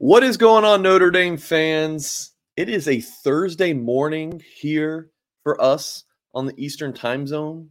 What 0.00 0.22
is 0.22 0.36
going 0.36 0.64
on, 0.64 0.82
Notre 0.82 1.10
Dame 1.10 1.36
fans? 1.36 2.30
It 2.56 2.68
is 2.68 2.86
a 2.86 3.00
Thursday 3.00 3.72
morning 3.72 4.40
here 4.54 5.10
for 5.42 5.60
us 5.60 6.04
on 6.34 6.46
the 6.46 6.54
Eastern 6.56 6.92
time 6.92 7.26
zone. 7.26 7.70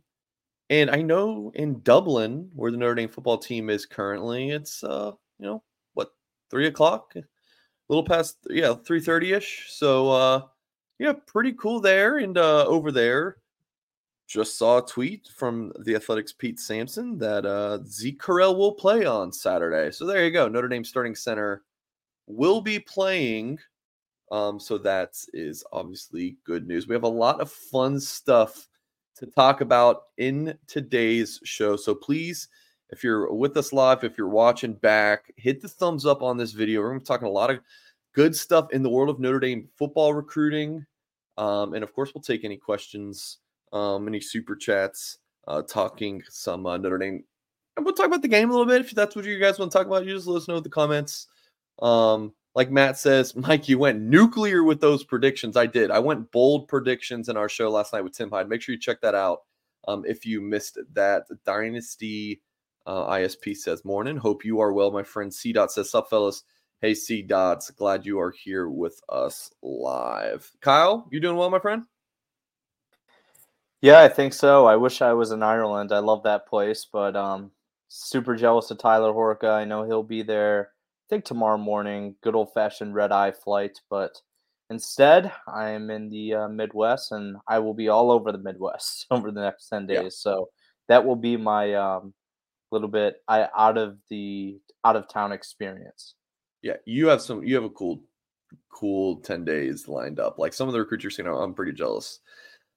And 0.69 0.91
I 0.91 1.01
know 1.03 1.53
in 1.55 1.79
Dublin, 1.83 2.51
where 2.53 2.69
the 2.69 2.75
Notre 2.75 2.95
Dame 2.95 3.07
football 3.07 3.37
team 3.37 3.69
is 3.69 3.85
currently, 3.85 4.49
it's 4.49 4.83
uh, 4.83 5.13
you 5.39 5.45
know, 5.45 5.63
what, 5.93 6.09
three 6.51 6.67
o'clock? 6.67 7.13
A 7.15 7.23
little 7.87 8.03
past 8.03 8.39
yeah, 8.49 8.73
three 8.73 8.99
thirty 8.99 9.31
ish. 9.31 9.67
So 9.69 10.11
uh 10.11 10.41
yeah, 10.99 11.13
pretty 11.27 11.53
cool 11.53 11.79
there. 11.79 12.17
And 12.17 12.37
uh 12.37 12.65
over 12.65 12.91
there, 12.91 13.37
just 14.27 14.57
saw 14.57 14.79
a 14.79 14.85
tweet 14.85 15.29
from 15.33 15.71
the 15.85 15.95
Athletics 15.95 16.33
Pete 16.33 16.59
Sampson 16.59 17.17
that 17.19 17.45
uh 17.45 17.81
Zeke 17.85 18.19
Correll 18.19 18.57
will 18.57 18.73
play 18.73 19.05
on 19.05 19.31
Saturday. 19.31 19.93
So 19.93 20.05
there 20.05 20.25
you 20.25 20.31
go. 20.31 20.49
Notre 20.49 20.67
Dame 20.67 20.83
starting 20.83 21.15
center 21.15 21.63
will 22.27 22.61
be 22.61 22.79
playing. 22.79 23.59
Um, 24.31 24.59
so 24.59 24.77
that 24.79 25.15
is 25.33 25.63
obviously 25.71 26.37
good 26.43 26.67
news. 26.67 26.87
We 26.87 26.95
have 26.95 27.03
a 27.03 27.07
lot 27.07 27.39
of 27.39 27.51
fun 27.51 27.99
stuff 27.99 28.67
to 29.15 29.25
talk 29.25 29.61
about 29.61 30.03
in 30.17 30.57
today's 30.67 31.39
show. 31.43 31.75
So 31.75 31.95
please, 31.95 32.49
if 32.89 33.03
you're 33.03 33.33
with 33.33 33.57
us 33.57 33.73
live, 33.73 34.03
if 34.03 34.17
you're 34.17 34.27
watching 34.27 34.73
back, 34.73 35.31
hit 35.37 35.61
the 35.61 35.67
thumbs 35.67 36.05
up 36.05 36.21
on 36.21 36.37
this 36.37 36.51
video. 36.51 36.81
We're 36.81 36.89
going 36.89 36.99
to 36.99 37.03
be 37.03 37.07
talking 37.07 37.27
a 37.27 37.31
lot 37.31 37.49
of 37.49 37.59
good 38.13 38.35
stuff 38.35 38.71
in 38.71 38.83
the 38.83 38.89
world 38.89 39.09
of 39.09 39.19
Notre 39.19 39.39
Dame 39.39 39.67
football 39.77 40.13
recruiting. 40.13 40.85
Um, 41.37 41.73
and 41.73 41.83
of 41.83 41.93
course, 41.93 42.13
we'll 42.13 42.21
take 42.21 42.43
any 42.43 42.57
questions, 42.57 43.37
um, 43.73 44.07
any 44.07 44.19
super 44.19 44.55
chats, 44.55 45.19
uh, 45.47 45.61
talking 45.61 46.23
some 46.29 46.65
uh, 46.65 46.77
Notre 46.77 46.97
Dame. 46.97 47.23
And 47.75 47.85
we'll 47.85 47.93
talk 47.95 48.07
about 48.07 48.21
the 48.21 48.27
game 48.27 48.49
a 48.49 48.53
little 48.53 48.65
bit. 48.65 48.81
If 48.81 48.91
that's 48.91 49.15
what 49.15 49.25
you 49.25 49.39
guys 49.39 49.59
want 49.59 49.71
to 49.71 49.77
talk 49.77 49.87
about, 49.87 50.05
you 50.05 50.15
just 50.15 50.27
let 50.27 50.37
us 50.37 50.47
know 50.47 50.57
in 50.57 50.63
the 50.63 50.69
comments. 50.69 51.27
Um, 51.79 52.33
like 52.55 52.71
Matt 52.71 52.97
says, 52.97 53.35
Mike, 53.35 53.69
you 53.69 53.77
went 53.77 54.01
nuclear 54.01 54.63
with 54.63 54.81
those 54.81 55.03
predictions. 55.03 55.55
I 55.55 55.67
did. 55.67 55.91
I 55.91 55.99
went 55.99 56.31
bold 56.31 56.67
predictions 56.67 57.29
in 57.29 57.37
our 57.37 57.47
show 57.47 57.69
last 57.69 57.93
night 57.93 58.03
with 58.03 58.13
Tim 58.13 58.31
Hyde. 58.31 58.49
Make 58.49 58.61
sure 58.61 58.73
you 58.73 58.81
check 58.81 59.01
that 59.01 59.15
out 59.15 59.41
um, 59.87 60.03
if 60.05 60.25
you 60.25 60.41
missed 60.41 60.79
that. 60.93 61.25
Dynasty 61.45 62.41
uh, 62.87 63.05
ISP 63.07 63.55
says, 63.55 63.85
Morning. 63.85 64.17
Hope 64.17 64.43
you 64.43 64.59
are 64.59 64.73
well, 64.73 64.91
my 64.91 65.03
friend. 65.03 65.33
C. 65.33 65.53
Dot 65.53 65.71
says, 65.71 65.91
Sup, 65.91 66.09
fellas. 66.09 66.43
Hey, 66.81 66.93
C. 66.93 67.21
Dots. 67.21 67.69
Glad 67.71 68.05
you 68.05 68.19
are 68.19 68.31
here 68.31 68.69
with 68.69 68.99
us 69.09 69.51
live. 69.61 70.51
Kyle, 70.61 71.07
you 71.11 71.19
doing 71.19 71.37
well, 71.37 71.49
my 71.49 71.59
friend? 71.59 71.83
Yeah, 73.81 73.99
I 73.99 74.07
think 74.07 74.33
so. 74.33 74.65
I 74.65 74.75
wish 74.75 75.03
I 75.03 75.13
was 75.13 75.31
in 75.31 75.43
Ireland. 75.43 75.91
I 75.91 75.99
love 75.99 76.23
that 76.23 76.47
place, 76.47 76.87
but 76.91 77.15
um, 77.15 77.51
super 77.87 78.35
jealous 78.35 78.71
of 78.71 78.79
Tyler 78.79 79.11
Horka. 79.11 79.51
I 79.51 79.65
know 79.65 79.83
he'll 79.83 80.01
be 80.01 80.23
there 80.23 80.71
I 81.07 81.15
think 81.15 81.23
tomorrow 81.23 81.57
morning, 81.57 82.15
good 82.21 82.35
old 82.35 82.53
fashioned 82.53 82.93
red 82.93 83.13
eye 83.13 83.31
flight. 83.31 83.79
But 83.89 84.19
instead, 84.69 85.31
I 85.47 85.69
am 85.69 85.89
in 85.89 86.09
the 86.09 86.33
uh, 86.33 86.47
Midwest 86.49 87.13
and 87.13 87.37
I 87.47 87.59
will 87.59 87.73
be 87.73 87.87
all 87.87 88.11
over 88.11 88.33
the 88.33 88.37
Midwest 88.37 89.05
over 89.11 89.31
the 89.31 89.39
next 89.39 89.69
10 89.69 89.87
days. 89.87 89.97
Yeah. 90.01 90.09
So 90.09 90.49
that 90.89 91.05
will 91.05 91.15
be 91.15 91.37
my 91.37 91.75
um, 91.75 92.13
little 92.73 92.89
bit 92.89 93.21
I, 93.25 93.47
out 93.57 93.77
of 93.77 93.97
the 94.09 94.59
out 94.83 94.97
of 94.97 95.07
town 95.07 95.31
experience. 95.31 96.15
Yeah, 96.61 96.75
you 96.83 97.07
have 97.07 97.21
some, 97.21 97.41
you 97.41 97.55
have 97.55 97.63
a 97.63 97.69
cool, 97.69 98.01
cool 98.69 99.21
10 99.21 99.45
days 99.45 99.87
lined 99.87 100.19
up. 100.19 100.37
Like 100.37 100.53
some 100.53 100.67
of 100.67 100.73
the 100.73 100.79
recruits 100.79 101.05
you're 101.05 101.11
seeing, 101.11 101.29
I'm 101.29 101.53
pretty 101.53 101.71
jealous. 101.71 102.19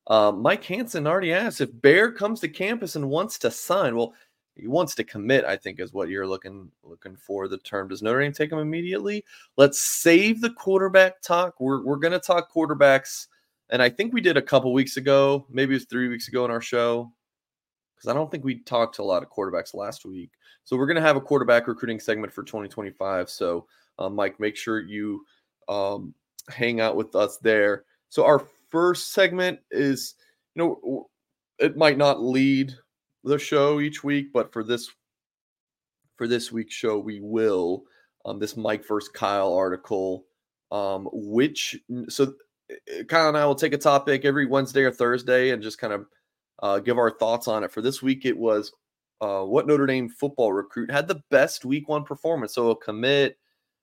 Um, 0.06 0.40
Mike 0.40 0.62
Hansen 0.64 1.08
already 1.08 1.32
asked 1.32 1.60
if 1.60 1.70
Bear 1.82 2.12
comes 2.12 2.38
to 2.40 2.48
campus 2.48 2.94
and 2.94 3.10
wants 3.10 3.40
to 3.40 3.50
sign. 3.50 3.96
Well, 3.96 4.14
he 4.60 4.68
wants 4.68 4.94
to 4.96 5.04
commit, 5.04 5.44
I 5.44 5.56
think, 5.56 5.80
is 5.80 5.92
what 5.92 6.08
you're 6.08 6.26
looking 6.26 6.70
looking 6.82 7.16
for. 7.16 7.48
The 7.48 7.58
term 7.58 7.88
does 7.88 8.02
Notre 8.02 8.20
Dame 8.20 8.32
take 8.32 8.52
him 8.52 8.58
immediately? 8.58 9.24
Let's 9.56 9.80
save 9.80 10.40
the 10.40 10.50
quarterback 10.50 11.22
talk. 11.22 11.60
We're 11.60 11.84
we're 11.84 11.96
gonna 11.96 12.20
talk 12.20 12.52
quarterbacks, 12.52 13.28
and 13.70 13.82
I 13.82 13.88
think 13.88 14.12
we 14.12 14.20
did 14.20 14.36
a 14.36 14.42
couple 14.42 14.72
weeks 14.72 14.96
ago, 14.96 15.46
maybe 15.50 15.74
it 15.74 15.78
was 15.78 15.84
three 15.86 16.08
weeks 16.08 16.28
ago 16.28 16.44
in 16.44 16.50
our 16.50 16.60
show, 16.60 17.10
because 17.96 18.08
I 18.08 18.14
don't 18.14 18.30
think 18.30 18.44
we 18.44 18.60
talked 18.60 18.96
to 18.96 19.02
a 19.02 19.04
lot 19.04 19.22
of 19.22 19.30
quarterbacks 19.30 19.74
last 19.74 20.04
week. 20.04 20.30
So 20.64 20.76
we're 20.76 20.86
gonna 20.86 21.00
have 21.00 21.16
a 21.16 21.20
quarterback 21.20 21.66
recruiting 21.66 22.00
segment 22.00 22.32
for 22.32 22.42
2025. 22.42 23.30
So 23.30 23.66
uh, 23.98 24.10
Mike, 24.10 24.38
make 24.38 24.56
sure 24.56 24.80
you 24.80 25.24
um, 25.68 26.14
hang 26.48 26.80
out 26.80 26.96
with 26.96 27.14
us 27.14 27.38
there. 27.38 27.84
So 28.08 28.24
our 28.24 28.46
first 28.70 29.12
segment 29.12 29.60
is, 29.70 30.14
you 30.54 30.62
know, 30.62 31.08
it 31.58 31.76
might 31.76 31.98
not 31.98 32.22
lead 32.22 32.74
the 33.24 33.38
show 33.38 33.80
each 33.80 34.02
week, 34.02 34.32
but 34.32 34.52
for 34.52 34.62
this 34.62 34.90
for 36.16 36.26
this 36.26 36.52
week's 36.52 36.74
show, 36.74 36.98
we 36.98 37.20
will 37.20 37.84
um, 38.24 38.38
this 38.38 38.56
Mike 38.56 38.86
versus 38.86 39.08
Kyle 39.08 39.54
article. 39.54 40.24
Um, 40.72 41.08
which 41.12 41.76
so 42.08 42.34
eh, 42.70 43.02
Kyle 43.08 43.28
and 43.28 43.36
I 43.36 43.44
will 43.44 43.56
take 43.56 43.72
a 43.72 43.78
topic 43.78 44.24
every 44.24 44.46
Wednesday 44.46 44.84
or 44.84 44.92
Thursday 44.92 45.50
and 45.50 45.62
just 45.62 45.78
kind 45.78 45.92
of 45.92 46.06
uh, 46.62 46.78
give 46.78 46.98
our 46.98 47.10
thoughts 47.10 47.48
on 47.48 47.64
it. 47.64 47.72
For 47.72 47.82
this 47.82 48.02
week, 48.02 48.24
it 48.24 48.36
was 48.36 48.72
uh, 49.20 49.42
what 49.42 49.66
Notre 49.66 49.86
Dame 49.86 50.08
football 50.08 50.52
recruit 50.52 50.90
had 50.90 51.08
the 51.08 51.22
best 51.30 51.64
week 51.64 51.88
one 51.88 52.04
performance. 52.04 52.54
So 52.54 52.70
a 52.70 52.76
commit, 52.76 53.36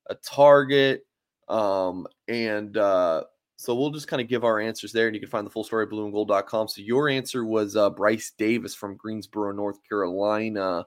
a 0.10 0.16
target, 0.16 1.06
um, 1.50 2.08
and 2.28 2.78
uh, 2.78 3.24
so 3.58 3.74
we'll 3.74 3.90
just 3.90 4.08
kind 4.08 4.22
of 4.22 4.28
give 4.28 4.44
our 4.44 4.60
answers 4.60 4.92
there, 4.92 5.08
and 5.08 5.16
you 5.16 5.20
can 5.20 5.30
find 5.30 5.46
the 5.46 5.52
full 5.52 5.64
story 5.64 5.86
at 5.86 5.92
blueandgold.com. 5.92 6.68
So 6.68 6.82
your 6.82 7.10
answer 7.10 7.44
was 7.44 7.76
uh, 7.76 7.90
Bryce 7.90 8.32
Davis 8.38 8.76
from 8.76 8.96
Greensboro, 8.96 9.52
North 9.52 9.80
Carolina, 9.88 10.86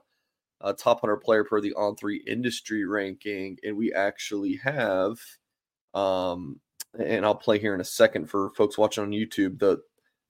top 0.77 1.03
100 1.03 1.17
player 1.17 1.43
per 1.43 1.59
the 1.59 1.73
On 1.73 1.97
Three 1.97 2.23
industry 2.25 2.85
ranking, 2.85 3.57
and 3.63 3.75
we 3.75 3.93
actually 3.93 4.55
have, 4.63 5.19
um, 5.93 6.61
and 6.97 7.25
I'll 7.25 7.35
play 7.35 7.59
here 7.59 7.75
in 7.75 7.81
a 7.81 7.85
second 7.85 8.29
for 8.29 8.51
folks 8.51 8.77
watching 8.77 9.03
on 9.03 9.11
YouTube 9.11 9.59
the 9.59 9.81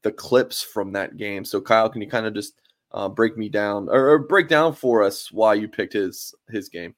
the 0.03 0.11
clips 0.11 0.63
from 0.63 0.93
that 0.93 1.17
game. 1.17 1.45
So 1.45 1.61
Kyle, 1.61 1.89
can 1.89 2.01
you 2.01 2.09
kind 2.09 2.25
of 2.25 2.33
just 2.33 2.59
uh, 2.91 3.07
break 3.07 3.37
me 3.37 3.49
down 3.49 3.87
or, 3.87 4.09
or 4.09 4.19
break 4.19 4.47
down 4.47 4.73
for 4.73 5.03
us 5.03 5.31
why 5.31 5.53
you 5.53 5.67
picked 5.67 5.93
his 5.93 6.33
his 6.49 6.69
game? 6.69 6.95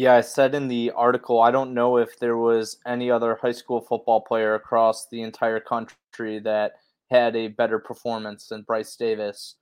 Yeah, 0.00 0.14
I 0.14 0.22
said 0.22 0.54
in 0.54 0.68
the 0.68 0.92
article, 0.92 1.42
I 1.42 1.50
don't 1.50 1.74
know 1.74 1.98
if 1.98 2.18
there 2.18 2.38
was 2.38 2.78
any 2.86 3.10
other 3.10 3.38
high 3.42 3.52
school 3.52 3.82
football 3.82 4.22
player 4.22 4.54
across 4.54 5.06
the 5.06 5.20
entire 5.20 5.60
country 5.60 6.38
that 6.38 6.72
had 7.10 7.36
a 7.36 7.48
better 7.48 7.78
performance 7.78 8.48
than 8.48 8.62
Bryce 8.62 8.96
Davis 8.96 9.56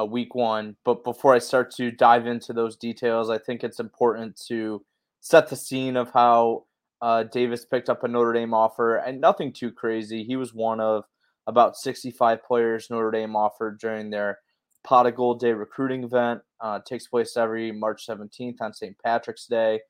uh, 0.00 0.04
week 0.04 0.32
one. 0.36 0.76
But 0.84 1.02
before 1.02 1.34
I 1.34 1.40
start 1.40 1.72
to 1.72 1.90
dive 1.90 2.28
into 2.28 2.52
those 2.52 2.76
details, 2.76 3.30
I 3.30 3.38
think 3.38 3.64
it's 3.64 3.80
important 3.80 4.40
to 4.46 4.84
set 5.22 5.48
the 5.48 5.56
scene 5.56 5.96
of 5.96 6.12
how 6.12 6.66
uh, 7.02 7.24
Davis 7.24 7.64
picked 7.64 7.90
up 7.90 8.04
a 8.04 8.08
Notre 8.08 8.32
Dame 8.32 8.54
offer 8.54 8.94
and 8.94 9.20
nothing 9.20 9.52
too 9.52 9.72
crazy. 9.72 10.22
He 10.22 10.36
was 10.36 10.54
one 10.54 10.78
of 10.78 11.02
about 11.48 11.74
65 11.74 12.44
players 12.44 12.90
Notre 12.90 13.10
Dame 13.10 13.34
offered 13.34 13.80
during 13.80 14.10
their 14.10 14.38
Pot 14.84 15.06
of 15.06 15.14
Gold 15.14 15.40
Day 15.40 15.52
recruiting 15.52 16.04
event. 16.04 16.40
Uh, 16.60 16.80
takes 16.86 17.06
place 17.06 17.36
every 17.36 17.72
March 17.72 18.06
17th 18.06 18.56
on 18.60 18.72
St. 18.72 18.96
Patrick's 19.04 19.46
Day. 19.46 19.80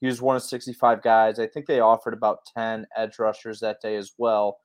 He 0.00 0.06
was 0.06 0.22
one 0.22 0.36
of 0.36 0.42
65 0.42 1.02
guys. 1.02 1.38
I 1.38 1.46
think 1.46 1.66
they 1.66 1.80
offered 1.80 2.14
about 2.14 2.40
10 2.56 2.86
edge 2.96 3.18
rushers 3.18 3.60
that 3.60 3.80
day 3.82 3.96
as 3.96 4.12
well. 4.16 4.58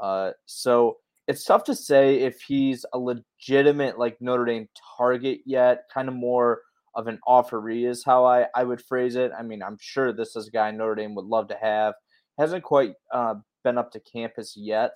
Uh, 0.00 0.32
so 0.46 0.98
it's 1.26 1.44
tough 1.44 1.64
to 1.64 1.74
say 1.74 2.20
if 2.20 2.40
he's 2.40 2.84
a 2.92 2.98
legitimate 2.98 3.98
like 3.98 4.16
Notre 4.20 4.44
Dame 4.44 4.68
target 4.96 5.40
yet. 5.44 5.84
Kind 5.92 6.08
of 6.08 6.14
more 6.14 6.62
of 6.94 7.06
an 7.06 7.18
offeree 7.26 7.88
is 7.88 8.04
how 8.04 8.24
I, 8.24 8.46
I 8.54 8.64
would 8.64 8.82
phrase 8.82 9.14
it. 9.14 9.30
I 9.38 9.42
mean, 9.42 9.62
I'm 9.62 9.78
sure 9.80 10.12
this 10.12 10.36
is 10.36 10.48
a 10.48 10.50
guy 10.50 10.70
Notre 10.70 10.94
Dame 10.94 11.14
would 11.14 11.26
love 11.26 11.48
to 11.48 11.56
have. 11.60 11.94
Hasn't 12.38 12.64
quite 12.64 12.94
uh, 13.12 13.34
been 13.64 13.78
up 13.78 13.92
to 13.92 14.00
campus 14.00 14.54
yet. 14.56 14.92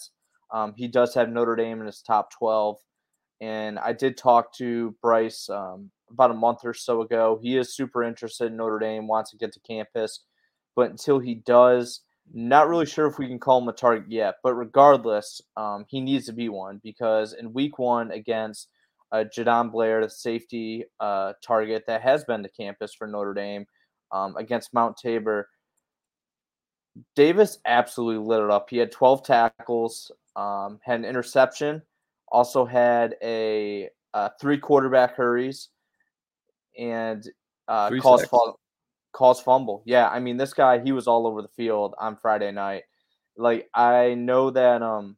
Um, 0.53 0.75
he 0.77 0.87
does 0.89 1.15
have 1.15 1.31
Notre 1.31 1.57
Dame 1.57 1.81
in 1.81 1.87
his 1.87 2.03
top 2.03 2.31
12 2.39 2.77
and 3.43 3.77
I 3.81 3.93
did 3.93 4.17
talk 4.17 4.55
to 4.59 4.95
Bryce 5.03 5.51
um, 5.51 5.91
about 6.09 6.31
a 6.31 6.35
month 6.35 6.61
or 6.65 6.73
so 6.73 7.03
ago. 7.03 7.41
He 7.43 7.57
is 7.57 7.75
super 7.75 8.05
interested 8.05 8.47
in 8.47 8.57
Notre 8.57 8.79
Dame, 8.79 9.09
wants 9.09 9.33
to 9.33 9.37
get 9.37 9.53
to 9.55 9.61
campus, 9.61 10.21
but 10.77 10.91
until 10.91 11.19
he 11.19 11.35
does, 11.35 12.03
not 12.33 12.69
really 12.69 12.87
sure 12.87 13.09
if 13.09 13.19
we 13.19 13.27
can 13.27 13.41
call 13.41 13.61
him 13.61 13.69
a 13.69 13.73
target 13.73 14.05
yet. 14.09 14.37
But 14.45 14.55
regardless, 14.55 15.41
um, 15.57 15.85
he 15.89 16.01
needs 16.01 16.27
to 16.27 16.33
be 16.33 16.49
one 16.49 16.81
because 16.85 17.33
in 17.33 17.53
Week 17.53 17.81
One 17.81 18.13
against 18.13 18.69
uh, 19.11 19.25
Jadon 19.37 19.73
Blair, 19.73 20.01
the 20.01 20.09
safety 20.09 20.85
uh, 21.01 21.33
target 21.45 21.83
that 21.89 22.01
has 22.01 22.23
been 22.25 22.45
to 22.45 22.49
campus 22.49 22.95
for 22.95 23.09
Notre 23.09 23.35
Dame 23.35 23.67
um, 24.13 24.37
against 24.37 24.73
Mount 24.73 24.97
Tabor. 24.97 25.49
Davis 27.17 27.59
absolutely 27.67 28.25
lit 28.25 28.45
it 28.45 28.51
up. 28.51 28.71
He 28.71 28.77
had 28.77 28.93
12 28.93 29.25
tackles, 29.25 30.13
um, 30.37 30.79
had 30.85 31.01
an 31.01 31.05
interception, 31.05 31.83
also 32.33 32.65
had 32.65 33.15
a 33.23 33.89
uh, 34.15 34.31
three 34.41 34.59
quarterback 34.59 35.15
hurries, 35.15 35.69
and 36.77 37.25
uh, 37.69 37.91
calls, 38.01 38.25
calls 39.13 39.41
fumble. 39.41 39.83
Yeah, 39.87 40.09
I 40.09 40.19
mean 40.19 40.37
this 40.37 40.55
guy, 40.55 40.81
he 40.81 40.93
was 40.93 41.07
all 41.07 41.27
over 41.27 41.43
the 41.43 41.49
field 41.49 41.95
on 41.99 42.17
Friday 42.17 42.51
night. 42.51 42.83
Like 43.37 43.69
I 43.75 44.15
know 44.15 44.51
that 44.51 44.83
um 44.83 45.17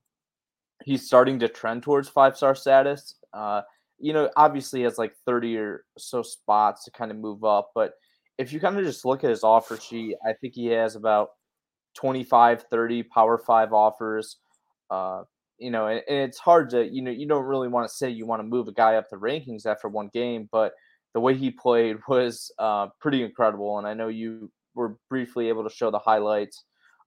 he's 0.85 1.07
starting 1.07 1.39
to 1.39 1.49
trend 1.49 1.83
towards 1.83 2.09
five 2.09 2.37
star 2.37 2.55
status. 2.55 3.15
Uh, 3.33 3.63
you 3.99 4.13
know, 4.13 4.29
obviously 4.37 4.81
he 4.81 4.85
has 4.85 4.99
like 4.99 5.15
30 5.25 5.57
or 5.57 5.85
so 5.97 6.23
spots 6.23 6.85
to 6.85 6.91
kind 6.91 7.11
of 7.11 7.17
move 7.17 7.45
up, 7.45 7.71
but 7.75 7.95
if 8.39 8.53
you 8.53 8.61
kind 8.61 8.77
of 8.77 8.85
just 8.85 9.05
look 9.05 9.23
at 9.23 9.31
his 9.31 9.45
offer 9.45 9.77
sheet, 9.77 10.17
I 10.27 10.33
think 10.33 10.55
he 10.55 10.67
has 10.67 10.97
about 10.97 11.31
25, 11.95 12.65
30 12.65 13.03
power 13.05 13.39
five 13.39 13.73
offers. 13.73 14.39
Uh, 14.91 15.23
you 15.59 15.71
know, 15.71 15.87
and, 15.87 16.03
and 16.09 16.19
it's 16.19 16.39
hard 16.39 16.71
to, 16.71 16.85
you 16.85 17.03
know, 17.03 17.11
you 17.11 17.27
don't 17.27 17.45
really 17.45 17.69
want 17.69 17.89
to 17.89 17.95
say 17.95 18.11
you 18.11 18.27
want 18.27 18.41
to 18.41 18.47
move 18.47 18.69
a 18.69 18.73
guy 18.73 18.97
up 18.97 19.09
the 19.11 19.17
rankings 19.17 19.67
after 19.67 19.89
one 19.89 20.11
game, 20.13 20.49
but 20.51 20.73
the 21.13 21.21
way 21.21 21.35
he 21.35 21.51
played 21.51 21.97
was 22.09 22.53
uh, 22.59 22.89
pretty 23.01 23.23
incredible. 23.23 23.79
And 23.79 23.87
I 23.87 23.95
know 23.95 24.09
you 24.09 24.51
were 24.75 24.97
briefly 25.09 25.49
able 25.49 25.65
to 25.65 25.75
show 25.75 25.91
the 25.91 25.99
highlights. 25.99 26.65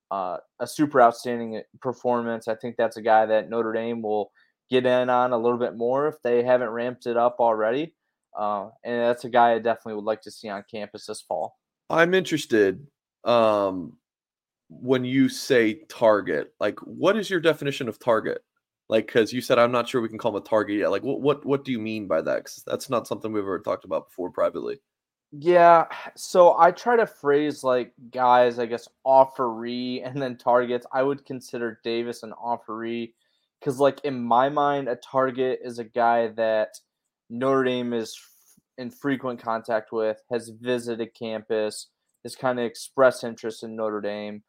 Uh, 0.10 0.38
a 0.62 0.66
super 0.66 1.02
outstanding 1.02 1.62
performance. 1.82 2.48
I 2.48 2.56
think 2.56 2.78
that's 2.78 2.96
a 2.96 3.02
guy 3.02 3.26
that 3.26 3.50
Notre 3.50 3.74
Dame 3.74 4.02
will 4.02 4.32
get 4.70 4.86
in 4.86 5.10
on 5.10 5.34
a 5.34 5.38
little 5.38 5.58
bit 5.58 5.76
more 5.76 6.08
if 6.08 6.16
they 6.24 6.44
haven't 6.44 6.70
ramped 6.70 7.08
it 7.08 7.18
up 7.18 7.38
already. 7.40 7.94
Uh, 8.38 8.70
and 8.86 9.02
that's 9.02 9.26
a 9.26 9.30
guy 9.30 9.54
I 9.54 9.60
definitely 9.60 9.96
would 9.96 10.06
like 10.06 10.22
to 10.22 10.32
see 10.32 10.48
on 10.48 10.64
campus 10.72 11.08
this 11.08 11.22
fall. 11.22 11.58
I'm 11.90 12.14
interested. 12.14 12.88
Um, 13.24 13.94
when 14.70 15.06
you 15.06 15.30
say 15.30 15.82
target, 15.90 16.54
like 16.60 16.80
what 16.80 17.18
is 17.18 17.30
your 17.30 17.40
definition 17.40 17.88
of 17.88 18.00
target? 18.00 18.44
Like, 18.90 19.08
because 19.08 19.34
you 19.34 19.42
said 19.42 19.60
I'm 19.60 19.72
not 19.72 19.88
sure 19.88 20.02
we 20.02 20.10
can 20.10 20.18
call 20.18 20.36
him 20.36 20.42
a 20.42 20.46
target 20.46 20.78
yet. 20.78 20.92
Like, 20.92 21.04
what 21.04 21.22
what 21.22 21.46
what 21.46 21.66
do 21.66 21.72
you 21.72 21.80
mean 21.80 22.08
by 22.08 22.22
that? 22.22 22.38
Because 22.38 22.64
that's 22.66 22.90
not 22.90 23.08
something 23.08 23.32
we've 23.32 23.44
ever 23.44 23.60
talked 23.60 23.86
about 23.86 24.08
before 24.08 24.32
privately. 24.32 24.80
Yeah, 25.32 25.86
so 26.16 26.58
I 26.58 26.72
try 26.72 26.96
to 26.96 27.06
phrase 27.06 27.64
like 27.64 27.94
guys, 28.12 28.60
I 28.60 28.66
guess 28.66 28.88
offeree 29.06 30.08
and 30.08 30.22
then 30.22 30.38
targets. 30.38 30.86
I 30.92 31.04
would 31.04 31.26
consider 31.26 31.80
Davis 31.84 32.24
an 32.24 32.34
offeree 32.42 33.14
because, 33.60 33.80
like 33.80 34.00
in 34.04 34.22
my 34.22 34.50
mind, 34.50 34.88
a 34.88 34.96
target 34.96 35.60
is 35.64 35.80
a 35.80 35.84
guy 35.84 36.28
that 36.30 36.80
Notre 37.30 37.64
Dame 37.64 37.94
is 37.94 38.18
in 38.78 38.92
frequent 38.92 39.42
contact 39.42 39.92
with, 39.92 40.22
has 40.30 40.50
visited 40.50 41.14
campus, 41.14 41.88
has 42.24 42.36
kind 42.36 42.60
of 42.60 42.66
expressed 42.66 43.24
interest 43.24 43.64
in 43.64 43.76
Notre 43.76 44.02
Dame. 44.02 44.44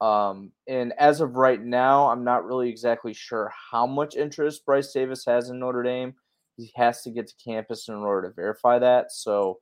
Um, 0.00 0.52
and 0.66 0.92
as 0.98 1.20
of 1.20 1.36
right 1.36 1.62
now, 1.62 2.10
I'm 2.10 2.24
not 2.24 2.46
really 2.46 2.70
exactly 2.70 3.12
sure 3.12 3.52
how 3.70 3.86
much 3.86 4.16
interest 4.16 4.64
Bryce 4.64 4.92
Davis 4.92 5.24
has 5.26 5.50
in 5.50 5.58
Notre 5.58 5.82
Dame. 5.82 6.14
He 6.56 6.72
has 6.76 7.02
to 7.02 7.10
get 7.10 7.28
to 7.28 7.34
campus 7.42 7.88
in 7.88 7.94
order 7.94 8.28
to 8.28 8.34
verify 8.34 8.78
that. 8.78 9.12
So, 9.12 9.58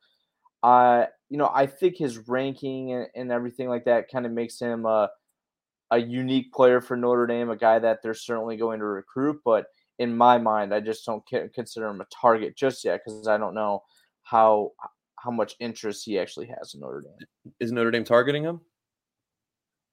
I, 0.62 0.69
uh, 0.69 1.06
you 1.29 1.38
know, 1.38 1.50
I 1.55 1.67
think 1.67 1.96
his 1.96 2.29
ranking 2.29 2.93
and, 2.93 3.06
and 3.14 3.32
everything 3.32 3.69
like 3.69 3.85
that 3.85 4.11
kind 4.11 4.26
of 4.26 4.32
makes 4.32 4.61
him 4.61 4.87
a, 4.87 5.08
a 5.90 5.99
unique 5.99 6.52
player 6.52 6.81
for 6.81 6.96
Notre 6.96 7.26
Dame, 7.26 7.50
a 7.50 7.56
guy 7.56 7.79
that 7.79 8.00
they're 8.02 8.14
certainly 8.14 8.56
going 8.56 8.81
to 8.81 8.85
recruit. 8.85 9.40
But 9.44 9.67
in 9.99 10.17
my 10.17 10.38
mind, 10.38 10.73
I 10.73 10.81
just 10.81 11.05
don't 11.05 11.23
consider 11.55 11.88
him 11.88 12.00
a 12.00 12.06
target 12.12 12.56
just 12.56 12.85
yet 12.85 13.00
because 13.05 13.29
I 13.29 13.38
don't 13.38 13.55
know 13.55 13.82
how 14.23 14.73
how 15.17 15.31
much 15.32 15.56
interest 15.58 16.05
he 16.05 16.19
actually 16.19 16.46
has 16.46 16.75
in 16.75 16.81
Notre 16.81 17.02
Dame. 17.02 17.52
Is 17.58 17.73
Notre 17.73 17.90
Dame 17.90 18.05
targeting 18.05 18.44
him? 18.44 18.61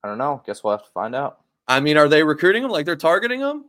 I 0.06 0.08
don't 0.08 0.20
know. 0.20 0.44
Guess 0.46 0.64
we'll 0.64 0.78
have 0.78 0.86
to 0.86 0.92
find 0.92 1.16
out. 1.16 1.40
I 1.68 1.80
mean, 1.80 1.98
are 1.98 2.08
they 2.08 2.22
recruiting 2.22 2.64
him 2.64 2.70
like 2.70 2.86
they're 2.86 2.96
targeting 2.96 3.40
him? 3.40 3.66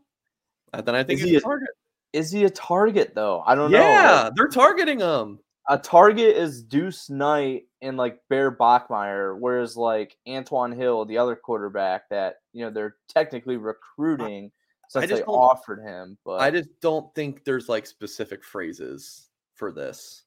Uh, 0.71 0.83
then 0.83 0.94
I 0.94 1.03
think 1.03 1.21
is 1.21 1.25
he's 1.25 1.31
he 1.31 1.37
a 1.37 1.41
target. 1.41 1.69
Is 2.12 2.31
he 2.31 2.44
a 2.44 2.50
target 2.50 3.15
though? 3.15 3.43
I 3.47 3.55
don't 3.55 3.71
yeah, 3.71 3.79
know. 3.79 3.85
Yeah, 3.85 4.31
they're 4.37 4.49
targeting 4.49 5.00
him. 5.00 5.38
A 5.71 5.79
target 5.79 6.37
is 6.37 6.62
Deuce 6.62 7.09
Knight 7.09 7.69
and 7.81 7.97
like 7.97 8.21
Bear 8.29 8.53
Bachmeier, 8.53 9.38
whereas 9.41 9.79
like 9.79 10.19
Antoine 10.29 10.73
Hill, 10.73 11.06
the 11.06 11.17
other 11.17 11.37
quarterback 11.37 12.06
that 12.11 12.37
you 12.53 12.67
know 12.67 12.71
they're 12.71 12.97
technically 13.09 13.56
recruiting 13.56 14.53
since 14.91 15.11
they 15.11 15.23
offered 15.23 15.81
him. 15.81 16.19
But 16.23 16.43
I 16.43 16.50
just 16.50 16.69
don't 16.83 17.15
think 17.15 17.44
there's 17.44 17.71
like 17.71 17.87
specific 17.87 18.44
phrases 18.44 19.31
for 19.55 19.73
this. 19.73 20.25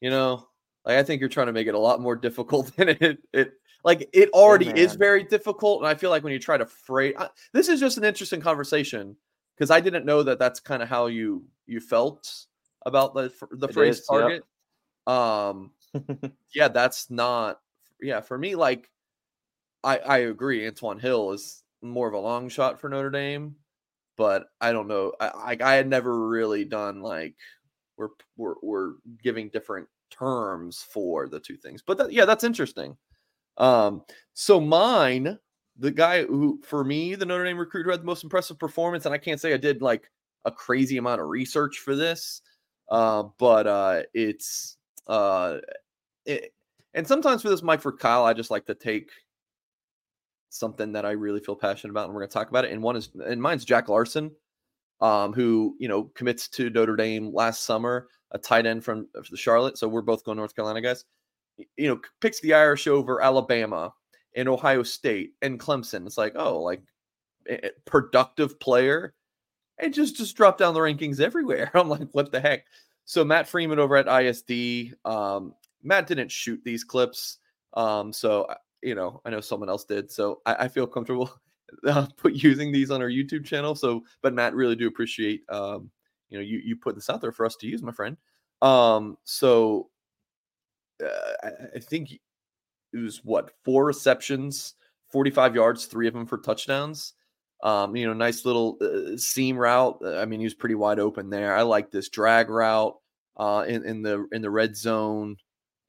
You 0.00 0.10
know, 0.10 0.46
like 0.84 0.96
I 0.96 1.02
think 1.02 1.18
you're 1.18 1.28
trying 1.28 1.48
to 1.48 1.52
make 1.52 1.66
it 1.66 1.74
a 1.74 1.78
lot 1.78 2.00
more 2.00 2.14
difficult 2.28 2.76
than 2.76 2.90
it 2.90 3.18
it 3.32 3.54
like 3.84 4.08
it 4.12 4.30
already 4.30 4.68
is 4.68 4.94
very 4.94 5.24
difficult, 5.24 5.80
and 5.80 5.88
I 5.88 5.94
feel 5.94 6.10
like 6.10 6.22
when 6.22 6.32
you 6.32 6.38
try 6.38 6.58
to 6.58 6.66
phrase, 6.66 7.14
this 7.52 7.68
is 7.68 7.80
just 7.80 7.98
an 7.98 8.04
interesting 8.04 8.40
conversation 8.40 9.16
because 9.56 9.70
I 9.70 9.80
didn't 9.80 10.04
know 10.04 10.22
that 10.22 10.38
that's 10.38 10.60
kind 10.60 10.82
of 10.82 10.88
how 10.88 11.06
you 11.06 11.44
you 11.66 11.80
felt 11.80 12.46
about 12.86 13.14
the 13.14 13.32
the 13.52 13.68
it 13.68 13.74
phrase 13.74 14.00
is, 14.00 14.06
target. 14.06 14.42
Yep. 15.06 15.16
Um, 15.16 15.70
yeah, 16.54 16.68
that's 16.68 17.10
not. 17.10 17.60
Yeah, 18.00 18.20
for 18.20 18.36
me, 18.36 18.54
like 18.54 18.90
I 19.84 19.98
I 19.98 20.18
agree. 20.18 20.66
Antoine 20.66 20.98
Hill 20.98 21.32
is 21.32 21.62
more 21.82 22.08
of 22.08 22.14
a 22.14 22.18
long 22.18 22.48
shot 22.48 22.80
for 22.80 22.88
Notre 22.88 23.10
Dame, 23.10 23.56
but 24.16 24.46
I 24.60 24.72
don't 24.72 24.88
know. 24.88 25.12
I 25.20 25.26
I, 25.28 25.56
I 25.62 25.74
had 25.74 25.88
never 25.88 26.28
really 26.28 26.64
done 26.64 27.00
like 27.00 27.34
we're 27.96 28.08
we're 28.36 28.54
we're 28.62 28.92
giving 29.22 29.48
different 29.48 29.88
terms 30.10 30.84
for 30.90 31.28
the 31.28 31.40
two 31.40 31.56
things. 31.56 31.82
But 31.86 31.98
that, 31.98 32.12
yeah, 32.12 32.24
that's 32.24 32.44
interesting. 32.44 32.96
Um, 33.60 34.02
so 34.32 34.58
mine, 34.58 35.38
the 35.78 35.90
guy 35.90 36.24
who, 36.24 36.60
for 36.64 36.82
me, 36.82 37.14
the 37.14 37.26
Notre 37.26 37.44
Dame 37.44 37.58
recruit 37.58 37.84
who 37.84 37.90
had 37.90 38.00
the 38.00 38.06
most 38.06 38.24
impressive 38.24 38.58
performance, 38.58 39.04
and 39.04 39.14
I 39.14 39.18
can't 39.18 39.40
say 39.40 39.52
I 39.52 39.58
did 39.58 39.82
like 39.82 40.10
a 40.46 40.50
crazy 40.50 40.96
amount 40.96 41.20
of 41.20 41.28
research 41.28 41.78
for 41.78 41.94
this, 41.94 42.40
uh, 42.88 43.24
but 43.38 43.66
uh, 43.66 44.02
it's 44.14 44.78
uh, 45.06 45.58
it, 46.24 46.54
and 46.94 47.06
sometimes 47.06 47.42
for 47.42 47.50
this 47.50 47.62
Mike 47.62 47.82
for 47.82 47.92
Kyle, 47.92 48.24
I 48.24 48.32
just 48.32 48.50
like 48.50 48.64
to 48.66 48.74
take 48.74 49.10
something 50.48 50.92
that 50.92 51.04
I 51.04 51.12
really 51.12 51.40
feel 51.40 51.54
passionate 51.54 51.92
about, 51.92 52.06
and 52.06 52.14
we're 52.14 52.22
going 52.22 52.30
to 52.30 52.34
talk 52.34 52.48
about 52.48 52.64
it. 52.64 52.72
And 52.72 52.82
one 52.82 52.96
is, 52.96 53.10
and 53.24 53.40
mine's 53.40 53.66
Jack 53.66 53.90
Larsen, 53.90 54.30
um, 55.02 55.34
who 55.34 55.76
you 55.78 55.88
know 55.88 56.04
commits 56.14 56.48
to 56.48 56.70
Notre 56.70 56.96
Dame 56.96 57.30
last 57.34 57.64
summer, 57.64 58.08
a 58.30 58.38
tight 58.38 58.64
end 58.64 58.82
from, 58.84 59.06
from 59.12 59.24
the 59.30 59.36
Charlotte. 59.36 59.76
So 59.76 59.86
we're 59.86 60.00
both 60.00 60.24
going 60.24 60.38
North 60.38 60.56
Carolina 60.56 60.80
guys 60.80 61.04
you 61.76 61.88
know, 61.88 62.00
picks 62.20 62.40
the 62.40 62.54
Irish 62.54 62.86
over 62.86 63.22
Alabama 63.22 63.92
and 64.36 64.48
Ohio 64.48 64.82
State 64.82 65.34
and 65.42 65.58
Clemson. 65.58 66.06
It's 66.06 66.18
like, 66.18 66.34
oh, 66.36 66.60
like 66.60 66.82
productive 67.84 68.58
player. 68.60 69.14
And 69.78 69.94
just 69.94 70.16
just 70.16 70.36
drop 70.36 70.58
down 70.58 70.74
the 70.74 70.80
rankings 70.80 71.20
everywhere. 71.20 71.70
I'm 71.74 71.88
like, 71.88 72.08
what 72.12 72.32
the 72.32 72.40
heck? 72.40 72.66
So 73.04 73.24
Matt 73.24 73.48
Freeman 73.48 73.78
over 73.78 73.96
at 73.96 74.08
ISD. 74.08 74.94
Um, 75.04 75.54
Matt 75.82 76.06
didn't 76.06 76.30
shoot 76.30 76.60
these 76.64 76.84
clips. 76.84 77.38
Um, 77.74 78.12
so 78.12 78.42
uh, 78.42 78.56
you 78.82 78.94
know, 78.94 79.20
I 79.24 79.30
know 79.30 79.40
someone 79.40 79.68
else 79.68 79.84
did. 79.84 80.10
So 80.10 80.40
I, 80.46 80.54
I 80.54 80.68
feel 80.68 80.86
comfortable 80.86 81.30
uh, 81.86 82.06
put 82.16 82.34
using 82.34 82.72
these 82.72 82.90
on 82.90 83.00
our 83.02 83.08
YouTube 83.08 83.44
channel. 83.44 83.74
So, 83.74 84.04
but 84.22 84.34
Matt, 84.34 84.54
really 84.54 84.76
do 84.76 84.86
appreciate 84.86 85.42
um, 85.48 85.90
you 86.28 86.38
know, 86.38 86.44
you 86.44 86.60
you 86.64 86.76
put 86.76 86.94
this 86.94 87.10
out 87.10 87.20
there 87.20 87.32
for 87.32 87.44
us 87.44 87.56
to 87.56 87.66
use, 87.66 87.82
my 87.82 87.92
friend. 87.92 88.16
Um, 88.62 89.16
so 89.24 89.89
uh, 91.02 91.50
I 91.74 91.78
think 91.78 92.12
it 92.12 92.98
was 92.98 93.24
what 93.24 93.52
four 93.64 93.84
receptions, 93.84 94.74
45 95.10 95.54
yards, 95.54 95.86
three 95.86 96.08
of 96.08 96.14
them 96.14 96.26
for 96.26 96.38
touchdowns. 96.38 97.14
Um, 97.62 97.94
you 97.94 98.06
know, 98.06 98.14
nice 98.14 98.44
little 98.44 98.78
uh, 98.80 99.16
seam 99.18 99.56
route. 99.58 99.98
Uh, 100.02 100.16
I 100.16 100.24
mean, 100.24 100.40
he 100.40 100.46
was 100.46 100.54
pretty 100.54 100.74
wide 100.74 100.98
open 100.98 101.28
there. 101.28 101.54
I 101.54 101.62
like 101.62 101.90
this 101.90 102.08
drag 102.08 102.48
route 102.48 102.96
uh, 103.36 103.64
in, 103.68 103.84
in 103.84 104.02
the 104.02 104.26
in 104.32 104.42
the 104.42 104.50
red 104.50 104.76
zone. 104.76 105.36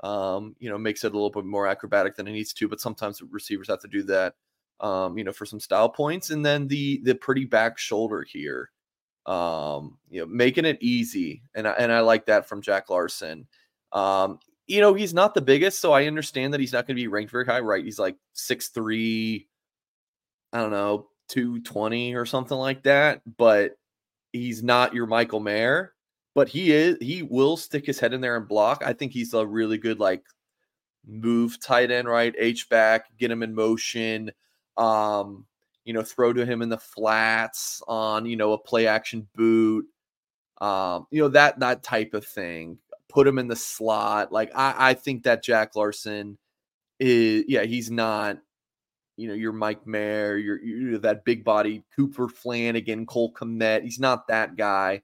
Um, 0.04 0.56
you 0.60 0.70
know, 0.70 0.78
makes 0.78 1.04
it 1.04 1.12
a 1.12 1.16
little 1.16 1.30
bit 1.30 1.46
more 1.46 1.68
acrobatic 1.68 2.16
than 2.16 2.28
it 2.28 2.32
needs 2.32 2.54
to, 2.54 2.68
but 2.68 2.82
sometimes 2.82 3.22
receivers 3.30 3.68
have 3.70 3.82
to 3.82 3.88
do 3.88 4.04
that. 4.04 4.34
Um, 4.80 5.18
you 5.18 5.24
know, 5.24 5.32
for 5.32 5.46
some 5.46 5.60
style 5.60 5.90
points, 5.90 6.30
and 6.32 6.46
then 6.46 6.68
the 6.68 7.00
the 7.04 7.16
pretty 7.16 7.46
back 7.46 7.78
shoulder 7.78 8.24
here. 8.24 8.72
Um, 9.28 10.00
you 10.10 10.22
know, 10.22 10.26
making 10.26 10.66
it 10.66 10.80
easy, 10.82 11.44
and 11.54 11.68
I, 11.68 11.72
and 11.74 11.92
I 11.92 12.00
like 12.00 12.26
that 12.26 12.50
from 12.50 12.62
Jack 12.62 12.90
Larsen. 12.90 13.48
Um, 13.94 14.40
you 14.72 14.82
know, 14.82 14.94
he's 14.94 15.14
not 15.14 15.34
the 15.36 15.42
biggest, 15.42 15.80
so 15.82 15.92
I 15.94 16.06
understand 16.06 16.54
that 16.54 16.60
he's 16.62 16.74
not 16.74 16.88
going 16.88 16.96
to 16.98 17.02
be 17.02 17.08
ranked 17.08 17.32
very 17.32 17.46
high, 17.46 17.60
right? 17.62 17.84
He's 17.84 18.00
like 18.00 18.18
six 18.34 18.70
three, 18.70 19.48
I 20.54 20.60
don't 20.60 20.72
know, 20.72 21.10
220 21.30 22.16
or 22.16 22.26
something 22.26 22.58
like 22.58 22.84
that, 22.84 23.22
but 23.38 23.74
he's 24.34 24.64
not 24.64 24.94
your 24.94 25.08
Michael 25.08 25.40
Mayer. 25.40 25.94
but 26.36 26.50
he 26.50 26.72
is 26.72 26.98
he 27.02 27.24
will 27.24 27.58
stick 27.58 27.86
his 27.86 28.00
head 28.00 28.14
in 28.14 28.22
there 28.22 28.38
and 28.38 28.48
block. 28.48 28.84
I 28.86 28.94
think 28.94 29.12
he's 29.14 29.34
a 29.34 29.46
really 29.46 29.78
good 29.78 30.00
like 30.00 30.24
move 31.08 31.60
tight 31.60 31.92
end, 31.92 32.08
right? 32.08 32.34
H 32.38 32.70
back, 32.70 33.16
get 33.18 33.32
him 33.32 33.44
in 33.44 33.54
motion. 33.56 34.32
Um, 34.78 35.46
you 35.86 35.94
know, 35.94 36.04
throw 36.04 36.34
to 36.34 36.46
him 36.46 36.62
in 36.62 36.70
the 36.70 36.78
flats 36.78 37.82
on, 37.88 38.26
you 38.26 38.38
know, 38.38 38.54
a 38.54 38.58
play 38.60 38.88
action 38.88 39.28
boot. 39.36 39.86
Um, 40.62 41.08
you 41.12 41.22
know, 41.22 41.30
that 41.30 41.60
that 41.60 41.84
type 41.84 42.14
of 42.14 42.26
thing. 42.26 42.78
Put 43.12 43.28
him 43.28 43.38
in 43.40 43.48
the 43.48 43.56
slot. 43.56 44.32
Like 44.32 44.52
I, 44.56 44.76
I 44.78 44.94
think 44.94 45.24
that 45.24 45.44
Jack 45.44 45.76
Larsen 45.76 46.38
is 47.00 47.46
yeah, 47.48 47.64
he's 47.64 47.92
not 47.92 48.40
you 49.18 49.28
know, 49.28 49.34
your 49.34 49.52
Mike 49.52 49.86
Mayer, 49.86 50.36
your, 50.38 50.60
your 50.64 50.98
that 51.00 51.26
big 51.26 51.44
body 51.44 51.84
Cooper 51.96 52.28
Flanagan, 52.28 53.06
Cole 53.06 53.32
Kmet. 53.32 53.84
He's 53.84 54.00
not 54.00 54.28
that 54.28 54.56
guy. 54.56 55.04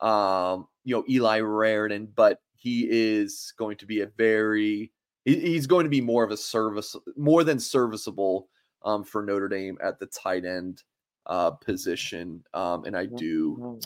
Um, 0.00 0.68
you 0.84 0.94
know, 0.94 1.04
Eli 1.08 1.40
Raridon, 1.40 2.08
but 2.14 2.40
he 2.54 2.86
is 2.88 3.52
going 3.58 3.76
to 3.78 3.86
be 3.86 4.02
a 4.02 4.06
very 4.06 4.92
he's 5.24 5.66
going 5.66 5.84
to 5.84 5.90
be 5.90 6.00
more 6.00 6.22
of 6.22 6.30
a 6.30 6.36
service 6.36 6.94
more 7.16 7.42
than 7.42 7.58
serviceable 7.58 8.48
um, 8.84 9.02
for 9.02 9.24
Notre 9.24 9.48
Dame 9.48 9.78
at 9.82 9.98
the 9.98 10.06
tight 10.06 10.44
end 10.44 10.84
uh, 11.26 11.50
position. 11.50 12.44
Um, 12.54 12.84
and 12.84 12.96
I 12.96 13.06
do 13.06 13.80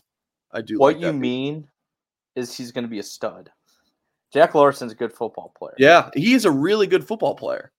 I 0.52 0.60
do 0.60 0.78
What 0.78 0.96
like 0.96 1.02
you 1.02 1.12
mean 1.12 1.68
is 2.36 2.54
he's 2.54 2.72
going 2.72 2.84
to 2.84 2.90
be 2.90 2.98
a 2.98 3.04
stud. 3.04 3.50
Jack 4.32 4.54
Larsen's 4.54 4.92
a 4.92 4.96
good 4.96 5.12
football 5.12 5.52
player. 5.56 5.74
Yeah, 5.78 6.10
he 6.14 6.34
is 6.34 6.44
a 6.44 6.50
really 6.50 6.86
good 6.86 7.06
football 7.06 7.34
player. 7.34 7.72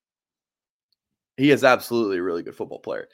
He 1.38 1.51
is 1.51 1.63
absolutely 1.63 2.17
a 2.17 2.24
really 2.24 2.43
good 2.43 2.55
football 2.55 2.79
player. 2.79 3.08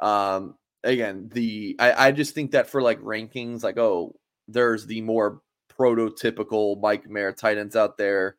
Um, 0.00 0.56
again, 0.82 1.30
the 1.32 1.76
I, 1.78 2.08
I 2.08 2.12
just 2.12 2.34
think 2.34 2.50
that 2.52 2.68
for 2.68 2.82
like 2.82 3.00
rankings, 3.00 3.62
like 3.62 3.78
oh, 3.78 4.16
there's 4.48 4.86
the 4.86 5.00
more 5.02 5.40
prototypical 5.78 6.80
Mike 6.80 7.08
Mayer 7.08 7.32
tight 7.32 7.58
ends 7.58 7.76
out 7.76 7.96
there 7.96 8.36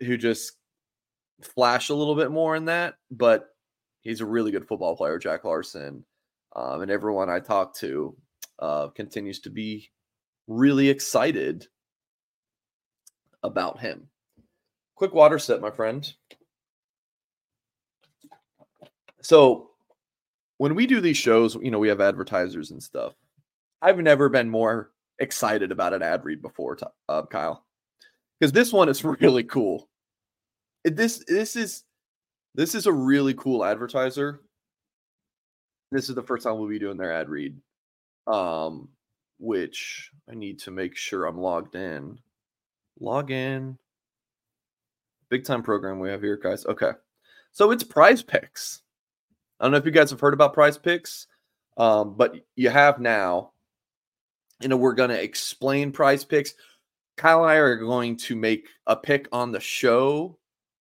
who 0.00 0.16
just 0.16 0.52
flash 1.42 1.90
a 1.90 1.94
little 1.94 2.14
bit 2.14 2.30
more 2.30 2.56
in 2.56 2.66
that, 2.66 2.94
but 3.10 3.48
he's 4.00 4.20
a 4.20 4.26
really 4.26 4.50
good 4.50 4.66
football 4.66 4.96
player, 4.96 5.18
Jack 5.18 5.44
Larsen. 5.44 6.04
Um, 6.56 6.82
and 6.82 6.90
everyone 6.90 7.30
I 7.30 7.38
talk 7.38 7.74
to 7.76 8.16
uh, 8.58 8.88
continues 8.88 9.40
to 9.40 9.50
be 9.50 9.90
really 10.48 10.88
excited 10.88 11.66
about 13.42 13.80
him. 13.80 14.08
Quick 14.96 15.14
water 15.14 15.38
sip, 15.38 15.60
my 15.60 15.70
friend. 15.70 16.12
So, 19.22 19.70
when 20.58 20.74
we 20.74 20.86
do 20.86 21.00
these 21.00 21.16
shows, 21.16 21.56
you 21.56 21.70
know, 21.70 21.78
we 21.78 21.88
have 21.88 22.00
advertisers 22.00 22.70
and 22.70 22.82
stuff. 22.82 23.14
I've 23.82 23.98
never 23.98 24.28
been 24.28 24.50
more 24.50 24.90
excited 25.18 25.72
about 25.72 25.94
an 25.94 26.02
ad 26.02 26.24
read 26.24 26.42
before, 26.42 26.76
uh, 27.08 27.22
Kyle, 27.26 27.64
because 28.38 28.52
this 28.52 28.72
one 28.72 28.88
is 28.88 29.04
really 29.20 29.44
cool. 29.44 29.88
This 30.84 31.24
this 31.26 31.56
is 31.56 31.84
this 32.54 32.74
is 32.74 32.86
a 32.86 32.92
really 32.92 33.34
cool 33.34 33.64
advertiser. 33.64 34.40
This 35.92 36.08
is 36.08 36.14
the 36.14 36.22
first 36.22 36.44
time 36.44 36.58
we'll 36.58 36.68
be 36.68 36.78
doing 36.78 36.96
their 36.96 37.12
ad 37.12 37.28
read, 37.28 37.56
um, 38.26 38.88
which 39.38 40.10
I 40.30 40.34
need 40.34 40.58
to 40.60 40.70
make 40.70 40.96
sure 40.96 41.26
I'm 41.26 41.38
logged 41.38 41.74
in. 41.74 42.18
Log 43.00 43.30
in. 43.30 43.78
Big 45.30 45.44
time 45.44 45.62
program 45.62 45.98
we 45.98 46.10
have 46.10 46.22
here, 46.22 46.36
guys. 46.36 46.66
Okay, 46.66 46.92
so 47.52 47.70
it's 47.70 47.84
Prize 47.84 48.22
Picks. 48.22 48.82
I 49.58 49.64
don't 49.64 49.72
know 49.72 49.78
if 49.78 49.86
you 49.86 49.90
guys 49.90 50.10
have 50.10 50.20
heard 50.20 50.34
about 50.34 50.54
Prize 50.54 50.78
Picks, 50.78 51.26
um, 51.76 52.14
but 52.16 52.34
you 52.56 52.70
have 52.70 53.00
now. 53.00 53.52
You 54.60 54.68
know, 54.68 54.76
we're 54.76 54.94
going 54.94 55.10
to 55.10 55.22
explain 55.22 55.92
Prize 55.92 56.24
Picks. 56.24 56.52
Kyle 57.16 57.42
and 57.42 57.52
I 57.52 57.56
are 57.56 57.76
going 57.76 58.16
to 58.18 58.36
make 58.36 58.68
a 58.86 58.96
pick 58.96 59.28
on 59.32 59.52
the 59.52 59.60
show 59.60 60.38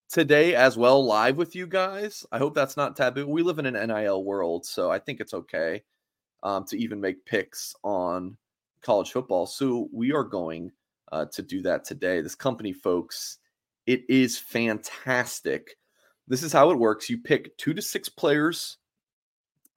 today 0.10 0.56
as 0.56 0.78
well, 0.78 1.06
live 1.06 1.38
with 1.38 1.56
you 1.56 1.68
guys. 1.68 2.26
I 2.32 2.38
hope 2.40 2.56
that's 2.56 2.76
not 2.78 2.96
taboo. 2.96 3.28
We 3.28 3.44
live 3.44 3.60
in 3.60 3.66
an 3.66 3.88
NIL 3.88 4.24
world, 4.24 4.66
so 4.66 4.92
I 4.92 5.00
think 5.00 5.20
it's 5.20 5.34
okay 5.34 5.84
um, 6.44 6.66
to 6.66 6.78
even 6.78 7.00
make 7.00 7.26
picks 7.26 7.76
on 7.84 8.36
college 8.82 9.12
football. 9.12 9.46
So 9.46 9.88
we 9.94 10.12
are 10.12 10.24
going 10.24 10.72
uh, 11.12 11.25
to 11.25 11.42
do 11.42 11.62
that 11.63 11.84
today. 11.86 12.22
This 12.22 12.36
company, 12.36 12.74
folks, 12.74 13.39
it 13.86 14.04
is 14.10 14.38
fantastic. 14.38 15.78
This 16.28 16.44
is 16.44 16.54
how 16.54 16.70
it 16.70 16.78
works. 16.78 17.10
You 17.10 17.18
pick 17.18 17.58
two 17.58 17.74
to 17.74 17.82
six 17.82 18.08
players 18.08 18.78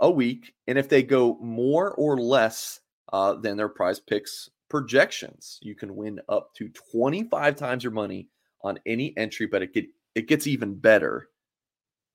a 0.01 0.11
week, 0.11 0.55
and 0.67 0.77
if 0.77 0.89
they 0.89 1.03
go 1.03 1.39
more 1.41 1.93
or 1.93 2.19
less 2.19 2.81
uh, 3.13 3.35
than 3.35 3.57
their 3.57 3.69
prize 3.69 4.01
picks 4.01 4.51
projections, 4.69 5.59
you 5.63 5.75
can 5.75 5.97
win 5.97 6.21
up 6.29 6.53
to 6.55 6.69
25 6.93 7.57
times 7.57 7.85
your 7.85 7.93
money 7.93 8.29
on 8.63 8.79
any 8.87 9.17
entry, 9.17 9.47
but 9.47 9.63
it 9.63 9.73
get 9.73 9.87
it 10.15 10.29
gets 10.29 10.47
even 10.47 10.75
better. 10.75 11.29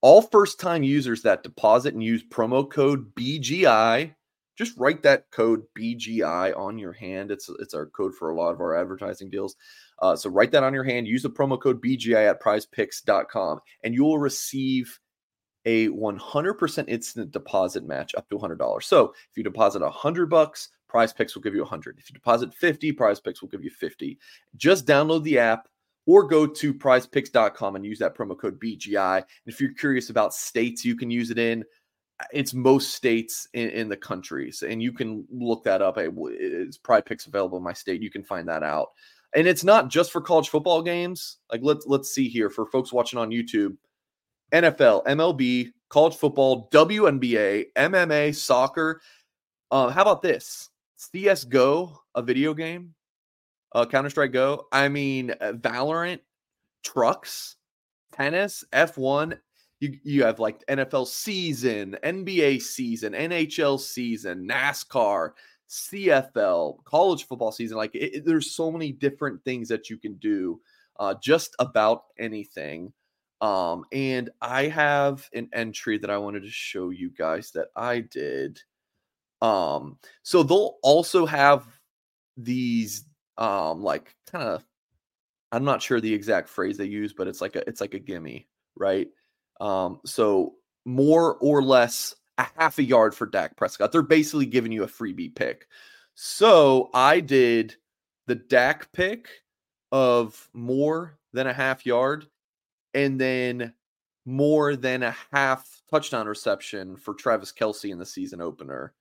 All 0.00 0.22
first 0.22 0.60
time 0.60 0.84
users 0.84 1.22
that 1.22 1.42
deposit 1.42 1.94
and 1.94 2.02
use 2.02 2.22
promo 2.22 2.70
code 2.70 3.12
BGI, 3.16 4.14
just 4.58 4.76
write 4.76 5.02
that 5.04 5.30
code 5.30 5.62
BGI 5.78 6.54
on 6.58 6.78
your 6.78 6.92
hand. 6.92 7.30
It's 7.30 7.48
it's 7.60 7.74
our 7.74 7.86
code 7.86 8.14
for 8.14 8.30
a 8.30 8.34
lot 8.34 8.52
of 8.52 8.60
our 8.60 8.76
advertising 8.76 9.30
deals. 9.30 9.54
Uh, 10.00 10.16
so 10.16 10.28
write 10.28 10.50
that 10.50 10.64
on 10.64 10.74
your 10.74 10.84
hand. 10.84 11.06
Use 11.06 11.22
the 11.22 11.30
promo 11.30 11.60
code 11.60 11.80
BGI 11.80 12.28
at 12.28 12.42
prizepicks.com 12.42 13.60
and 13.84 13.94
you 13.94 14.04
will 14.04 14.18
receive 14.18 14.98
a 15.64 15.88
100% 15.88 16.88
instant 16.88 17.30
deposit 17.30 17.84
match 17.84 18.14
up 18.16 18.28
to 18.30 18.38
$100. 18.38 18.82
So 18.82 19.12
if 19.30 19.36
you 19.36 19.42
deposit 19.42 19.82
100 19.82 20.26
bucks, 20.26 20.70
Prize 20.88 21.12
Picks 21.12 21.34
will 21.34 21.42
give 21.42 21.54
you 21.54 21.60
100. 21.60 21.98
If 21.98 22.08
you 22.08 22.14
deposit 22.14 22.54
50, 22.54 22.92
Prize 22.92 23.20
Picks 23.20 23.42
will 23.42 23.48
give 23.48 23.62
you 23.62 23.70
50. 23.70 24.18
Just 24.56 24.86
download 24.86 25.22
the 25.24 25.38
app 25.38 25.68
or 26.06 26.26
go 26.26 26.46
to 26.46 26.72
prizepicks.com 26.72 27.76
and 27.76 27.84
use 27.84 27.98
that 27.98 28.16
promo 28.16 28.38
code 28.38 28.58
BGI. 28.58 29.16
And 29.16 29.26
if 29.46 29.60
you're 29.60 29.74
curious 29.74 30.08
about 30.08 30.32
states 30.32 30.84
you 30.84 30.96
can 30.96 31.10
use 31.10 31.30
it 31.30 31.38
in, 31.38 31.62
it's 32.32 32.54
most 32.54 32.94
states 32.94 33.48
in, 33.54 33.70
in 33.70 33.88
the 33.88 33.96
countries, 33.96 34.62
and 34.62 34.82
you 34.82 34.92
can 34.92 35.26
look 35.30 35.64
that 35.64 35.82
up. 35.82 35.96
Hey, 35.96 36.08
Is 36.08 36.78
Prize 36.78 37.02
Picks 37.06 37.26
available 37.26 37.58
in 37.58 37.64
my 37.64 37.72
state? 37.72 38.02
You 38.02 38.10
can 38.10 38.24
find 38.24 38.48
that 38.48 38.62
out. 38.62 38.88
And 39.34 39.46
it's 39.46 39.64
not 39.64 39.88
just 39.88 40.10
for 40.10 40.20
college 40.20 40.48
football 40.48 40.82
games. 40.82 41.38
Like 41.52 41.60
let's 41.62 41.86
let's 41.86 42.10
see 42.10 42.28
here 42.28 42.50
for 42.50 42.66
folks 42.66 42.92
watching 42.92 43.18
on 43.18 43.30
YouTube. 43.30 43.76
NFL, 44.52 45.04
MLB, 45.04 45.70
college 45.90 46.16
football, 46.16 46.68
WNBA, 46.70 47.66
MMA, 47.76 48.34
soccer. 48.34 49.02
Uh, 49.70 49.90
how 49.90 50.02
about 50.02 50.22
this? 50.22 50.70
CS:GO, 50.96 52.00
a 52.14 52.22
video 52.22 52.54
game, 52.54 52.94
uh, 53.72 53.84
Counter 53.86 54.10
Strike 54.10 54.32
Go. 54.32 54.66
I 54.72 54.88
mean, 54.88 55.32
uh, 55.40 55.52
Valorant, 55.52 56.20
trucks, 56.82 57.56
tennis, 58.12 58.64
F1. 58.72 59.38
You 59.80 59.98
you 60.02 60.24
have 60.24 60.40
like 60.40 60.64
NFL 60.66 61.06
season, 61.06 61.96
NBA 62.02 62.58
season, 62.58 63.14
NHL 63.14 63.78
season, 63.78 64.48
NASCAR, 64.48 65.30
CFL, 65.68 66.78
college 66.84 67.26
football 67.26 67.52
season. 67.52 67.76
Like 67.76 67.94
it, 67.94 68.16
it- 68.16 68.24
there's 68.24 68.54
so 68.54 68.70
many 68.70 68.92
different 68.92 69.44
things 69.44 69.68
that 69.68 69.88
you 69.90 69.98
can 69.98 70.14
do. 70.14 70.60
Uh, 70.98 71.14
just 71.22 71.54
about 71.60 72.04
anything. 72.18 72.92
Um, 73.40 73.84
and 73.92 74.30
I 74.42 74.64
have 74.66 75.28
an 75.32 75.48
entry 75.52 75.96
that 75.98 76.10
I 76.10 76.18
wanted 76.18 76.42
to 76.42 76.50
show 76.50 76.90
you 76.90 77.10
guys 77.16 77.52
that 77.52 77.68
I 77.76 78.00
did. 78.00 78.60
Um, 79.42 79.98
so 80.22 80.42
they'll 80.42 80.78
also 80.82 81.26
have 81.26 81.66
these 82.36 83.04
um 83.38 83.82
like 83.82 84.14
kind 84.30 84.44
of 84.48 84.64
I'm 85.52 85.64
not 85.64 85.82
sure 85.82 86.00
the 86.00 86.12
exact 86.12 86.48
phrase 86.48 86.76
they 86.76 86.84
use, 86.86 87.12
but 87.12 87.28
it's 87.28 87.40
like 87.40 87.56
a 87.56 87.66
it's 87.68 87.80
like 87.80 87.94
a 87.94 87.98
gimme, 87.98 88.48
right? 88.76 89.08
Um, 89.60 90.00
so 90.04 90.54
more 90.84 91.36
or 91.36 91.62
less 91.62 92.14
a 92.38 92.46
half 92.56 92.78
a 92.78 92.82
yard 92.82 93.14
for 93.14 93.26
Dak 93.26 93.56
Prescott. 93.56 93.92
They're 93.92 94.02
basically 94.02 94.46
giving 94.46 94.72
you 94.72 94.84
a 94.84 94.88
freebie 94.88 95.34
pick. 95.34 95.66
So 96.14 96.90
I 96.94 97.20
did 97.20 97.76
the 98.26 98.36
Dak 98.36 98.92
pick 98.92 99.28
of 99.92 100.48
more 100.52 101.18
than 101.32 101.46
a 101.46 101.52
half 101.52 101.84
yard 101.84 102.26
and 102.94 103.20
then 103.20 103.72
more 104.24 104.76
than 104.76 105.02
a 105.02 105.16
half 105.32 105.82
touchdown 105.90 106.26
reception 106.26 106.96
for 106.96 107.14
Travis 107.14 107.52
Kelce 107.52 107.90
in 107.90 107.98
the 107.98 108.06
season 108.06 108.40
opener 108.40 108.92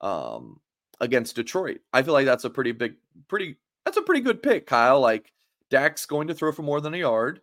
um, 0.00 0.60
against 1.00 1.36
Detroit. 1.36 1.80
I 1.92 2.02
feel 2.02 2.12
like 2.12 2.26
that's 2.26 2.44
a 2.44 2.50
pretty 2.50 2.72
big, 2.72 2.94
pretty, 3.28 3.56
that's 3.84 3.96
a 3.96 4.02
pretty 4.02 4.20
good 4.20 4.42
pick, 4.42 4.66
Kyle. 4.66 5.00
Like 5.00 5.32
Dak's 5.70 6.06
going 6.06 6.28
to 6.28 6.34
throw 6.34 6.52
for 6.52 6.62
more 6.62 6.80
than 6.80 6.94
a 6.94 6.98
yard. 6.98 7.40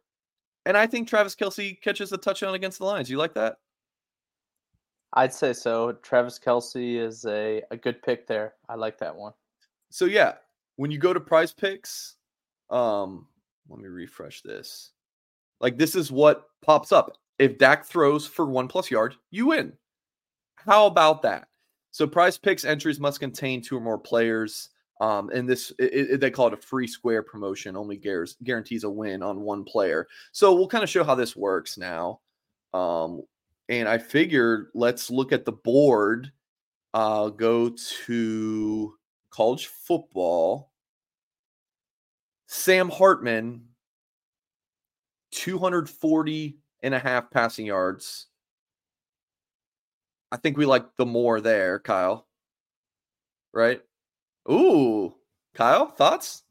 And 0.66 0.78
I 0.78 0.88
think 0.88 1.08
Travis 1.08 1.36
Kelce 1.36 1.80
catches 1.82 2.12
a 2.12 2.18
touchdown 2.18 2.54
against 2.54 2.80
the 2.80 2.86
Lions. 2.86 3.10
You 3.10 3.18
like 3.18 3.34
that? 3.34 3.58
I'd 5.14 5.34
say 5.34 5.54
so. 5.54 5.94
Travis 6.02 6.40
Kelce 6.40 7.00
is 7.00 7.26
a, 7.26 7.62
a 7.70 7.78
good 7.78 8.02
pick 8.02 8.28
there. 8.28 8.54
I 8.68 8.76
like 8.76 8.98
that 9.00 9.16
one. 9.16 9.34
So 9.92 10.06
yeah, 10.06 10.34
when 10.78 10.90
you 10.90 10.98
go 10.98 11.14
to 11.14 11.20
prize 11.20 11.54
picks, 11.54 12.16
um, 12.70 13.28
let 13.70 13.80
me 13.80 13.88
refresh 13.90 14.42
this. 14.42 14.92
Like 15.60 15.78
this 15.78 15.96
is 15.96 16.12
what 16.12 16.46
pops 16.62 16.92
up. 16.92 17.18
If 17.38 17.58
Dak 17.58 17.86
throws 17.86 18.26
for 18.26 18.46
one 18.46 18.68
plus 18.68 18.90
yard, 18.90 19.16
you 19.32 19.48
win. 19.48 19.74
How 20.56 20.88
about 20.88 21.22
that? 21.24 21.48
So 21.92 22.08
prize 22.08 22.38
picks 22.38 22.66
entries 22.66 23.00
must 23.00 23.20
contain 23.20 23.62
two 23.62 23.78
or 23.78 23.82
more 23.82 24.00
players. 24.00 24.70
Um, 25.04 25.30
and 25.32 25.50
this 25.50 25.74
it, 25.80 26.12
it, 26.12 26.20
they 26.22 26.32
call 26.32 26.48
it 26.48 26.54
a 26.54 26.58
free 26.58 26.88
square 26.88 27.24
promotion, 27.24 27.76
only 27.76 27.98
guarantees 27.98 28.38
guarantees 28.42 28.86
a 28.86 28.90
win 28.90 29.22
on 29.22 29.42
one 29.42 29.66
player. 29.66 30.08
So 30.32 30.54
we'll 30.54 30.70
kind 30.70 30.82
of 30.82 30.90
show 30.90 31.04
how 31.04 31.14
this 31.14 31.36
works 31.36 31.78
now. 31.78 32.22
Um, 32.74 33.24
and 33.68 33.90
I 33.90 33.98
figured 33.98 34.68
let's 34.74 35.12
look 35.12 35.34
at 35.34 35.44
the 35.44 35.52
board. 35.52 36.32
Uh, 36.94 37.28
go 37.30 37.76
to 38.06 38.96
college 39.30 39.68
football. 39.68 40.72
Sam 42.48 42.88
Hartman, 42.88 43.66
240 45.32 46.60
and 46.82 46.94
a 46.94 47.00
half 47.00 47.30
passing 47.30 47.66
yards. 47.66 48.28
I 50.32 50.38
think 50.38 50.56
we 50.56 50.66
like 50.66 50.96
the 50.96 51.06
more 51.06 51.42
there, 51.42 51.80
Kyle. 51.80 52.26
Right? 53.52 53.82
Ooh, 54.50 55.16
Kyle, 55.54 55.88
thoughts? 55.88 56.44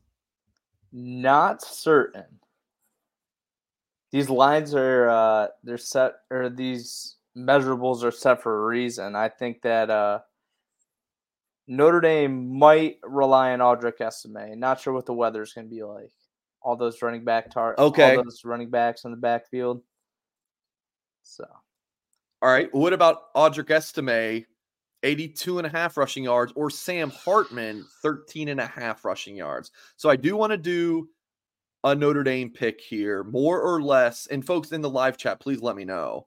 Not 0.92 1.62
certain. 1.62 2.24
These 4.10 4.28
lines 4.28 4.74
are 4.74 5.08
uh 5.08 5.46
they're 5.64 5.78
set 5.78 6.12
or 6.30 6.50
these 6.50 7.16
measurables 7.36 8.02
are 8.04 8.10
set 8.10 8.42
for 8.42 8.62
a 8.62 8.66
reason. 8.66 9.16
I 9.16 9.28
think 9.28 9.62
that 9.62 9.90
uh 9.90 10.20
Notre 11.66 12.00
Dame 12.00 12.58
might 12.58 12.98
rely 13.02 13.52
on 13.52 13.60
Audric 13.60 14.00
Estime. 14.00 14.58
Not 14.58 14.80
sure 14.80 14.92
what 14.92 15.06
the 15.06 15.14
weather's 15.14 15.54
going 15.54 15.68
to 15.68 15.74
be 15.74 15.82
like. 15.82 16.12
All 16.60 16.76
those 16.76 17.00
running 17.02 17.24
back 17.24 17.50
tar- 17.50 17.76
okay. 17.78 18.16
all 18.16 18.24
those 18.24 18.44
running 18.44 18.68
backs 18.68 19.04
in 19.04 19.10
the 19.10 19.16
backfield. 19.16 19.82
So, 21.22 21.46
all 22.42 22.50
right. 22.50 22.72
What 22.74 22.92
about 22.92 23.32
Audric 23.34 23.70
Estime, 23.70 24.44
82 25.02 25.58
and 25.58 25.66
a 25.66 25.70
half 25.70 25.96
rushing 25.96 26.24
yards, 26.24 26.52
or 26.54 26.70
Sam 26.70 27.10
Hartman, 27.10 27.84
13 28.02 28.48
and 28.48 28.60
a 28.60 28.66
half 28.66 29.04
rushing 29.04 29.36
yards? 29.36 29.70
So 29.96 30.08
I 30.08 30.16
do 30.16 30.36
want 30.36 30.52
to 30.52 30.56
do 30.56 31.08
a 31.84 31.94
Notre 31.94 32.22
Dame 32.22 32.50
pick 32.50 32.80
here, 32.80 33.24
more 33.24 33.60
or 33.60 33.82
less. 33.82 34.26
And 34.28 34.44
folks 34.44 34.72
in 34.72 34.80
the 34.80 34.90
live 34.90 35.16
chat, 35.16 35.40
please 35.40 35.60
let 35.60 35.76
me 35.76 35.84
know. 35.84 36.26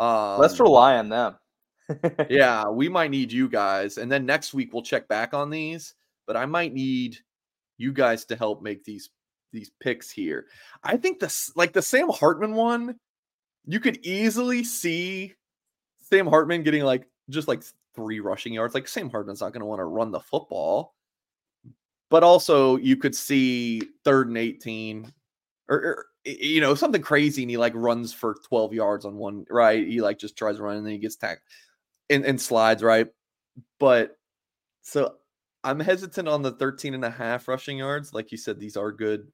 Um, 0.00 0.38
Let's 0.38 0.60
rely 0.60 0.98
on 0.98 1.08
them 1.08 1.36
yeah, 2.30 2.68
we 2.68 2.88
might 2.88 3.10
need 3.10 3.32
you 3.32 3.48
guys. 3.48 3.98
And 3.98 4.10
then 4.10 4.26
next 4.26 4.54
week 4.54 4.72
we'll 4.72 4.82
check 4.82 5.08
back 5.08 5.34
on 5.34 5.50
these, 5.50 5.94
but 6.26 6.36
I 6.36 6.46
might 6.46 6.72
need 6.72 7.18
you 7.78 7.92
guys 7.92 8.24
to 8.26 8.36
help 8.36 8.62
make 8.62 8.84
these 8.84 9.10
these 9.52 9.70
picks 9.80 10.10
here. 10.10 10.46
I 10.82 10.96
think 10.96 11.20
this 11.20 11.52
like 11.56 11.72
the 11.72 11.82
Sam 11.82 12.08
Hartman 12.08 12.54
one, 12.54 12.96
you 13.66 13.80
could 13.80 14.04
easily 14.04 14.64
see 14.64 15.34
Sam 16.02 16.26
Hartman 16.26 16.62
getting 16.62 16.84
like 16.84 17.06
just 17.30 17.48
like 17.48 17.62
three 17.96 18.20
rushing 18.20 18.52
yards. 18.52 18.74
Like 18.74 18.86
Sam 18.86 19.10
Hartman's 19.10 19.40
not 19.40 19.52
going 19.52 19.60
to 19.60 19.66
want 19.66 19.80
to 19.80 19.84
run 19.84 20.12
the 20.12 20.20
football. 20.20 20.94
But 22.08 22.22
also 22.22 22.76
you 22.76 22.96
could 22.96 23.16
see 23.16 23.82
third 24.04 24.28
and 24.28 24.38
18 24.38 25.12
or, 25.68 25.76
or 25.76 26.06
you 26.24 26.60
know, 26.60 26.74
something 26.74 27.02
crazy 27.02 27.42
and 27.42 27.50
he 27.50 27.56
like 27.56 27.72
runs 27.74 28.12
for 28.12 28.36
12 28.48 28.74
yards 28.74 29.04
on 29.04 29.16
one, 29.16 29.44
right? 29.50 29.86
He 29.86 30.00
like 30.00 30.18
just 30.18 30.36
tries 30.36 30.56
to 30.56 30.62
run 30.62 30.76
and 30.76 30.86
then 30.86 30.92
he 30.92 30.98
gets 30.98 31.16
tackled 31.16 31.40
and, 32.08 32.24
and 32.24 32.40
slides, 32.40 32.82
right? 32.82 33.08
But 33.80 34.16
so 34.82 35.16
I'm 35.64 35.80
hesitant 35.80 36.28
on 36.28 36.42
the 36.42 36.52
13 36.52 36.94
and 36.94 37.04
a 37.04 37.10
half 37.10 37.48
rushing 37.48 37.78
yards. 37.78 38.14
Like 38.14 38.30
you 38.30 38.38
said, 38.38 38.60
these 38.60 38.76
are 38.76 38.92
good. 38.92 39.26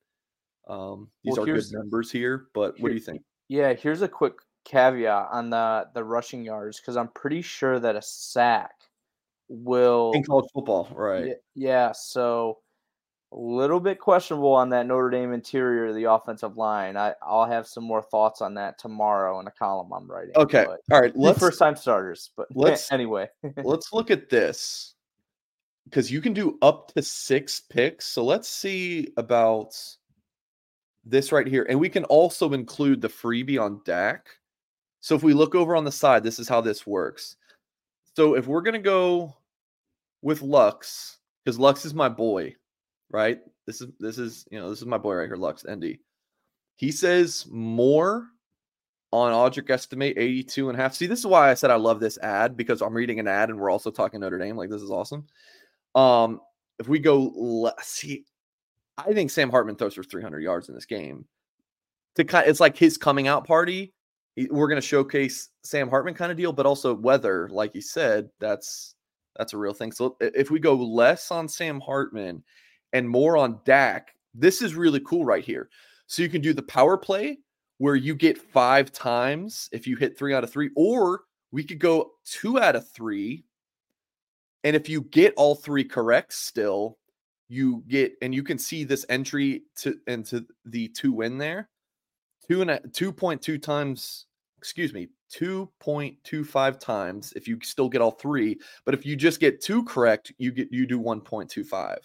Um, 0.67 1.11
these 1.25 1.37
well, 1.37 1.43
are 1.43 1.53
good 1.53 1.65
numbers 1.73 2.11
here, 2.11 2.47
but 2.55 2.81
what 2.81 2.89
do 2.89 2.95
you 2.95 3.01
think? 3.01 3.23
Yeah, 3.49 3.75
here's 3.75 4.01
a 4.01 4.09
quick 4.09 4.35
caveat 4.65 5.29
on 5.33 5.51
the 5.51 5.89
the 5.95 6.05
rushing 6.05 6.45
yards 6.45 6.81
because 6.81 6.97
I'm 6.97 7.09
pretty 7.09 7.43
sure 7.43 7.79
that 7.81 7.97
a 7.97 8.03
sack 8.03 8.73
will 9.49 10.13
in 10.15 10.25
college 10.25 10.51
football, 10.55 10.89
right? 10.95 11.37
Yeah, 11.55 11.93
so 11.93 12.59
a 13.33 13.39
little 13.39 13.81
bit 13.81 13.99
questionable 13.99 14.53
on 14.53 14.69
that 14.71 14.87
Notre 14.87 15.11
Dame 15.11 15.33
interior, 15.33 15.93
the 15.93 16.05
offensive 16.05 16.57
line. 16.57 16.97
I, 16.97 17.15
I'll 17.23 17.47
have 17.47 17.67
some 17.67 17.85
more 17.85 18.03
thoughts 18.03 18.43
on 18.43 18.55
that 18.55 18.79
tomorrow 18.79 19.41
in 19.41 19.47
a 19.47 19.51
column 19.51 19.91
I'm 19.93 20.11
writing. 20.11 20.37
Okay. 20.37 20.67
All 20.67 21.01
right. 21.01 21.17
Let's 21.17 21.39
first 21.39 21.59
time 21.59 21.77
starters, 21.77 22.31
but 22.37 22.49
let's 22.55 22.93
anyway. 22.93 23.29
let's 23.65 23.93
look 23.93 24.11
at 24.11 24.29
this 24.29 24.95
because 25.85 26.11
you 26.11 26.21
can 26.21 26.35
do 26.35 26.59
up 26.61 26.93
to 26.95 27.03
six 27.03 27.61
picks. 27.61 28.07
So 28.07 28.23
let's 28.23 28.49
see 28.49 29.09
about 29.17 29.75
this 31.05 31.33
right 31.33 31.47
here. 31.47 31.67
And 31.69 31.81
we 31.81 31.89
can 31.89 32.05
also 32.05 32.53
include 32.53 33.01
the 33.01 33.09
freebie 33.09 33.61
on 33.61 33.81
Dak. 33.85 34.27
So 35.03 35.17
if 35.17 35.23
we 35.23 35.35
look 35.35 35.55
over 35.55 35.75
on 35.75 35.85
the 35.85 35.93
side, 35.93 36.23
this 36.23 36.39
is 36.39 36.49
how 36.49 36.61
this 36.61 36.87
works. 36.87 37.37
So 38.17 38.35
if 38.37 38.47
we're 38.47 38.63
going 38.63 38.75
to 38.75 38.79
go 38.79 39.37
with 40.23 40.43
Lux, 40.43 41.19
because 41.45 41.59
Lux 41.59 41.85
is 41.85 41.93
my 41.93 42.09
boy, 42.09 42.55
right? 43.11 43.41
This 43.67 43.81
is 43.81 43.89
this 43.99 44.17
is 44.17 44.47
you 44.51 44.61
know 44.61 44.71
this 44.71 44.79
is 44.79 44.87
my 44.87 44.99
boy 44.99 45.15
right 45.15 45.27
here, 45.27 45.37
Lux 45.37 45.65
ND. 45.69 45.99
He 46.77 46.93
says 46.93 47.47
more 47.51 48.29
on 49.11 49.33
Audric 49.33 49.69
Estime 49.71 50.15
82 50.17 50.69
and 50.69 50.79
a 50.79 50.83
half. 50.83 50.95
See, 50.95 51.07
this 51.07 51.19
is 51.19 51.27
why 51.27 51.51
I 51.51 51.55
said 51.55 51.71
I 51.71 51.77
love 51.77 51.99
this 51.99 52.17
ad 52.19 52.57
because 52.57 52.81
I'm 52.81 52.95
reading 52.95 53.19
an 53.19 53.29
ad 53.29 53.51
and 53.51 53.59
we're 53.59 53.71
also 53.71 53.91
talking 53.91 54.21
Notre 54.21 54.39
Dame. 54.39 54.57
Like 54.57 54.71
this 54.71 54.83
is 54.83 54.91
awesome. 54.91 55.27
Um, 55.97 56.41
if 56.79 56.89
we 56.89 57.01
go 57.01 57.33
le- 57.35 57.75
see, 57.83 58.25
I 58.97 59.13
think 59.13 59.31
Sam 59.31 59.51
Hartman 59.51 59.77
throws 59.77 59.95
for 59.95 60.05
300 60.05 60.41
yards 60.41 60.69
in 60.69 60.75
this 60.75 60.87
game. 60.87 61.27
To 62.17 62.25
kind, 62.25 62.47
it's 62.47 62.61
like 62.61 62.77
his 62.77 62.97
coming 62.97 63.27
out 63.27 63.47
party. 63.47 63.93
We're 64.37 64.69
going 64.69 64.81
to 64.81 64.87
showcase 64.87 65.51
Sam 65.63 65.89
Hartman 65.89 66.15
kind 66.15 66.33
of 66.33 66.39
deal, 66.39 66.53
but 66.53 66.67
also 66.67 66.95
weather, 66.95 67.49
like 67.51 67.75
you 67.75 67.83
said, 67.83 68.31
that's 68.41 68.95
that's 69.37 69.53
a 69.53 69.59
real 69.59 69.75
thing. 69.75 69.93
So 69.93 70.17
if 70.21 70.51
we 70.51 70.59
go 70.59 70.75
less 70.75 71.31
on 71.31 71.49
Sam 71.49 71.81
Hartman 71.81 72.43
and 72.93 73.09
more 73.09 73.37
on 73.37 73.61
Dak, 73.65 74.15
this 74.35 74.63
is 74.63 74.75
really 74.75 75.01
cool 75.01 75.25
right 75.25 75.45
here. 75.45 75.69
So 76.07 76.23
you 76.23 76.29
can 76.29 76.43
do 76.43 76.53
the 76.53 76.63
power 76.63 76.97
play 76.97 77.39
where 77.79 77.97
you 77.97 78.15
get 78.15 78.39
five 78.39 78.93
times 78.93 79.69
if 79.73 79.87
you 79.87 79.97
hit 79.97 80.19
three 80.19 80.35
out 80.35 80.45
of 80.45 80.51
three, 80.51 80.71
or 80.77 81.23
we 81.51 81.65
could 81.65 81.79
go 81.79 82.13
two 82.25 82.59
out 82.61 82.77
of 82.77 82.91
three. 82.91 83.45
And 84.65 84.77
if 84.77 84.89
you 84.89 85.03
get 85.03 85.35
all 85.37 85.55
three 85.55 85.85
correct 85.85 86.33
still, 86.33 86.99
you 87.49 87.83
get 87.89 88.15
and 88.23 88.35
you 88.35 88.43
can 88.43 88.59
see 88.59 88.85
this 88.85 89.05
entry 89.09 89.65
to 89.77 89.97
into 90.07 90.47
the 90.65 90.89
two 90.89 91.13
win 91.13 91.39
there. 91.39 91.69
Two 92.49 92.61
and 92.61 92.71
a 92.71 92.79
2.2 92.81 93.63
times, 93.63 94.27
excuse 94.59 94.93
me, 94.93 95.09
2.25 95.33 96.79
times 96.81 97.33
if 97.35 97.49
you 97.49 97.59
still 97.63 97.89
get 97.89 98.01
all 98.01 98.11
three. 98.11 98.59
But 98.85 98.95
if 98.95 99.07
you 99.07 99.17
just 99.17 99.41
get 99.41 99.61
two 99.61 99.85
correct, 99.85 100.33
you 100.39 100.53
get 100.53 100.73
you 100.73 100.87
do 100.87 101.01
1.25. 101.01 101.99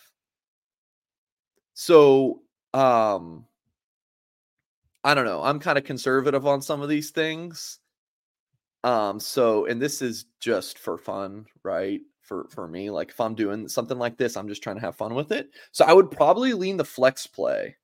So, 1.73 2.41
um, 2.73 3.45
I 5.04 5.13
don't 5.13 5.26
know. 5.26 5.41
I'm 5.43 5.60
kind 5.60 5.78
of 5.78 5.84
conservative 5.84 6.45
on 6.45 6.62
some 6.62 6.82
of 6.82 6.89
these 6.89 7.12
things. 7.12 7.80
Um, 8.84 9.19
so, 9.19 9.65
and 9.65 9.82
this 9.82 10.02
is 10.02 10.26
just 10.39 10.80
for 10.80 10.97
fun, 10.97 11.45
right? 11.63 12.02
For 12.21 12.47
for 12.50 12.67
me, 12.67 12.89
like 12.89 13.10
if 13.10 13.19
I'm 13.19 13.36
doing 13.36 13.67
something 13.67 13.97
like 13.97 14.17
this, 14.17 14.36
I'm 14.36 14.47
just 14.47 14.62
trying 14.62 14.76
to 14.76 14.82
have 14.82 14.95
fun 14.95 15.15
with 15.15 15.32
it. 15.32 15.50
So 15.71 15.86
I 15.86 15.93
would 15.93 16.12
probably 16.12 16.54
lean 16.54 16.78
the 16.78 16.86
flex 16.86 17.26
play. 17.26 17.78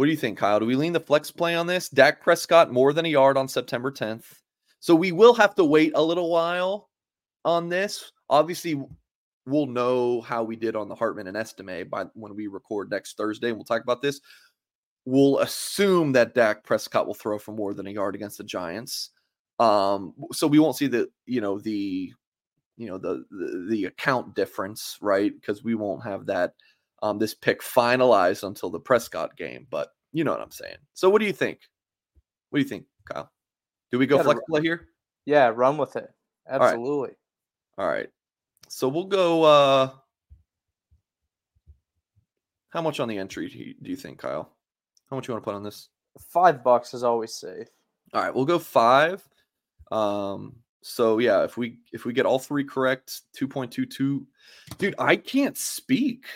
What 0.00 0.06
do 0.06 0.12
you 0.12 0.16
think, 0.16 0.38
Kyle? 0.38 0.58
Do 0.58 0.64
we 0.64 0.76
lean 0.76 0.94
the 0.94 0.98
flex 0.98 1.30
play 1.30 1.54
on 1.54 1.66
this? 1.66 1.90
Dak 1.90 2.22
Prescott 2.22 2.72
more 2.72 2.94
than 2.94 3.04
a 3.04 3.10
yard 3.10 3.36
on 3.36 3.46
September 3.46 3.92
10th. 3.92 4.24
So 4.78 4.94
we 4.94 5.12
will 5.12 5.34
have 5.34 5.54
to 5.56 5.64
wait 5.66 5.92
a 5.94 6.02
little 6.02 6.30
while 6.30 6.88
on 7.44 7.68
this. 7.68 8.10
Obviously, 8.30 8.82
we'll 9.44 9.66
know 9.66 10.22
how 10.22 10.42
we 10.42 10.56
did 10.56 10.74
on 10.74 10.88
the 10.88 10.94
Hartman 10.94 11.26
and 11.26 11.36
Estime 11.36 11.86
by 11.90 12.06
when 12.14 12.34
we 12.34 12.46
record 12.46 12.90
next 12.90 13.18
Thursday, 13.18 13.48
and 13.48 13.58
we'll 13.58 13.66
talk 13.66 13.82
about 13.82 14.00
this. 14.00 14.22
We'll 15.04 15.40
assume 15.40 16.12
that 16.12 16.34
Dak 16.34 16.64
Prescott 16.64 17.06
will 17.06 17.12
throw 17.12 17.38
for 17.38 17.52
more 17.52 17.74
than 17.74 17.86
a 17.86 17.90
yard 17.90 18.14
against 18.14 18.38
the 18.38 18.44
Giants. 18.44 19.10
Um, 19.58 20.14
so 20.32 20.46
we 20.46 20.60
won't 20.60 20.76
see 20.76 20.86
the 20.86 21.10
you 21.26 21.42
know 21.42 21.58
the 21.58 22.10
you 22.78 22.86
know 22.86 22.96
the 22.96 23.26
the, 23.30 23.66
the 23.68 23.84
account 23.84 24.34
difference, 24.34 24.96
right? 25.02 25.30
Because 25.38 25.62
we 25.62 25.74
won't 25.74 26.04
have 26.04 26.24
that 26.24 26.54
um, 27.02 27.18
this 27.18 27.34
pick 27.34 27.62
finalized 27.62 28.42
until 28.42 28.70
the 28.70 28.80
Prescott 28.80 29.36
game. 29.36 29.66
But 29.70 29.88
you 30.12 30.24
know 30.24 30.32
what 30.32 30.40
I'm 30.40 30.50
saying. 30.50 30.76
So 30.94 31.08
what 31.10 31.20
do 31.20 31.26
you 31.26 31.32
think? 31.32 31.60
What 32.50 32.58
do 32.58 32.62
you 32.62 32.68
think, 32.68 32.84
Kyle? 33.04 33.30
Do 33.90 33.98
we 33.98 34.06
go 34.06 34.22
flexible 34.22 34.60
here? 34.60 34.88
Yeah, 35.24 35.52
run 35.54 35.76
with 35.76 35.96
it. 35.96 36.08
Absolutely. 36.48 37.14
All 37.78 37.86
right. 37.86 37.86
All 37.86 37.88
right. 37.88 38.08
So 38.68 38.88
we'll 38.88 39.04
go. 39.04 39.44
uh 39.44 39.90
How 42.70 42.82
much 42.82 43.00
on 43.00 43.08
the 43.08 43.18
entry 43.18 43.76
do 43.82 43.90
you 43.90 43.96
think, 43.96 44.18
Kyle? 44.18 44.50
How 45.08 45.16
much 45.16 45.26
you 45.26 45.34
want 45.34 45.42
to 45.42 45.50
put 45.50 45.56
on 45.56 45.64
this? 45.64 45.88
Five 46.18 46.62
bucks 46.62 46.94
is 46.94 47.02
always 47.02 47.34
safe. 47.34 47.68
All 48.12 48.22
right, 48.22 48.34
we'll 48.34 48.44
go 48.44 48.58
five. 48.58 49.26
Um, 49.92 50.56
so 50.82 51.18
yeah, 51.18 51.44
if 51.44 51.56
we 51.56 51.78
if 51.92 52.04
we 52.04 52.12
get 52.12 52.26
all 52.26 52.38
three 52.38 52.64
correct, 52.64 53.22
two 53.32 53.48
point 53.48 53.72
two 53.72 53.86
two, 53.86 54.26
dude, 54.78 54.94
I 54.98 55.16
can't 55.16 55.56
speak. 55.56 56.26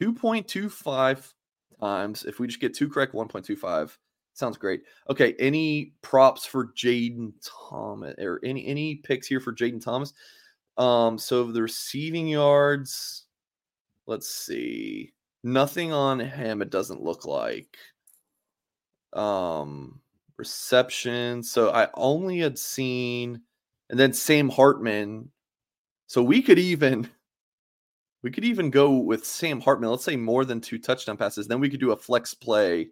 Two 0.00 0.12
point 0.14 0.48
two 0.48 0.68
five 0.70 1.32
times. 1.80 2.24
If 2.24 2.38
we 2.40 2.46
just 2.46 2.60
get 2.60 2.74
two 2.74 2.88
correct, 2.88 3.14
one 3.14 3.28
point 3.28 3.44
two 3.44 3.56
five. 3.56 3.96
Sounds 4.32 4.56
great. 4.56 4.82
Okay, 5.10 5.34
any 5.38 5.92
props 6.02 6.46
for 6.46 6.68
Jayden 6.68 7.32
Thomas 7.42 8.14
or 8.18 8.40
any 8.42 8.66
any 8.66 8.96
picks 8.96 9.26
here 9.26 9.40
for 9.40 9.52
Jayden 9.52 9.84
Thomas? 9.84 10.14
Um, 10.78 11.18
so 11.18 11.44
the 11.44 11.60
receiving 11.60 12.28
yards, 12.28 13.26
let's 14.06 14.28
see. 14.28 15.12
Nothing 15.42 15.92
on 15.92 16.18
him, 16.20 16.62
it 16.62 16.70
doesn't 16.70 17.02
look 17.02 17.26
like. 17.26 17.76
Um, 19.12 20.00
reception. 20.38 21.42
So 21.42 21.70
I 21.70 21.88
only 21.94 22.38
had 22.38 22.58
seen, 22.58 23.42
and 23.90 23.98
then 24.00 24.12
Sam 24.14 24.48
Hartman. 24.48 25.30
So 26.06 26.22
we 26.22 26.40
could 26.40 26.58
even 26.58 27.10
we 28.22 28.30
could 28.30 28.44
even 28.44 28.70
go 28.70 28.98
with 28.98 29.24
Sam 29.26 29.60
Hartman. 29.60 29.90
Let's 29.90 30.04
say 30.04 30.16
more 30.16 30.44
than 30.44 30.60
two 30.60 30.78
touchdown 30.78 31.16
passes. 31.16 31.46
Then 31.46 31.60
we 31.60 31.70
could 31.70 31.80
do 31.80 31.92
a 31.92 31.96
flex 31.96 32.34
play 32.34 32.88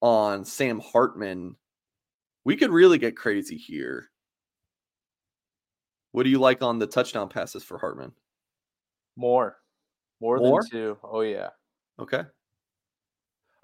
on 0.00 0.44
Sam 0.44 0.80
Hartman. 0.80 1.56
We 2.44 2.56
could 2.56 2.70
really 2.70 2.98
get 2.98 3.16
crazy 3.16 3.56
here. 3.56 4.08
What 6.12 6.24
do 6.24 6.30
you 6.30 6.38
like 6.38 6.62
on 6.62 6.78
the 6.78 6.86
touchdown 6.86 7.28
passes 7.28 7.64
for 7.64 7.78
Hartman? 7.78 8.12
More. 9.16 9.56
More, 10.20 10.38
More? 10.38 10.62
than 10.62 10.70
two. 10.70 10.98
Oh 11.02 11.20
yeah. 11.22 11.50
Okay. 11.98 12.22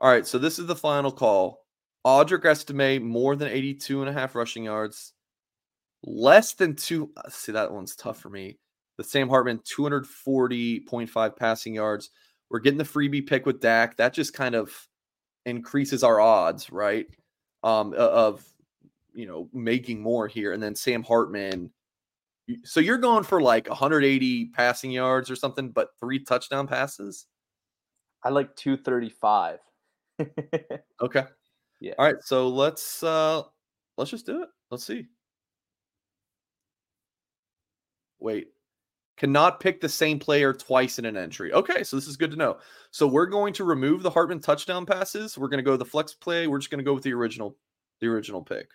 All 0.00 0.11
right. 0.11 0.26
So 0.26 0.38
this 0.38 0.58
is 0.58 0.66
the 0.66 0.74
final 0.76 1.12
call. 1.12 1.64
Audric 2.06 2.44
Estime 2.44 3.02
more 3.02 3.37
than 3.37 3.48
82 3.48 4.00
and 4.00 4.08
a 4.08 4.12
half 4.12 4.34
rushing 4.34 4.64
yards. 4.64 5.12
Less 6.04 6.54
than 6.54 6.74
two. 6.76 7.11
uh, 7.16 7.28
See, 7.28 7.52
that 7.52 7.72
one's 7.72 7.96
tough 7.96 8.18
for 8.20 8.30
me. 8.30 8.58
The 8.98 9.04
Sam 9.04 9.28
Hartman 9.28 9.61
240.5 9.61 11.37
passing 11.37 11.74
yards. 11.74 12.11
We're 12.50 12.58
getting 12.58 12.78
the 12.78 12.84
freebie 12.84 13.26
pick 13.26 13.46
with 13.46 13.61
Dak. 13.61 13.96
That 13.96 14.12
just 14.12 14.34
kind 14.34 14.54
of 14.54 14.72
increases 15.46 16.02
our 16.02 16.20
odds, 16.20 16.70
right? 16.70 17.06
Um, 17.62 17.94
of 17.96 18.44
you 19.14 19.26
know 19.26 19.48
making 19.52 20.00
more 20.00 20.28
here. 20.28 20.52
And 20.52 20.62
then 20.62 20.74
Sam 20.74 21.02
Hartman. 21.02 21.70
So 22.64 22.80
you're 22.80 22.98
going 22.98 23.24
for 23.24 23.40
like 23.40 23.68
180 23.68 24.46
passing 24.46 24.90
yards 24.90 25.30
or 25.30 25.37
something, 25.37 25.70
but 25.70 25.90
three 26.00 26.18
touchdown 26.24 26.66
passes. 26.66 27.26
I 28.22 28.30
like 28.30 28.54
two 28.56 28.76
thirty 28.76 29.11
five. 29.11 29.61
Okay. 31.00 31.22
Yeah. 31.80 31.92
All 31.96 32.04
right. 32.04 32.20
So 32.24 32.48
let's 32.48 33.04
uh 33.04 33.42
let's 33.96 34.11
just 34.11 34.26
do 34.26 34.42
it. 34.42 34.48
Let's 34.68 34.84
see. 34.84 35.06
Wait. 38.18 38.48
Cannot 39.18 39.59
pick 39.59 39.81
the 39.81 39.88
same 39.88 40.20
player 40.20 40.52
twice 40.52 41.00
in 41.00 41.04
an 41.04 41.16
entry. 41.16 41.52
Okay, 41.52 41.83
so 41.83 41.96
this 41.96 42.07
is 42.07 42.16
good 42.16 42.31
to 42.31 42.37
know. 42.37 42.59
So 42.92 43.04
we're 43.04 43.26
going 43.26 43.52
to 43.54 43.64
remove 43.64 44.04
the 44.04 44.11
Hartman 44.11 44.38
touchdown 44.38 44.87
passes. 44.87 45.37
We're 45.37 45.48
going 45.48 45.59
to 45.59 45.68
go 45.68 45.76
the 45.76 45.85
flex 45.85 46.14
play. 46.14 46.46
We're 46.46 46.59
just 46.59 46.70
going 46.70 46.78
to 46.78 46.85
go 46.85 46.94
with 46.94 47.02
the 47.02 47.12
original 47.12 47.57
the 48.00 48.07
original 48.07 48.42
pick. 48.42 48.70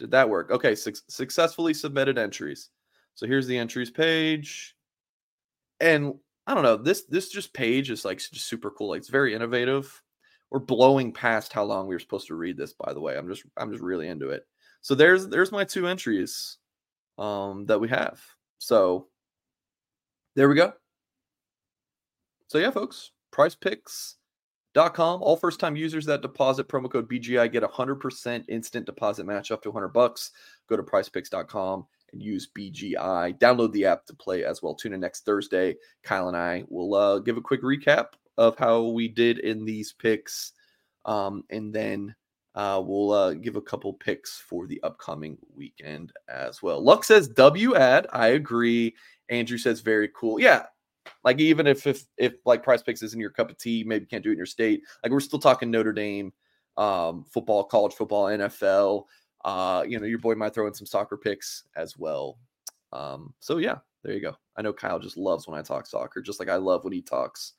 Did 0.00 0.10
that 0.10 0.28
work? 0.28 0.50
Okay, 0.50 0.74
suc 0.74 0.96
successfully 1.08 1.72
submitted 1.72 2.18
entries. 2.18 2.70
So 3.14 3.24
here's 3.24 3.46
the 3.46 3.56
entries 3.56 3.90
page. 3.90 4.74
And 5.80 6.14
I 6.48 6.54
don't 6.54 6.64
know, 6.64 6.76
this 6.76 7.04
this 7.04 7.28
just 7.28 7.54
page 7.54 7.88
is 7.88 8.04
like 8.04 8.18
just 8.18 8.48
super 8.48 8.72
cool. 8.72 8.88
Like 8.88 8.98
it's 8.98 9.10
very 9.10 9.32
innovative. 9.32 10.02
We're 10.50 10.58
blowing 10.58 11.12
past 11.12 11.52
how 11.52 11.62
long 11.62 11.86
we 11.86 11.94
were 11.94 12.00
supposed 12.00 12.26
to 12.26 12.34
read 12.34 12.56
this, 12.56 12.72
by 12.72 12.92
the 12.92 13.00
way. 13.00 13.16
I'm 13.16 13.28
just 13.28 13.44
I'm 13.56 13.70
just 13.70 13.82
really 13.82 14.08
into 14.08 14.30
it. 14.30 14.44
So 14.80 14.96
there's 14.96 15.28
there's 15.28 15.52
my 15.52 15.62
two 15.62 15.86
entries 15.86 16.58
um 17.22 17.64
that 17.66 17.80
we 17.80 17.88
have. 17.88 18.20
So 18.58 19.06
there 20.34 20.48
we 20.48 20.56
go. 20.56 20.72
So 22.48 22.58
yeah, 22.58 22.70
folks, 22.70 23.12
prizepicks.com. 23.32 25.22
All 25.22 25.36
first 25.36 25.60
time 25.60 25.76
users 25.76 26.04
that 26.06 26.20
deposit 26.20 26.68
promo 26.68 26.90
code 26.90 27.08
BGI 27.08 27.50
get 27.50 27.62
100% 27.62 28.44
instant 28.48 28.86
deposit 28.86 29.24
match 29.24 29.50
up 29.50 29.62
to 29.62 29.70
100 29.70 29.88
bucks. 29.88 30.32
Go 30.68 30.76
to 30.76 30.82
prizepicks.com 30.82 31.86
and 32.12 32.22
use 32.22 32.48
BGI. 32.56 33.38
Download 33.38 33.72
the 33.72 33.86
app 33.86 34.04
to 34.06 34.14
play 34.14 34.44
as 34.44 34.62
well. 34.62 34.74
Tune 34.74 34.92
in 34.92 35.00
next 35.00 35.24
Thursday. 35.24 35.76
Kyle 36.02 36.28
and 36.28 36.36
I 36.36 36.64
will 36.68 36.94
uh, 36.94 37.18
give 37.20 37.36
a 37.36 37.42
quick 37.42 37.62
recap 37.62 38.08
of 38.36 38.58
how 38.58 38.82
we 38.82 39.08
did 39.08 39.38
in 39.38 39.64
these 39.64 39.92
picks. 39.92 40.52
Um, 41.04 41.44
and 41.50 41.72
then 41.72 42.14
uh, 42.54 42.82
we'll 42.84 43.12
uh, 43.12 43.34
give 43.34 43.56
a 43.56 43.62
couple 43.62 43.92
picks 43.94 44.38
for 44.38 44.66
the 44.66 44.82
upcoming 44.82 45.38
weekend 45.54 46.12
as 46.28 46.62
well. 46.62 46.82
Luck 46.82 47.04
says 47.04 47.28
W 47.28 47.74
ad. 47.76 48.06
I 48.12 48.28
agree. 48.28 48.94
Andrew 49.28 49.58
says 49.58 49.80
very 49.80 50.10
cool. 50.14 50.40
Yeah. 50.40 50.66
Like 51.24 51.40
even 51.40 51.66
if 51.66 51.86
if 51.86 52.04
if 52.16 52.34
like 52.44 52.62
Prize 52.62 52.82
Picks 52.82 53.02
isn't 53.02 53.18
your 53.18 53.30
cup 53.30 53.50
of 53.50 53.58
tea, 53.58 53.84
maybe 53.84 54.06
can't 54.06 54.22
do 54.22 54.30
it 54.30 54.32
in 54.32 54.38
your 54.38 54.46
state. 54.46 54.82
Like 55.02 55.10
we're 55.10 55.20
still 55.20 55.38
talking 55.38 55.70
Notre 55.70 55.92
Dame, 55.92 56.32
um, 56.76 57.24
football, 57.24 57.64
college 57.64 57.94
football, 57.94 58.26
NFL. 58.26 59.04
Uh, 59.44 59.84
you 59.88 59.98
know, 59.98 60.06
your 60.06 60.20
boy 60.20 60.34
might 60.34 60.54
throw 60.54 60.68
in 60.68 60.74
some 60.74 60.86
soccer 60.86 61.16
picks 61.16 61.64
as 61.76 61.96
well. 61.96 62.38
Um, 62.92 63.34
so 63.40 63.58
yeah, 63.58 63.78
there 64.04 64.14
you 64.14 64.20
go. 64.20 64.36
I 64.56 64.62
know 64.62 64.72
Kyle 64.72 65.00
just 65.00 65.16
loves 65.16 65.48
when 65.48 65.58
I 65.58 65.62
talk 65.62 65.86
soccer, 65.86 66.20
just 66.20 66.38
like 66.38 66.48
I 66.48 66.56
love 66.56 66.84
when 66.84 66.92
he 66.92 67.02
talks 67.02 67.54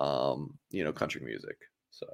um, 0.00 0.58
you 0.70 0.82
know, 0.82 0.92
country 0.92 1.20
music. 1.20 1.56
So 1.90 2.06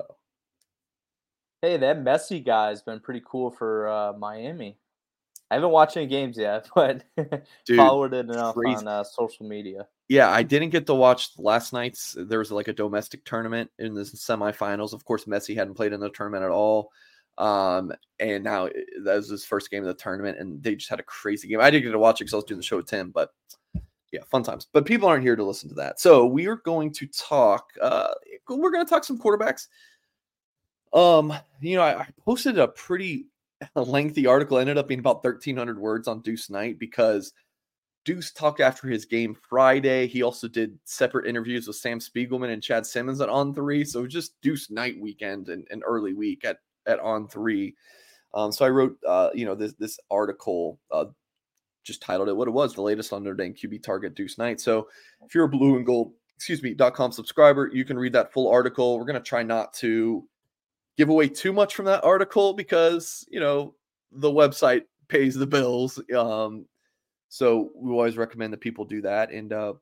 Hey, 1.63 1.77
that 1.79 2.05
Messi 2.05 2.45
guy 2.45 2.69
has 2.69 2.83
been 2.83 3.01
pretty 3.01 3.23
cool 3.27 3.51
for 3.51 3.89
uh, 3.89 4.13
Miami. 4.13 4.77
I 5.51 5.55
haven't 5.55 5.71
watched 5.71 5.97
any 5.97 6.07
games 6.07 6.37
yet, 6.37 6.69
but 6.75 7.05
Dude, 7.65 7.77
followed 7.77 8.15
it 8.15 8.29
enough 8.29 8.55
crazy. 8.55 8.77
on 8.77 8.89
uh, 8.89 9.05
social 9.05 9.47
media. 9.47 9.87
yeah, 10.09 10.31
I 10.31 10.43
didn't 10.43 10.71
get 10.71 10.87
to 10.87 10.95
watch 10.95 11.31
last 11.39 11.73
night's. 11.73 12.17
There 12.19 12.41
was 12.41 12.51
like 12.53 12.69
a 12.69 12.73
domestic 12.73 13.25
tournament 13.25 13.71
in 13.79 13.95
the 13.95 14.03
semifinals. 14.03 14.93
Of 14.93 15.05
course, 15.05 15.25
Messi 15.25 15.55
hadn't 15.57 15.75
played 15.75 15.93
in 15.93 16.01
the 16.01 16.11
tournament 16.11 16.45
at 16.45 16.51
all. 16.51 16.91
Um, 17.39 17.93
and 18.19 18.43
now 18.43 18.69
that 19.05 19.15
was 19.15 19.29
his 19.29 19.45
first 19.45 19.71
game 19.71 19.83
of 19.83 19.89
the 19.89 19.95
tournament, 19.95 20.39
and 20.39 20.63
they 20.63 20.75
just 20.75 20.91
had 20.91 21.01
a 21.01 21.05
crazy 21.05 21.49
game. 21.49 21.61
I 21.61 21.71
didn't 21.71 21.85
get 21.85 21.93
to 21.93 21.99
watch 21.99 22.21
it 22.21 22.25
because 22.25 22.35
I 22.35 22.37
was 22.37 22.45
doing 22.45 22.59
the 22.59 22.65
show 22.65 22.79
with 22.79 22.87
Tim, 22.87 23.11
but 23.11 23.33
yeah, 24.13 24.23
fun 24.31 24.43
times. 24.43 24.67
But 24.73 24.87
people 24.87 25.09
aren't 25.09 25.23
here 25.23 25.37
to 25.37 25.45
listen 25.45 25.69
to 25.69 25.75
that. 25.77 26.01
So 26.01 26.27
we 26.27 26.47
are 26.47 26.57
going 26.57 26.93
to 26.95 27.07
talk. 27.09 27.73
Uh, 27.81 28.15
we're 28.49 28.71
going 28.71 28.85
to 28.85 28.89
talk 28.89 29.05
some 29.05 29.19
quarterbacks. 29.19 29.67
Um, 30.97 31.33
you 31.61 31.77
know, 31.77 31.83
I, 31.83 32.01
I 32.01 32.07
posted 32.25 32.59
a 32.59 32.69
pretty 32.69 33.27
lengthy 33.77 34.27
article. 34.27 34.59
Ended 34.59 34.79
up 34.79 34.89
being 34.89 35.01
about 35.01 35.23
thirteen 35.23 35.57
hundred 35.57 35.79
words 35.79 36.09
on 36.09 36.23
Deuce 36.23 36.49
Knight 36.51 36.79
because 36.79 37.33
Deuce 38.07 38.33
talked 38.33 38.61
after 38.61 38.89
his 38.89 39.05
game 39.05 39.37
Friday. 39.49 40.07
He 40.07 40.23
also 40.23 40.49
did 40.49 40.79
separate 40.85 41.27
interviews 41.27 41.67
with 41.67 41.77
Sam 41.77 41.99
Spiegelman 41.99 42.53
and 42.53 42.63
Chad 42.63 42.87
Simmons 42.87 43.21
at 43.21 43.29
On 43.29 43.53
Three. 43.53 43.85
So 43.85 44.07
just 44.07 44.41
Deuce 44.41 44.71
Knight 44.71 44.99
weekend 44.99 45.51
and, 45.51 45.67
and 45.71 45.83
early 45.87 46.15
week 46.15 46.45
at 46.45 46.59
at 46.87 46.99
On 47.01 47.29
Three. 47.29 47.75
Um, 48.33 48.51
so 48.51 48.65
I 48.65 48.71
wrote, 48.71 48.97
uh, 49.07 49.31
you 49.35 49.45
know, 49.45 49.55
this 49.55 49.75
this 49.75 49.99
article, 50.11 50.79
uh, 50.91 51.07
just 51.85 52.01
titled 52.01 52.29
it 52.29 52.37
what 52.37 52.49
it 52.49 52.53
was, 52.53 52.75
the 52.75 52.83
latest 52.83 53.13
on 53.13 53.23
Notre 53.23 53.37
Dame 53.37 53.55
QB 53.55 53.83
target 53.83 54.15
Deuce 54.15 54.39
Knight. 54.39 54.61
So 54.61 54.89
if 55.23 55.35
you're 55.35 55.45
a 55.45 55.49
blue 55.49 55.77
and 55.77 55.85
gold, 55.85 56.13
excuse 56.37 56.63
me, 56.63 56.73
dot 56.73 56.95
com 56.95 57.13
subscriber, 57.13 57.71
you 57.71 57.85
can 57.85 57.99
read 57.99 58.15
that 58.15 58.33
full 58.33 58.49
article. 58.49 58.99
We're 58.99 59.05
gonna 59.05 59.21
try 59.21 59.43
not 59.43 59.75
to 59.75 60.27
give 60.97 61.09
away 61.09 61.29
too 61.29 61.53
much 61.53 61.75
from 61.75 61.85
that 61.87 62.05
article 62.05 62.53
because 62.53 63.27
you 63.31 63.41
know 63.41 63.75
the 64.13 64.31
website 64.31 64.83
pays 65.09 65.35
the 65.35 65.47
bills. 65.47 66.01
Um, 66.15 66.67
so 67.29 67.71
we 67.75 67.91
always 67.91 68.17
recommend 68.17 68.53
that 68.53 68.61
people 68.61 68.85
do 68.85 69.03
that. 69.03 69.31
And 69.31 69.53
uh, 69.53 69.75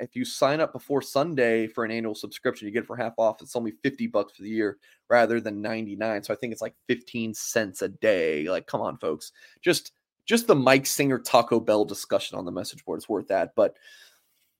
if 0.00 0.14
you 0.14 0.24
sign 0.24 0.60
up 0.60 0.72
before 0.72 1.02
Sunday 1.02 1.66
for 1.66 1.84
an 1.84 1.90
annual 1.90 2.14
subscription, 2.14 2.66
you 2.66 2.72
get 2.72 2.84
it 2.84 2.86
for 2.86 2.96
half 2.96 3.14
off. 3.16 3.40
It's 3.40 3.56
only 3.56 3.72
50 3.82 4.06
bucks 4.08 4.36
for 4.36 4.42
the 4.42 4.48
year 4.48 4.78
rather 5.08 5.40
than 5.40 5.62
99. 5.62 6.22
So 6.22 6.32
I 6.32 6.36
think 6.36 6.52
it's 6.52 6.62
like 6.62 6.74
15 6.86 7.34
cents 7.34 7.82
a 7.82 7.88
day. 7.88 8.48
Like, 8.48 8.66
come 8.66 8.80
on, 8.80 8.98
folks. 8.98 9.32
Just 9.62 9.92
just 10.26 10.46
the 10.46 10.54
Mike 10.54 10.84
Singer 10.84 11.18
Taco 11.18 11.58
Bell 11.58 11.86
discussion 11.86 12.36
on 12.38 12.44
the 12.44 12.52
message 12.52 12.84
board 12.84 12.98
is 12.98 13.08
worth 13.08 13.28
that. 13.28 13.54
But 13.56 13.76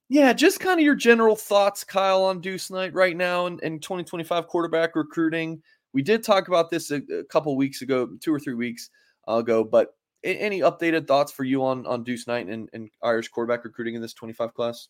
yeah, 0.09 0.33
just 0.33 0.59
kind 0.59 0.79
of 0.79 0.83
your 0.83 0.95
general 0.95 1.35
thoughts, 1.35 1.83
Kyle, 1.83 2.23
on 2.23 2.41
Deuce 2.41 2.71
Knight 2.71 2.93
right 2.95 3.15
now 3.15 3.45
and, 3.45 3.61
and 3.61 3.81
2025 3.81 4.47
quarterback 4.47 4.95
recruiting. 4.95 5.61
We 5.93 6.01
did 6.01 6.23
talk 6.23 6.47
about 6.47 6.71
this 6.71 6.89
a, 6.89 7.01
a 7.13 7.23
couple 7.25 7.55
weeks 7.55 7.83
ago, 7.83 8.09
two 8.19 8.33
or 8.33 8.39
three 8.39 8.55
weeks 8.55 8.89
ago, 9.27 9.63
but 9.63 9.95
any 10.23 10.59
updated 10.59 11.07
thoughts 11.07 11.31
for 11.31 11.43
you 11.43 11.63
on 11.63 11.85
on 11.85 12.03
Deuce 12.03 12.27
Knight 12.27 12.47
and, 12.47 12.69
and 12.73 12.89
Irish 13.03 13.29
quarterback 13.29 13.63
recruiting 13.63 13.95
in 13.95 14.01
this 14.01 14.13
25 14.13 14.53
class? 14.53 14.87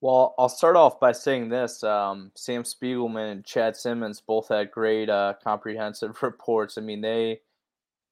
Well, 0.00 0.34
I'll 0.38 0.50
start 0.50 0.76
off 0.76 1.00
by 1.00 1.12
saying 1.12 1.48
this: 1.48 1.82
um, 1.82 2.30
Sam 2.36 2.62
Spiegelman 2.62 3.32
and 3.32 3.44
Chad 3.44 3.76
Simmons 3.76 4.20
both 4.20 4.48
had 4.48 4.70
great, 4.70 5.08
uh, 5.08 5.34
comprehensive 5.42 6.16
reports. 6.22 6.76
I 6.76 6.82
mean, 6.82 7.00
they 7.00 7.40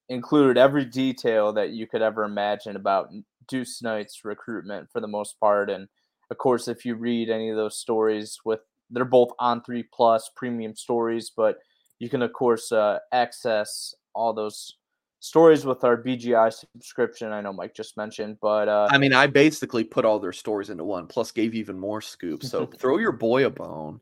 included 0.08 0.58
every 0.58 0.86
detail 0.86 1.52
that 1.52 1.70
you 1.70 1.86
could 1.86 2.02
ever 2.02 2.24
imagine 2.24 2.76
about 2.76 3.10
Deuce 3.52 3.82
Knight's 3.82 4.24
recruitment 4.24 4.88
for 4.90 5.00
the 5.00 5.06
most 5.06 5.38
part. 5.38 5.68
And 5.68 5.86
of 6.30 6.38
course, 6.38 6.68
if 6.68 6.86
you 6.86 6.94
read 6.94 7.28
any 7.28 7.50
of 7.50 7.56
those 7.56 7.78
stories, 7.78 8.38
with 8.46 8.60
they're 8.88 9.04
both 9.04 9.30
on 9.38 9.62
three 9.62 9.84
plus 9.92 10.30
premium 10.34 10.74
stories, 10.74 11.30
but 11.36 11.58
you 11.98 12.08
can 12.08 12.22
of 12.22 12.32
course 12.32 12.72
uh, 12.72 12.98
access 13.12 13.94
all 14.14 14.32
those 14.32 14.76
stories 15.20 15.66
with 15.66 15.84
our 15.84 15.98
BGI 15.98 16.52
subscription. 16.52 17.30
I 17.30 17.42
know 17.42 17.52
Mike 17.52 17.74
just 17.74 17.98
mentioned, 17.98 18.38
but 18.40 18.68
uh, 18.68 18.88
I 18.90 18.96
mean, 18.96 19.12
I 19.12 19.26
basically 19.26 19.84
put 19.84 20.06
all 20.06 20.18
their 20.18 20.32
stories 20.32 20.70
into 20.70 20.84
one, 20.84 21.06
plus 21.06 21.30
gave 21.30 21.54
even 21.54 21.78
more 21.78 22.00
scoops. 22.00 22.50
So 22.50 22.66
throw 22.78 22.96
your 22.96 23.12
boy 23.12 23.44
a 23.44 23.50
bone. 23.50 24.00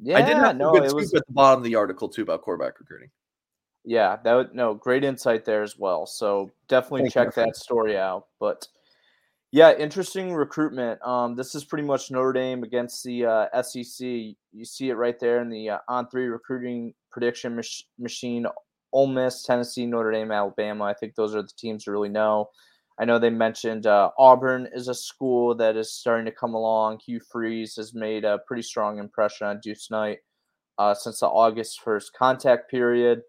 yeah, 0.00 0.18
I 0.18 0.22
did 0.22 0.36
have 0.36 0.56
no, 0.56 0.70
a 0.70 0.72
good 0.72 0.84
it 0.84 0.90
scoop 0.90 1.00
was 1.00 1.14
at 1.14 1.26
the 1.28 1.32
bottom 1.32 1.60
of 1.60 1.64
the 1.64 1.76
article 1.76 2.08
too 2.08 2.22
about 2.22 2.42
quarterback 2.42 2.80
recruiting. 2.80 3.10
Yeah, 3.84 4.16
that 4.24 4.34
would 4.34 4.54
no 4.54 4.74
great 4.74 5.04
insight 5.04 5.44
there 5.44 5.62
as 5.62 5.78
well. 5.78 6.06
So 6.06 6.50
definitely 6.68 7.02
Thank 7.02 7.14
check 7.14 7.34
that 7.34 7.56
story 7.56 7.96
out. 7.96 8.26
But 8.38 8.66
yeah, 9.52 9.72
interesting 9.76 10.32
recruitment. 10.32 11.00
Um, 11.02 11.34
this 11.34 11.54
is 11.54 11.64
pretty 11.64 11.84
much 11.84 12.10
Notre 12.10 12.32
Dame 12.32 12.62
against 12.62 13.02
the 13.02 13.26
uh, 13.26 13.62
SEC. 13.62 14.06
You 14.06 14.64
see 14.64 14.90
it 14.90 14.94
right 14.94 15.18
there 15.18 15.42
in 15.42 15.48
the 15.48 15.70
uh, 15.70 15.78
on 15.88 16.08
three 16.08 16.26
recruiting 16.26 16.94
prediction 17.10 17.56
mach- 17.56 17.84
machine. 17.98 18.46
Ole 18.92 19.06
Miss, 19.06 19.44
Tennessee, 19.44 19.86
Notre 19.86 20.10
Dame, 20.10 20.32
Alabama. 20.32 20.84
I 20.84 20.94
think 20.94 21.14
those 21.14 21.34
are 21.34 21.42
the 21.42 21.52
teams 21.56 21.84
to 21.84 21.92
really 21.92 22.08
know. 22.08 22.50
I 23.00 23.04
know 23.04 23.18
they 23.18 23.30
mentioned 23.30 23.86
uh, 23.86 24.10
Auburn 24.18 24.68
is 24.74 24.88
a 24.88 24.94
school 24.94 25.54
that 25.56 25.76
is 25.76 25.92
starting 25.92 26.26
to 26.26 26.32
come 26.32 26.54
along. 26.54 27.00
Hugh 27.04 27.20
Freeze 27.20 27.76
has 27.76 27.94
made 27.94 28.24
a 28.24 28.40
pretty 28.46 28.62
strong 28.62 28.98
impression 28.98 29.46
on 29.46 29.60
Deuce 29.60 29.90
Knight 29.90 30.18
uh, 30.78 30.94
since 30.94 31.20
the 31.20 31.26
August 31.26 31.80
1st 31.84 32.06
contact 32.16 32.70
period. 32.70 33.22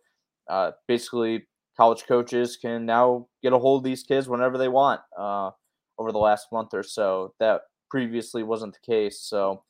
Uh, 0.49 0.71
basically, 0.87 1.47
college 1.77 2.03
coaches 2.07 2.57
can 2.57 2.85
now 2.85 3.27
get 3.41 3.53
a 3.53 3.59
hold 3.59 3.81
of 3.81 3.85
these 3.85 4.03
kids 4.03 4.27
whenever 4.27 4.57
they 4.57 4.67
want 4.67 4.99
uh, 5.17 5.51
over 5.97 6.11
the 6.11 6.17
last 6.17 6.47
month 6.51 6.73
or 6.73 6.83
so. 6.83 7.33
That 7.39 7.61
previously 7.89 8.43
wasn't 8.43 8.73
the 8.73 8.93
case. 8.93 9.19
So, 9.21 9.63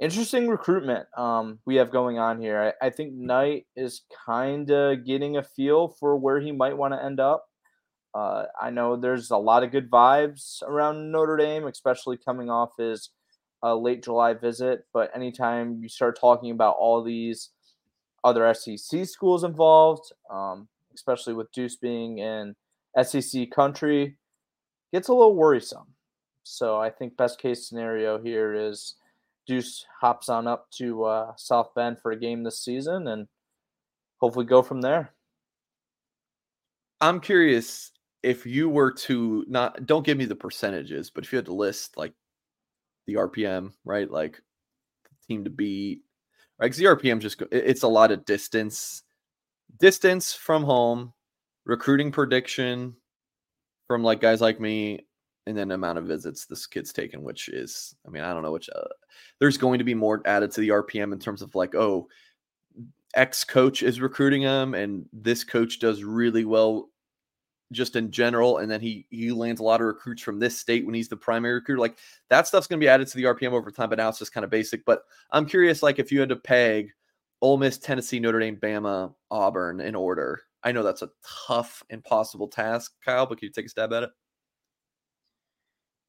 interesting 0.00 0.48
recruitment 0.48 1.06
um, 1.16 1.58
we 1.66 1.76
have 1.76 1.90
going 1.90 2.18
on 2.18 2.40
here. 2.40 2.74
I, 2.80 2.86
I 2.86 2.90
think 2.90 3.14
Knight 3.14 3.66
is 3.76 4.02
kind 4.26 4.70
of 4.70 5.04
getting 5.04 5.36
a 5.36 5.42
feel 5.42 5.88
for 5.88 6.16
where 6.16 6.40
he 6.40 6.52
might 6.52 6.76
want 6.76 6.94
to 6.94 7.04
end 7.04 7.20
up. 7.20 7.46
Uh, 8.14 8.44
I 8.60 8.70
know 8.70 8.96
there's 8.96 9.30
a 9.30 9.36
lot 9.36 9.62
of 9.62 9.70
good 9.70 9.90
vibes 9.90 10.62
around 10.62 11.12
Notre 11.12 11.36
Dame, 11.36 11.66
especially 11.66 12.16
coming 12.16 12.50
off 12.50 12.70
his 12.78 13.10
uh, 13.62 13.76
late 13.76 14.02
July 14.02 14.34
visit. 14.34 14.80
But 14.92 15.10
anytime 15.14 15.78
you 15.80 15.88
start 15.88 16.18
talking 16.18 16.50
about 16.50 16.76
all 16.78 17.04
these 17.04 17.50
other 18.24 18.52
SEC 18.52 19.06
schools 19.06 19.44
involved, 19.44 20.12
um, 20.30 20.68
especially 20.94 21.34
with 21.34 21.52
Deuce 21.52 21.76
being 21.76 22.18
in 22.18 22.56
SEC 23.02 23.50
country, 23.50 24.16
gets 24.92 25.08
a 25.08 25.12
little 25.12 25.34
worrisome. 25.34 25.86
So 26.42 26.78
I 26.78 26.90
think 26.90 27.16
best 27.16 27.38
case 27.38 27.68
scenario 27.68 28.18
here 28.18 28.54
is 28.54 28.94
Deuce 29.46 29.86
hops 30.00 30.28
on 30.28 30.46
up 30.46 30.70
to 30.72 31.04
uh, 31.04 31.32
South 31.36 31.74
Bend 31.74 31.98
for 32.00 32.12
a 32.12 32.18
game 32.18 32.42
this 32.42 32.64
season 32.64 33.08
and 33.08 33.28
hopefully 34.18 34.46
go 34.46 34.62
from 34.62 34.80
there. 34.80 35.10
I'm 37.00 37.20
curious 37.20 37.92
if 38.22 38.44
you 38.44 38.68
were 38.68 38.92
to 38.92 39.44
not 39.48 39.86
don't 39.86 40.04
give 40.04 40.18
me 40.18 40.26
the 40.26 40.36
percentages, 40.36 41.10
but 41.10 41.24
if 41.24 41.32
you 41.32 41.36
had 41.36 41.46
to 41.46 41.54
list 41.54 41.96
like 41.96 42.12
the 43.06 43.14
RPM, 43.14 43.72
right? 43.84 44.10
Like 44.10 44.40
team 45.26 45.44
to 45.44 45.50
beat, 45.50 46.02
right? 46.58 46.72
The 46.72 46.84
RPM 46.84 47.20
just 47.20 47.42
it's 47.50 47.82
a 47.82 47.88
lot 47.88 48.12
of 48.12 48.24
distance, 48.24 49.02
distance 49.78 50.34
from 50.34 50.64
home, 50.64 51.12
recruiting 51.64 52.12
prediction 52.12 52.94
from 53.90 54.04
like 54.04 54.20
guys 54.20 54.40
like 54.40 54.60
me, 54.60 55.04
and 55.48 55.58
then 55.58 55.72
amount 55.72 55.98
of 55.98 56.04
visits 56.04 56.46
this 56.46 56.64
kid's 56.64 56.92
taken, 56.92 57.24
which 57.24 57.48
is, 57.48 57.96
I 58.06 58.10
mean, 58.10 58.22
I 58.22 58.32
don't 58.32 58.44
know 58.44 58.52
which. 58.52 58.70
Uh, 58.72 58.86
there's 59.40 59.56
going 59.56 59.78
to 59.78 59.84
be 59.84 59.94
more 59.94 60.22
added 60.26 60.52
to 60.52 60.60
the 60.60 60.68
RPM 60.68 61.12
in 61.12 61.18
terms 61.18 61.42
of 61.42 61.56
like, 61.56 61.74
oh, 61.74 62.06
X 63.16 63.42
coach 63.42 63.82
is 63.82 64.00
recruiting 64.00 64.42
him, 64.42 64.74
and 64.74 65.06
this 65.12 65.42
coach 65.42 65.80
does 65.80 66.04
really 66.04 66.44
well 66.44 66.88
just 67.72 67.96
in 67.96 68.12
general, 68.12 68.58
and 68.58 68.70
then 68.70 68.80
he 68.80 69.08
he 69.10 69.32
lands 69.32 69.60
a 69.60 69.64
lot 69.64 69.80
of 69.80 69.88
recruits 69.88 70.22
from 70.22 70.38
this 70.38 70.56
state 70.56 70.86
when 70.86 70.94
he's 70.94 71.08
the 71.08 71.16
primary 71.16 71.54
recruiter. 71.54 71.80
Like 71.80 71.98
that 72.28 72.46
stuff's 72.46 72.68
going 72.68 72.78
to 72.78 72.84
be 72.84 72.88
added 72.88 73.08
to 73.08 73.16
the 73.16 73.24
RPM 73.24 73.50
over 73.50 73.72
time, 73.72 73.88
but 73.88 73.98
now 73.98 74.08
it's 74.08 74.20
just 74.20 74.32
kind 74.32 74.44
of 74.44 74.50
basic. 74.50 74.84
But 74.84 75.02
I'm 75.32 75.46
curious, 75.46 75.82
like 75.82 75.98
if 75.98 76.12
you 76.12 76.20
had 76.20 76.28
to 76.28 76.36
peg 76.36 76.90
Ole 77.40 77.56
Miss, 77.56 77.76
Tennessee, 77.76 78.20
Notre 78.20 78.38
Dame, 78.38 78.56
Bama, 78.56 79.12
Auburn 79.32 79.80
in 79.80 79.96
order. 79.96 80.42
I 80.62 80.72
know 80.72 80.82
that's 80.82 81.02
a 81.02 81.10
tough, 81.46 81.82
impossible 81.90 82.48
task, 82.48 82.92
Kyle, 83.04 83.26
but 83.26 83.38
can 83.38 83.46
you 83.46 83.52
take 83.52 83.66
a 83.66 83.68
stab 83.68 83.92
at 83.92 84.04
it? 84.04 84.10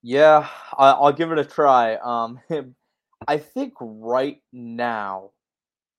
Yeah, 0.03 0.47
I, 0.77 0.91
I'll 0.91 1.13
give 1.13 1.31
it 1.31 1.39
a 1.39 1.45
try. 1.45 1.95
Um, 1.95 2.39
I 3.27 3.37
think 3.37 3.73
right 3.79 4.41
now, 4.51 5.31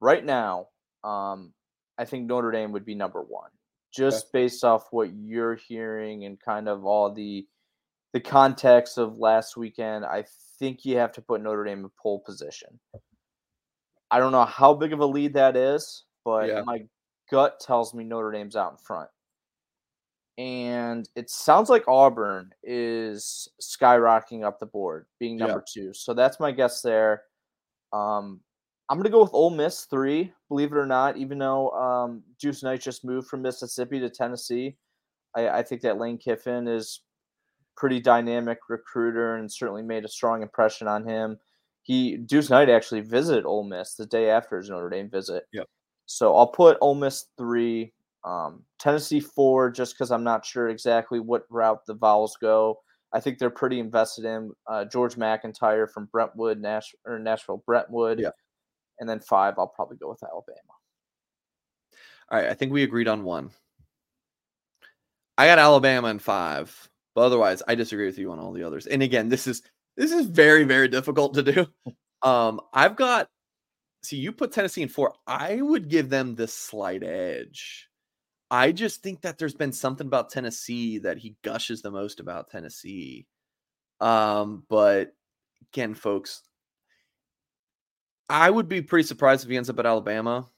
right 0.00 0.24
now, 0.24 0.68
um, 1.04 1.52
I 1.98 2.04
think 2.04 2.26
Notre 2.26 2.50
Dame 2.50 2.72
would 2.72 2.84
be 2.84 2.94
number 2.94 3.22
one, 3.22 3.50
just 3.94 4.32
based 4.32 4.64
off 4.64 4.88
what 4.90 5.12
you're 5.14 5.54
hearing 5.54 6.24
and 6.24 6.38
kind 6.40 6.68
of 6.68 6.84
all 6.84 7.12
the 7.12 7.46
the 8.12 8.20
context 8.20 8.98
of 8.98 9.16
last 9.16 9.56
weekend. 9.56 10.04
I 10.04 10.24
think 10.58 10.84
you 10.84 10.98
have 10.98 11.12
to 11.12 11.22
put 11.22 11.42
Notre 11.42 11.64
Dame 11.64 11.84
in 11.84 11.90
pole 12.02 12.20
position. 12.20 12.78
I 14.10 14.18
don't 14.18 14.32
know 14.32 14.44
how 14.44 14.74
big 14.74 14.92
of 14.92 15.00
a 15.00 15.06
lead 15.06 15.32
that 15.34 15.56
is, 15.56 16.04
but 16.24 16.48
Yeah. 16.48 16.62
my 16.62 16.82
gut 17.32 17.58
tells 17.58 17.94
me 17.94 18.04
Notre 18.04 18.30
Dame's 18.30 18.54
out 18.54 18.70
in 18.72 18.78
front 18.78 19.08
and 20.38 21.08
it 21.14 21.28
sounds 21.28 21.68
like 21.68 21.86
Auburn 21.88 22.50
is 22.62 23.48
skyrocketing 23.60 24.44
up 24.44 24.58
the 24.58 24.66
board, 24.66 25.06
being 25.18 25.38
Yeah. 25.38 25.46
number 25.46 25.64
two. 25.70 25.92
So 25.92 26.14
that's 26.14 26.40
my 26.40 26.50
guess 26.52 26.80
there. 26.80 27.24
Um, 27.92 28.40
I'm 28.88 28.98
gonna 28.98 29.10
go 29.10 29.22
with 29.22 29.34
Ole 29.34 29.50
Miss 29.50 29.84
three, 29.84 30.32
believe 30.48 30.72
it 30.72 30.78
or 30.78 30.86
not. 30.86 31.16
Even 31.16 31.38
though 31.38 31.70
um, 31.72 32.22
Deuce 32.38 32.62
Knight 32.62 32.80
just 32.80 33.04
moved 33.04 33.28
from 33.28 33.42
Mississippi 33.42 34.00
to 34.00 34.08
Tennessee, 34.10 34.76
I, 35.34 35.48
I 35.48 35.62
think 35.62 35.82
that 35.82 35.98
Lane 35.98 36.18
Kiffin 36.18 36.66
is 36.66 37.02
pretty 37.76 38.00
dynamic 38.00 38.58
recruiter 38.68 39.36
and 39.36 39.50
certainly 39.50 39.82
made 39.82 40.04
a 40.04 40.08
strong 40.08 40.42
impression 40.42 40.88
on 40.88 41.06
him. 41.06 41.38
He 41.82 42.16
Deuce 42.16 42.48
Knight 42.50 42.70
actually 42.70 43.00
visited 43.02 43.44
Ole 43.44 43.64
Miss 43.64 43.94
the 43.96 44.06
day 44.06 44.30
after 44.30 44.56
his 44.58 44.70
Notre 44.70 44.88
Dame 44.90 45.10
visit. 45.10 45.44
Yep. 45.52 45.66
So 46.06 46.36
I'll 46.36 46.48
put 46.48 46.78
Ole 46.80 46.94
Miss 46.94 47.26
three, 47.36 47.92
um, 48.24 48.62
Tennessee 48.78 49.20
four, 49.20 49.70
just 49.70 49.94
because 49.94 50.10
I'm 50.10 50.24
not 50.24 50.44
sure 50.44 50.68
exactly 50.68 51.20
what 51.20 51.44
route 51.50 51.84
the 51.86 51.94
Vols 51.94 52.36
go. 52.40 52.78
I 53.12 53.20
think 53.20 53.38
they're 53.38 53.50
pretty 53.50 53.78
invested 53.78 54.24
in 54.24 54.52
uh, 54.66 54.84
George 54.86 55.16
MacIntyre 55.16 55.86
from 55.86 56.06
Brentwood, 56.06 56.60
Nash 56.60 56.94
or 57.04 57.18
Nashville, 57.18 57.62
Brentwood. 57.66 58.20
Yeah. 58.20 58.30
And 59.00 59.08
then 59.08 59.20
five, 59.20 59.54
I'll 59.58 59.66
probably 59.66 59.96
go 59.96 60.08
with 60.08 60.22
Alabama. 60.22 60.58
All 62.30 62.38
right, 62.38 62.48
I 62.48 62.54
think 62.54 62.72
we 62.72 62.82
agreed 62.82 63.08
on 63.08 63.24
one. 63.24 63.50
I 65.36 65.46
got 65.46 65.58
Alabama 65.58 66.08
in 66.08 66.18
five, 66.18 66.88
but 67.14 67.22
otherwise, 67.22 67.62
I 67.66 67.74
disagree 67.74 68.06
with 68.06 68.18
you 68.18 68.30
on 68.32 68.38
all 68.38 68.52
the 68.52 68.62
others. 68.62 68.86
And 68.86 69.02
again, 69.02 69.28
this 69.28 69.46
is 69.46 69.62
this 69.96 70.12
is 70.12 70.26
very 70.26 70.64
very 70.64 70.88
difficult 70.88 71.34
to 71.34 71.42
do. 71.42 71.66
Um, 72.24 72.60
I've 72.72 72.94
got 72.94 73.26
see 74.02 74.16
you 74.16 74.32
put 74.32 74.52
Tennessee 74.52 74.82
in 74.82 74.88
four. 74.88 75.14
I 75.26 75.60
would 75.60 75.88
give 75.88 76.10
them 76.10 76.34
the 76.34 76.48
slight 76.48 77.02
edge. 77.02 77.88
I 78.50 78.72
just 78.72 79.02
think 79.02 79.22
that 79.22 79.38
there's 79.38 79.54
been 79.54 79.72
something 79.72 80.06
about 80.06 80.30
Tennessee 80.30 80.98
that 80.98 81.18
he 81.18 81.36
gushes 81.42 81.80
the 81.80 81.90
most 81.90 82.20
about 82.20 82.50
Tennessee. 82.50 83.26
Um, 84.00 84.64
but 84.68 85.14
again, 85.72 85.94
folks, 85.94 86.42
I 88.28 88.50
would 88.50 88.68
be 88.68 88.82
pretty 88.82 89.06
surprised 89.06 89.44
if 89.44 89.50
he 89.50 89.56
ends 89.56 89.70
up 89.70 89.78
at 89.78 89.86
Alabama. 89.86 90.48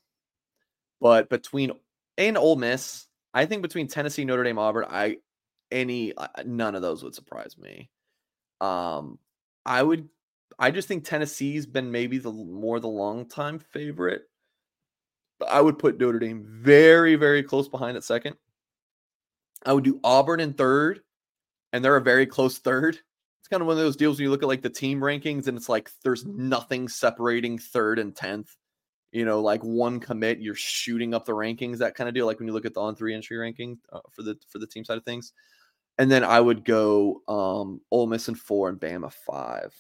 But 1.01 1.29
between 1.29 1.73
and 2.17 2.39
Ole 2.39 2.57
Miss, 2.57 3.07
I 3.33 3.47
think 3.47 3.63
between 3.63 3.89
Tennessee, 3.89 4.25
Notre 4.25 4.45
Dame, 4.45 4.59
Auburn, 4.59 4.87
I 4.89 5.19
any 5.71 6.17
uh, 6.17 6.29
none 6.47 6.75
of 6.75 6.83
those 6.83 7.03
would 7.03 7.15
surprise 7.15 7.59
me. 7.59 7.91
Um, 8.61 9.19
I 9.67 9.83
would, 9.83 10.09
I 10.59 10.71
just 10.71 10.89
think 10.89 11.05
Tennessee's 11.05 11.67
been 11.67 11.91
maybe 11.91 12.19
the 12.19 12.33
more 12.33 12.81
the 12.81 12.89
long 12.89 13.29
time 13.29 13.59
favorite. 13.59 14.23
But 15.39 15.51
I 15.51 15.61
would 15.61 15.79
put 15.79 15.99
Notre 15.99 16.19
Dame 16.19 16.45
very, 16.47 17.17
very 17.17 17.43
close 17.43 17.69
behind 17.69 17.97
at 17.97 18.05
second. 18.05 18.37
I 19.67 19.73
would 19.73 19.85
do 19.85 20.01
Auburn 20.05 20.41
in 20.41 20.53
third, 20.53 21.01
and 21.73 21.85
they're 21.85 21.97
a 21.97 22.03
very 22.03 22.27
close 22.27 22.59
third. 22.59 22.95
It's 22.95 23.49
kind 23.49 23.61
of 23.61 23.67
one 23.67 23.77
of 23.77 23.83
those 23.83 23.97
deals 23.97 24.19
when 24.19 24.25
you 24.25 24.31
look 24.31 24.43
at 24.43 24.49
like 24.49 24.63
the 24.63 24.71
team 24.71 25.01
rankings, 25.01 25.49
and 25.49 25.57
it's 25.57 25.69
like 25.69 25.91
there's 26.03 26.25
nothing 26.25 26.89
separating 26.89 27.59
third 27.59 27.99
and 27.99 28.15
tenth 28.15 28.55
you 29.15 29.25
know, 29.25 29.41
like 29.41 29.63
one 29.63 30.01
commit, 30.01 30.41
you're 30.41 30.57
shooting 30.57 31.15
up 31.15 31.25
the 31.25 31.33
rankings, 31.33 31.79
that 31.79 31.95
kind 31.95 32.09
of 32.09 32.15
deal. 32.17 32.27
Like 32.27 32.41
when 32.41 32.49
you 32.49 32.53
look 32.53 32.67
at 32.67 32.75
the 32.75 32.81
on 32.81 32.97
three 32.97 33.15
entry 33.15 33.37
ranking 33.37 33.79
uh, 33.93 34.01
for 34.11 34.25
the 34.25 34.37
for 34.49 34.59
the 34.59 34.67
team 34.67 34.85
side 34.85 34.99
of 34.99 35.05
things. 35.05 35.33
And 35.99 36.11
then 36.11 36.25
I 36.25 36.41
would 36.41 36.65
go 36.65 37.23
um 37.29 37.81
Ole 37.93 38.09
Miss 38.09 38.29
in 38.29 38.35
four 38.35 38.69
and 38.69 38.79
Bama 38.79 39.13
five. 39.13 39.73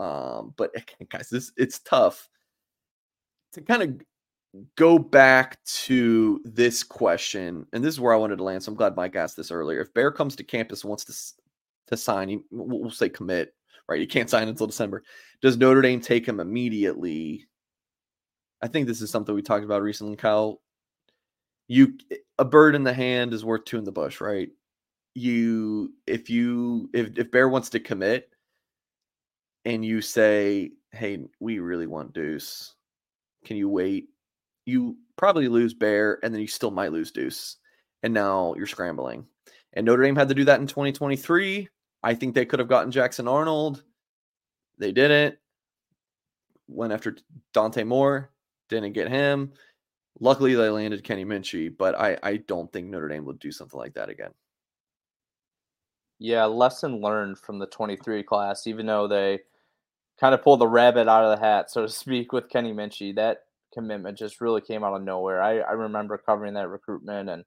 Um, 0.00 0.54
but 0.56 0.72
guys, 1.10 1.28
this 1.28 1.52
it's 1.56 1.80
tough 1.80 2.28
to 3.52 3.62
kind 3.62 3.82
of 3.82 4.00
go 4.76 4.98
back 4.98 5.62
to 5.64 6.40
this 6.44 6.82
question, 6.82 7.66
and 7.72 7.84
this 7.84 7.94
is 7.94 8.00
where 8.00 8.14
I 8.14 8.18
wanted 8.18 8.36
to 8.36 8.44
land. 8.44 8.62
So 8.62 8.72
I'm 8.72 8.76
glad 8.76 8.96
Mike 8.96 9.16
asked 9.16 9.36
this 9.36 9.50
earlier. 9.50 9.80
If 9.80 9.94
Bear 9.94 10.10
comes 10.10 10.36
to 10.36 10.44
campus 10.44 10.84
wants 10.84 11.04
to 11.06 11.14
to 11.88 11.96
sign, 11.96 12.42
we'll 12.50 12.90
say 12.90 13.08
commit, 13.08 13.54
right? 13.88 14.00
He 14.00 14.06
can't 14.06 14.30
sign 14.30 14.48
until 14.48 14.66
December. 14.66 15.02
Does 15.40 15.56
Notre 15.56 15.82
Dame 15.82 16.00
take 16.00 16.26
him 16.26 16.40
immediately? 16.40 17.46
I 18.62 18.68
think 18.68 18.86
this 18.86 19.00
is 19.00 19.10
something 19.10 19.34
we 19.34 19.42
talked 19.42 19.64
about 19.64 19.82
recently, 19.82 20.16
Kyle. 20.16 20.60
You 21.68 21.98
a 22.38 22.44
bird 22.44 22.74
in 22.74 22.84
the 22.84 22.94
hand 22.94 23.34
is 23.34 23.44
worth 23.44 23.64
two 23.64 23.78
in 23.78 23.84
the 23.84 23.92
bush, 23.92 24.20
right? 24.20 24.48
You 25.14 25.92
if 26.06 26.30
you 26.30 26.88
if 26.94 27.18
if 27.18 27.30
Bear 27.30 27.48
wants 27.48 27.70
to 27.70 27.80
commit 27.80 28.30
and 29.68 29.84
you 29.84 30.00
say, 30.00 30.72
Hey, 30.92 31.18
we 31.40 31.58
really 31.58 31.86
want 31.86 32.14
Deuce, 32.14 32.74
can 33.44 33.58
you 33.58 33.68
wait, 33.68 34.06
you 34.64 34.96
probably 35.16 35.46
lose 35.48 35.74
Bear, 35.74 36.18
and 36.22 36.32
then 36.32 36.40
you 36.40 36.48
still 36.48 36.70
might 36.70 36.90
lose 36.90 37.10
Deuce, 37.10 37.56
and 38.02 38.14
now 38.14 38.54
you're 38.56 38.66
scrambling. 38.66 39.26
And 39.74 39.84
Notre 39.84 40.02
Dame 40.02 40.16
had 40.16 40.28
to 40.28 40.34
do 40.34 40.44
that 40.46 40.60
in 40.60 40.66
2023. 40.66 41.68
I 42.02 42.14
think 42.14 42.34
they 42.34 42.46
could 42.46 42.60
have 42.60 42.68
gotten 42.68 42.90
Jackson 42.90 43.28
Arnold. 43.28 43.84
They 44.78 44.90
didn't. 44.90 45.36
Went 46.66 46.94
after 46.94 47.16
Dante 47.52 47.84
Moore, 47.84 48.30
didn't 48.70 48.94
get 48.94 49.10
him. 49.10 49.52
Luckily, 50.18 50.54
they 50.54 50.70
landed 50.70 51.04
Kenny 51.04 51.26
Minchey, 51.26 51.70
but 51.76 51.94
I, 51.94 52.16
I 52.22 52.36
don't 52.38 52.72
think 52.72 52.86
Notre 52.88 53.08
Dame 53.08 53.26
would 53.26 53.38
do 53.38 53.52
something 53.52 53.78
like 53.78 53.94
that 53.94 54.08
again. 54.08 54.30
Yeah, 56.18 56.46
lesson 56.46 57.02
learned 57.02 57.38
from 57.38 57.58
the 57.58 57.66
23 57.66 58.22
class, 58.22 58.66
even 58.66 58.86
though 58.86 59.06
they 59.06 59.40
kind 60.20 60.34
of 60.34 60.42
pull 60.42 60.56
the 60.56 60.66
rabbit 60.68 61.08
out 61.08 61.24
of 61.24 61.38
the 61.38 61.44
hat, 61.44 61.70
so 61.70 61.82
to 61.82 61.88
speak, 61.88 62.32
with 62.32 62.48
Kenny 62.48 62.72
Minchey. 62.72 63.14
That 63.14 63.38
commitment 63.72 64.18
just 64.18 64.40
really 64.40 64.60
came 64.60 64.82
out 64.84 64.94
of 64.94 65.02
nowhere. 65.02 65.42
I, 65.42 65.58
I 65.60 65.72
remember 65.72 66.18
covering 66.18 66.54
that 66.54 66.68
recruitment, 66.68 67.28
and 67.30 67.44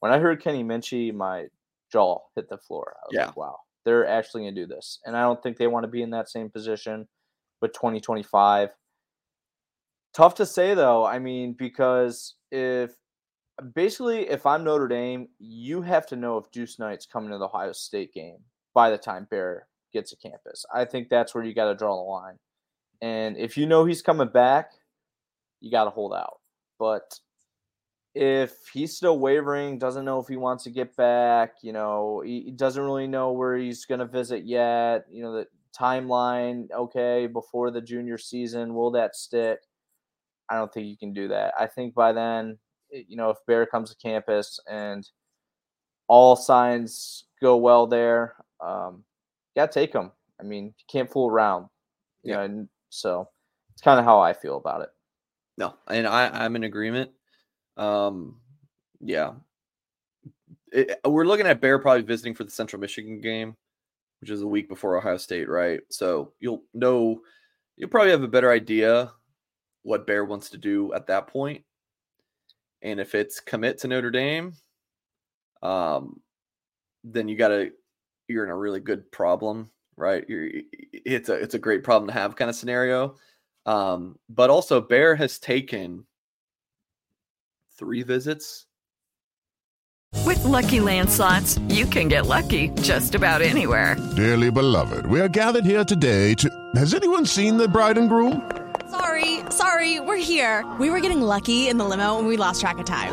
when 0.00 0.12
I 0.12 0.18
heard 0.18 0.42
Kenny 0.42 0.64
Minchey, 0.64 1.12
my 1.14 1.46
jaw 1.90 2.18
hit 2.36 2.48
the 2.48 2.58
floor. 2.58 2.94
I 2.96 3.06
was 3.06 3.14
Yeah. 3.14 3.26
like, 3.26 3.36
wow, 3.36 3.56
they're 3.84 4.06
actually 4.06 4.42
going 4.42 4.54
to 4.54 4.60
do 4.62 4.66
this. 4.66 4.98
And 5.04 5.16
I 5.16 5.22
don't 5.22 5.42
think 5.42 5.56
they 5.56 5.66
want 5.66 5.84
to 5.84 5.88
be 5.90 6.02
in 6.02 6.10
that 6.10 6.28
same 6.30 6.50
position 6.50 7.06
with 7.60 7.72
2025. 7.72 8.70
Tough 10.14 10.34
to 10.36 10.46
say, 10.46 10.74
though. 10.74 11.04
I 11.06 11.18
mean, 11.18 11.54
because 11.58 12.34
if 12.50 12.94
basically, 13.74 14.28
if 14.28 14.44
I'm 14.46 14.64
Notre 14.64 14.88
Dame, 14.88 15.28
you 15.38 15.82
have 15.82 16.06
to 16.08 16.16
know 16.16 16.36
if 16.38 16.50
Deuce 16.50 16.78
Knight's 16.78 17.06
coming 17.06 17.30
to 17.30 17.38
the 17.38 17.44
Ohio 17.46 17.72
State 17.72 18.12
game 18.12 18.38
by 18.74 18.90
the 18.90 18.98
time 18.98 19.26
Bear 19.30 19.68
gets 19.92 20.10
to 20.10 20.16
campus. 20.16 20.64
I 20.74 20.84
think 20.84 21.08
that's 21.08 21.34
where 21.34 21.44
you 21.44 21.54
got 21.54 21.68
to 21.68 21.74
draw 21.74 21.96
the 21.96 22.02
line. 22.02 22.38
And 23.00 23.36
if 23.36 23.56
you 23.56 23.66
know 23.66 23.84
he's 23.84 24.02
coming 24.02 24.28
back, 24.28 24.70
you 25.60 25.70
got 25.70 25.84
to 25.84 25.90
hold 25.90 26.14
out. 26.14 26.38
But 26.78 27.18
if 28.14 28.52
he's 28.72 28.96
still 28.96 29.18
wavering, 29.18 29.78
doesn't 29.78 30.04
know 30.04 30.20
if 30.20 30.28
he 30.28 30.36
wants 30.36 30.64
to 30.64 30.70
get 30.70 30.96
back, 30.96 31.54
you 31.62 31.72
know, 31.72 32.22
he 32.24 32.52
doesn't 32.54 32.82
really 32.82 33.06
know 33.06 33.32
where 33.32 33.56
he's 33.56 33.84
going 33.84 34.00
to 34.00 34.06
visit 34.06 34.44
yet, 34.44 35.06
you 35.10 35.22
know, 35.22 35.32
the 35.32 35.46
timeline, 35.78 36.70
okay, 36.70 37.26
before 37.26 37.70
the 37.70 37.80
junior 37.80 38.18
season, 38.18 38.74
will 38.74 38.90
that 38.90 39.16
stick? 39.16 39.60
I 40.50 40.56
don't 40.56 40.72
think 40.72 40.86
you 40.88 40.96
can 40.96 41.12
do 41.14 41.28
that. 41.28 41.54
I 41.58 41.66
think 41.66 41.94
by 41.94 42.12
then, 42.12 42.58
you 42.90 43.16
know, 43.16 43.30
if 43.30 43.38
Bear 43.46 43.64
comes 43.64 43.90
to 43.90 43.96
campus 43.96 44.60
and 44.70 45.08
all 46.08 46.36
signs 46.36 47.24
go 47.40 47.56
well 47.56 47.86
there, 47.86 48.34
um, 48.60 49.04
yeah, 49.54 49.66
take 49.66 49.92
him. 49.92 50.10
I 50.40 50.44
mean, 50.44 50.66
you 50.66 50.84
can't 50.88 51.10
fool 51.10 51.30
around. 51.30 51.68
You 52.22 52.30
Yeah. 52.32 52.36
know, 52.38 52.42
and 52.44 52.68
so 52.90 53.28
it's 53.72 53.82
kind 53.82 53.98
of 53.98 54.04
how 54.04 54.20
I 54.20 54.32
feel 54.32 54.56
about 54.56 54.82
it. 54.82 54.90
No, 55.58 55.74
and 55.88 56.06
I, 56.06 56.28
I'm 56.44 56.56
in 56.56 56.64
agreement. 56.64 57.10
Um, 57.76 58.40
yeah, 59.00 59.34
It- 60.72 61.00
we're 61.04 61.26
looking 61.26 61.46
at 61.46 61.60
Bear 61.60 61.78
probably 61.78 62.02
visiting 62.02 62.34
for 62.34 62.44
the 62.44 62.50
Central 62.50 62.80
Michigan 62.80 63.20
game, 63.20 63.56
which 64.20 64.30
is 64.30 64.42
a 64.42 64.46
week 64.46 64.68
before 64.68 64.96
Ohio 64.96 65.16
State, 65.18 65.48
right? 65.48 65.80
So 65.90 66.32
you'll 66.40 66.64
know, 66.74 67.20
you'll 67.76 67.90
probably 67.90 68.10
have 68.12 68.22
a 68.22 68.28
better 68.28 68.50
idea 68.50 69.12
what 69.82 70.06
Bear 70.06 70.24
wants 70.24 70.48
to 70.50 70.58
do 70.58 70.92
at 70.94 71.06
that 71.08 71.26
point. 71.26 71.64
And 72.82 73.00
if 73.00 73.14
it's 73.14 73.40
commit 73.40 73.78
to 73.78 73.88
Notre 73.88 74.10
Dame, 74.10 74.54
um, 75.62 76.20
then 77.04 77.28
you 77.28 77.36
got 77.36 77.48
to, 77.48 77.72
you're 78.28 78.44
in 78.44 78.50
a 78.50 78.56
really 78.56 78.80
good 78.80 79.10
problem, 79.10 79.70
right? 79.96 80.24
You're, 80.28 80.48
it's 80.92 81.28
a, 81.28 81.34
it's 81.34 81.54
a 81.54 81.58
great 81.58 81.84
problem 81.84 82.08
to 82.08 82.14
have 82.14 82.36
kind 82.36 82.48
of 82.48 82.56
scenario. 82.56 83.16
Um, 83.66 84.18
but 84.28 84.50
also 84.50 84.80
Bear 84.80 85.14
has 85.14 85.38
taken 85.38 86.06
three 87.78 88.02
visits. 88.02 88.66
With 90.26 90.44
Lucky 90.44 90.80
Land 90.80 91.10
slots, 91.10 91.58
you 91.68 91.86
can 91.86 92.08
get 92.08 92.26
lucky 92.26 92.68
just 92.82 93.14
about 93.14 93.42
anywhere. 93.42 93.96
Dearly 94.14 94.50
beloved, 94.50 95.06
we 95.06 95.20
are 95.20 95.28
gathered 95.28 95.64
here 95.64 95.84
today 95.84 96.34
to. 96.34 96.50
Has 96.74 96.94
anyone 96.94 97.26
seen 97.26 97.56
the 97.56 97.68
bride 97.68 97.98
and 97.98 98.08
groom? 98.08 98.50
Sorry, 98.90 99.40
sorry, 99.50 100.00
we're 100.00 100.16
here. 100.16 100.70
We 100.78 100.90
were 100.90 101.00
getting 101.00 101.22
lucky 101.22 101.68
in 101.68 101.78
the 101.78 101.84
limo 101.84 102.18
and 102.18 102.28
we 102.28 102.36
lost 102.36 102.60
track 102.60 102.78
of 102.78 102.84
time. 102.84 103.12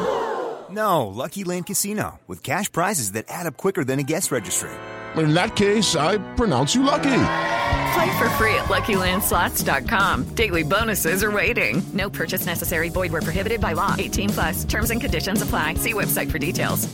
No, 0.69 1.07
Lucky 1.07 1.43
Land 1.43 1.65
Casino, 1.65 2.19
with 2.27 2.43
cash 2.43 2.71
prizes 2.71 3.13
that 3.13 3.25
add 3.27 3.47
up 3.47 3.57
quicker 3.57 3.83
than 3.83 3.97
a 3.99 4.03
guest 4.03 4.31
registry. 4.31 4.69
In 5.17 5.33
that 5.33 5.55
case, 5.55 5.95
I 5.95 6.17
pronounce 6.35 6.75
you 6.75 6.83
lucky. 6.83 7.21
Play 7.93 8.17
for 8.19 8.29
free 8.37 8.53
at 8.55 8.65
LuckyLandSlots.com. 8.65 10.35
Daily 10.35 10.63
bonuses 10.63 11.23
are 11.23 11.31
waiting. 11.31 11.81
No 11.93 12.09
purchase 12.09 12.45
necessary. 12.45 12.89
Void 12.89 13.11
where 13.11 13.21
prohibited 13.21 13.59
by 13.59 13.73
law. 13.73 13.95
18 13.97 14.29
plus. 14.29 14.63
Terms 14.65 14.91
and 14.91 15.01
conditions 15.01 15.41
apply. 15.41 15.73
See 15.75 15.93
website 15.93 16.29
for 16.31 16.37
details. 16.39 16.87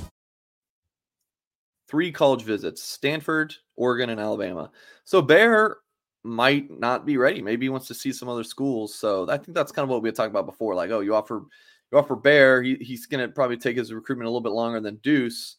three 1.87 2.11
college 2.11 2.41
visits 2.41 2.81
Stanford, 2.81 3.53
Oregon, 3.75 4.09
and 4.09 4.19
Alabama. 4.19 4.71
So 5.03 5.21
Bear 5.21 5.77
might 6.23 6.71
not 6.71 7.05
be 7.05 7.17
ready. 7.17 7.41
Maybe 7.41 7.65
he 7.67 7.69
wants 7.69 7.87
to 7.87 7.93
see 7.93 8.11
some 8.11 8.27
other 8.27 8.43
schools. 8.43 8.95
So 8.95 9.29
I 9.29 9.37
think 9.37 9.55
that's 9.55 9.71
kind 9.71 9.83
of 9.83 9.89
what 9.89 10.01
we 10.01 10.09
had 10.09 10.15
talked 10.15 10.31
about 10.31 10.47
before. 10.47 10.73
Like, 10.73 10.89
oh, 10.89 11.01
you 11.01 11.13
offer 11.13 11.45
you 11.91 11.97
offer 11.97 12.15
Bear, 12.15 12.63
he, 12.63 12.75
he's 12.81 13.05
going 13.05 13.21
to 13.21 13.31
probably 13.31 13.57
take 13.57 13.77
his 13.77 13.93
recruitment 13.93 14.25
a 14.25 14.29
little 14.29 14.41
bit 14.41 14.53
longer 14.53 14.79
than 14.79 14.95
Deuce. 14.95 15.57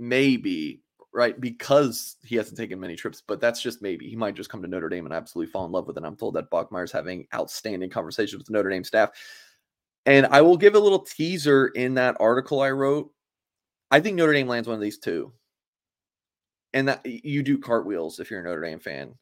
Maybe, 0.00 0.82
right? 1.12 1.38
Because 1.38 2.16
he 2.24 2.36
hasn't 2.36 2.56
taken 2.56 2.80
many 2.80 2.96
trips, 2.96 3.22
but 3.26 3.40
that's 3.40 3.60
just 3.60 3.82
maybe. 3.82 4.08
He 4.08 4.16
might 4.16 4.34
just 4.34 4.48
come 4.48 4.62
to 4.62 4.68
Notre 4.68 4.88
Dame 4.88 5.04
and 5.04 5.14
absolutely 5.14 5.52
fall 5.52 5.66
in 5.66 5.72
love 5.72 5.86
with 5.86 5.98
it. 5.98 6.04
I'm 6.04 6.16
told 6.16 6.34
that 6.34 6.50
Bachmeier's 6.50 6.90
having 6.90 7.26
outstanding 7.34 7.90
conversations 7.90 8.38
with 8.38 8.46
the 8.46 8.52
Notre 8.54 8.70
Dame 8.70 8.84
staff. 8.84 9.10
And 10.06 10.26
I 10.26 10.40
will 10.40 10.56
give 10.56 10.74
a 10.74 10.80
little 10.80 11.00
teaser 11.00 11.68
in 11.68 11.94
that 11.94 12.16
article 12.18 12.62
I 12.62 12.70
wrote 12.70 13.12
I 13.90 14.00
think 14.00 14.16
Notre 14.16 14.32
Dame 14.32 14.46
lands 14.46 14.68
one 14.68 14.76
of 14.76 14.80
these 14.80 14.98
two. 14.98 15.32
And 16.72 16.86
that 16.88 17.04
you 17.04 17.42
do 17.42 17.58
cartwheels 17.58 18.20
if 18.20 18.30
you're 18.30 18.40
a 18.40 18.44
Notre 18.44 18.62
Dame 18.62 18.78
fan. 18.78 19.14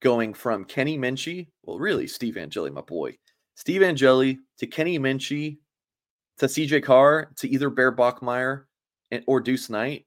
Going 0.00 0.32
from 0.32 0.64
Kenny 0.64 0.96
Minchey, 0.96 1.48
well, 1.64 1.78
really, 1.78 2.06
Steve 2.06 2.36
Angeli, 2.36 2.70
my 2.70 2.82
boy. 2.82 3.18
Steve 3.56 3.82
Angeli 3.82 4.38
to 4.58 4.66
Kenny 4.68 4.96
Minchey 4.96 5.58
to 6.38 6.46
CJ 6.46 6.84
Carr 6.84 7.32
to 7.38 7.48
either 7.48 7.68
Bear 7.68 7.90
Bachmeier 7.90 8.64
or 9.26 9.40
Deuce 9.40 9.70
Knight. 9.70 10.06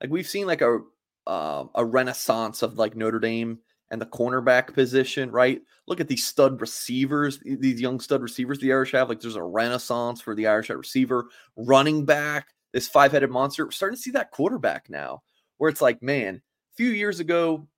Like 0.00 0.10
we've 0.10 0.28
seen 0.28 0.46
like 0.46 0.62
a 0.62 0.80
uh, 1.26 1.64
a 1.74 1.84
renaissance 1.84 2.62
of 2.62 2.78
like 2.78 2.96
Notre 2.96 3.20
Dame 3.20 3.58
and 3.90 4.00
the 4.00 4.06
cornerback 4.06 4.72
position, 4.72 5.30
right? 5.30 5.60
Look 5.86 6.00
at 6.00 6.08
these 6.08 6.24
stud 6.24 6.60
receivers, 6.60 7.38
these 7.44 7.80
young 7.80 8.00
stud 8.00 8.22
receivers 8.22 8.58
the 8.58 8.72
Irish 8.72 8.92
have. 8.92 9.08
Like 9.08 9.20
there's 9.20 9.36
a 9.36 9.42
renaissance 9.42 10.20
for 10.20 10.34
the 10.34 10.46
Irish 10.46 10.70
at 10.70 10.78
receiver, 10.78 11.26
running 11.56 12.04
back, 12.04 12.48
this 12.72 12.88
five 12.88 13.12
headed 13.12 13.30
monster. 13.30 13.66
We're 13.66 13.70
starting 13.70 13.96
to 13.96 14.02
see 14.02 14.10
that 14.12 14.30
quarterback 14.30 14.88
now, 14.88 15.22
where 15.58 15.70
it's 15.70 15.82
like, 15.82 16.02
man, 16.02 16.36
a 16.36 16.76
few 16.76 16.88
years 16.88 17.20
ago 17.20 17.68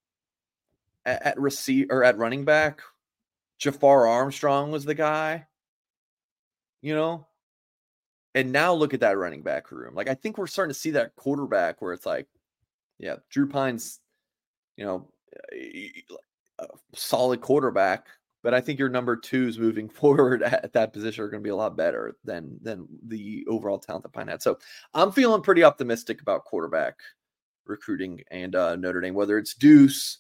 at, 1.05 1.23
at 1.27 1.41
receive 1.41 1.89
or 1.91 2.05
at 2.05 2.17
running 2.17 2.45
back, 2.45 2.81
Jafar 3.59 4.07
Armstrong 4.07 4.71
was 4.71 4.85
the 4.85 4.95
guy, 4.95 5.47
you 6.81 6.95
know. 6.95 7.27
And 8.35 8.51
now 8.51 8.73
look 8.73 8.95
at 8.95 9.01
that 9.01 9.17
running 9.17 9.43
back 9.43 9.71
room. 9.71 9.95
Like 9.95 10.09
I 10.09 10.15
think 10.15 10.39
we're 10.39 10.47
starting 10.47 10.73
to 10.73 10.79
see 10.79 10.91
that 10.93 11.15
quarterback 11.17 11.81
where 11.81 11.93
it's 11.93 12.07
like, 12.07 12.27
yeah, 12.99 13.17
Drew 13.31 13.49
Pyne's, 13.49 14.01
you 14.77 14.85
know, 14.85 15.09
a 15.53 15.93
a 16.61 16.67
solid 16.95 17.41
quarterback, 17.41 18.07
but 18.43 18.55
I 18.55 18.61
think 18.61 18.79
your 18.79 18.89
number 18.89 19.17
twos 19.17 19.59
moving 19.59 19.89
forward 20.01 20.43
at 20.43 20.73
that 20.73 20.93
position 20.93 21.25
are 21.25 21.29
going 21.29 21.43
to 21.43 21.47
be 21.47 21.51
a 21.51 21.57
lot 21.57 21.77
better 21.77 22.17
than 22.25 22.59
than 22.63 22.87
the 23.07 23.45
overall 23.49 23.79
talent 23.79 24.05
that 24.05 24.13
Pyne 24.13 24.29
had. 24.29 24.43
So 24.43 24.59
I'm 24.93 25.13
feeling 25.13 25.43
pretty 25.43 25.65
optimistic 25.65 26.21
about 26.21 26.45
quarterback 26.45 26.99
recruiting 27.67 28.21
and 28.31 28.55
uh, 28.55 28.77
Notre 28.77 29.01
Dame, 29.01 29.15
whether 29.15 29.39
it's 29.39 29.55
Deuce, 29.55 30.19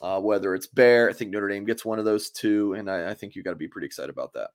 uh, 0.00 0.20
whether 0.20 0.54
it's 0.54 0.66
Bear. 0.66 1.10
I 1.10 1.12
think 1.12 1.30
Notre 1.30 1.48
Dame 1.48 1.64
gets 1.64 1.84
one 1.84 1.98
of 1.98 2.04
those 2.04 2.30
two, 2.30 2.74
and 2.74 2.90
I, 2.90 3.10
I 3.10 3.14
think 3.14 3.34
you 3.34 3.42
got 3.42 3.50
to 3.50 3.56
be 3.56 3.68
pretty 3.68 3.86
excited 3.86 4.10
about 4.10 4.32
that. 4.34 4.50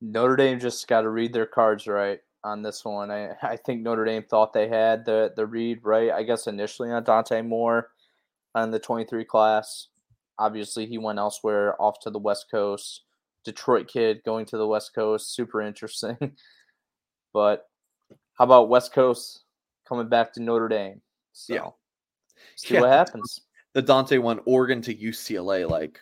Notre 0.00 0.36
Dame 0.36 0.60
just 0.60 0.86
got 0.88 1.02
to 1.02 1.10
read 1.10 1.32
their 1.32 1.46
cards 1.46 1.86
right 1.86 2.20
on 2.42 2.62
this 2.62 2.84
one. 2.84 3.10
I, 3.10 3.30
I 3.42 3.56
think 3.56 3.82
Notre 3.82 4.04
Dame 4.04 4.22
thought 4.22 4.52
they 4.52 4.68
had 4.68 5.04
the 5.04 5.32
the 5.36 5.46
read 5.46 5.80
right. 5.82 6.10
I 6.10 6.22
guess 6.22 6.46
initially 6.46 6.90
on 6.90 7.04
Dante 7.04 7.42
Moore 7.42 7.90
on 8.54 8.70
the 8.70 8.78
23 8.78 9.24
class. 9.24 9.88
Obviously, 10.38 10.86
he 10.86 10.98
went 10.98 11.18
elsewhere 11.18 11.80
off 11.80 12.00
to 12.00 12.10
the 12.10 12.18
West 12.18 12.46
Coast. 12.50 13.02
Detroit 13.44 13.88
kid 13.88 14.22
going 14.24 14.46
to 14.46 14.56
the 14.56 14.66
West 14.66 14.94
Coast, 14.94 15.34
super 15.34 15.60
interesting. 15.60 16.16
but 17.32 17.68
how 18.34 18.44
about 18.44 18.68
West 18.68 18.92
Coast 18.92 19.42
coming 19.88 20.08
back 20.08 20.32
to 20.32 20.42
Notre 20.42 20.68
Dame? 20.68 21.00
So 21.32 21.54
Yeah. 21.54 21.68
see 22.56 22.74
Yeah. 22.74 22.80
what 22.80 22.90
happens. 22.90 23.40
The 23.74 23.82
Dante 23.82 24.18
one, 24.18 24.40
Oregon 24.46 24.80
to 24.82 24.94
UCLA, 24.94 25.68
like 25.68 26.00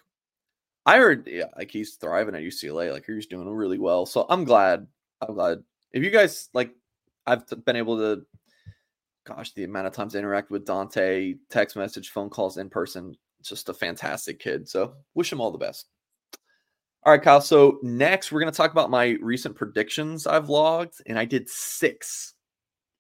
I 0.85 0.99
heard, 0.99 1.29
yeah, 1.29 1.47
like 1.57 1.71
he's 1.71 1.95
thriving 1.95 2.35
at 2.35 2.43
UCLA. 2.43 2.93
Like 2.93 3.05
he's 3.07 3.27
doing 3.27 3.49
really 3.49 3.79
well. 3.79 4.07
So 4.07 4.27
I'm 4.29 4.45
glad. 4.45 4.87
I'm 5.21 5.35
glad. 5.35 5.63
If 5.93 6.03
you 6.03 6.11
guys 6.11 6.49
like, 6.55 6.75
I've 7.27 7.45
been 7.65 7.77
able 7.77 7.99
to, 7.99 8.23
gosh, 9.25 9.53
the 9.53 9.65
amount 9.65 9.87
of 9.87 9.93
times 9.93 10.17
I 10.17 10.19
interact 10.19 10.51
with 10.51 10.67
Dante, 10.67 11.35
text 11.51 11.77
message, 11.77 12.11
phone 12.11 12.31
calls, 12.31 12.57
in 12.57 12.69
person, 12.69 13.15
just 13.43 13.69
a 13.69 13.75
fantastic 13.75 14.41
kid. 14.41 14.69
So 14.69 14.95
wish 15.15 15.33
him 15.33 15.41
all 15.41 15.53
the 15.53 15.59
best. 15.59 15.87
All 17.05 17.13
right, 17.13 17.23
Kyle. 17.23 17.41
So 17.41 17.79
next, 17.83 18.31
we're 18.31 18.41
going 18.41 18.53
to 18.53 18.57
talk 18.57 18.71
about 18.71 18.91
my 18.91 19.17
recent 19.21 19.57
predictions 19.57 20.27
I've 20.27 20.49
logged, 20.49 20.95
and 21.07 21.19
I 21.19 21.25
did 21.25 21.49
six 21.49 22.35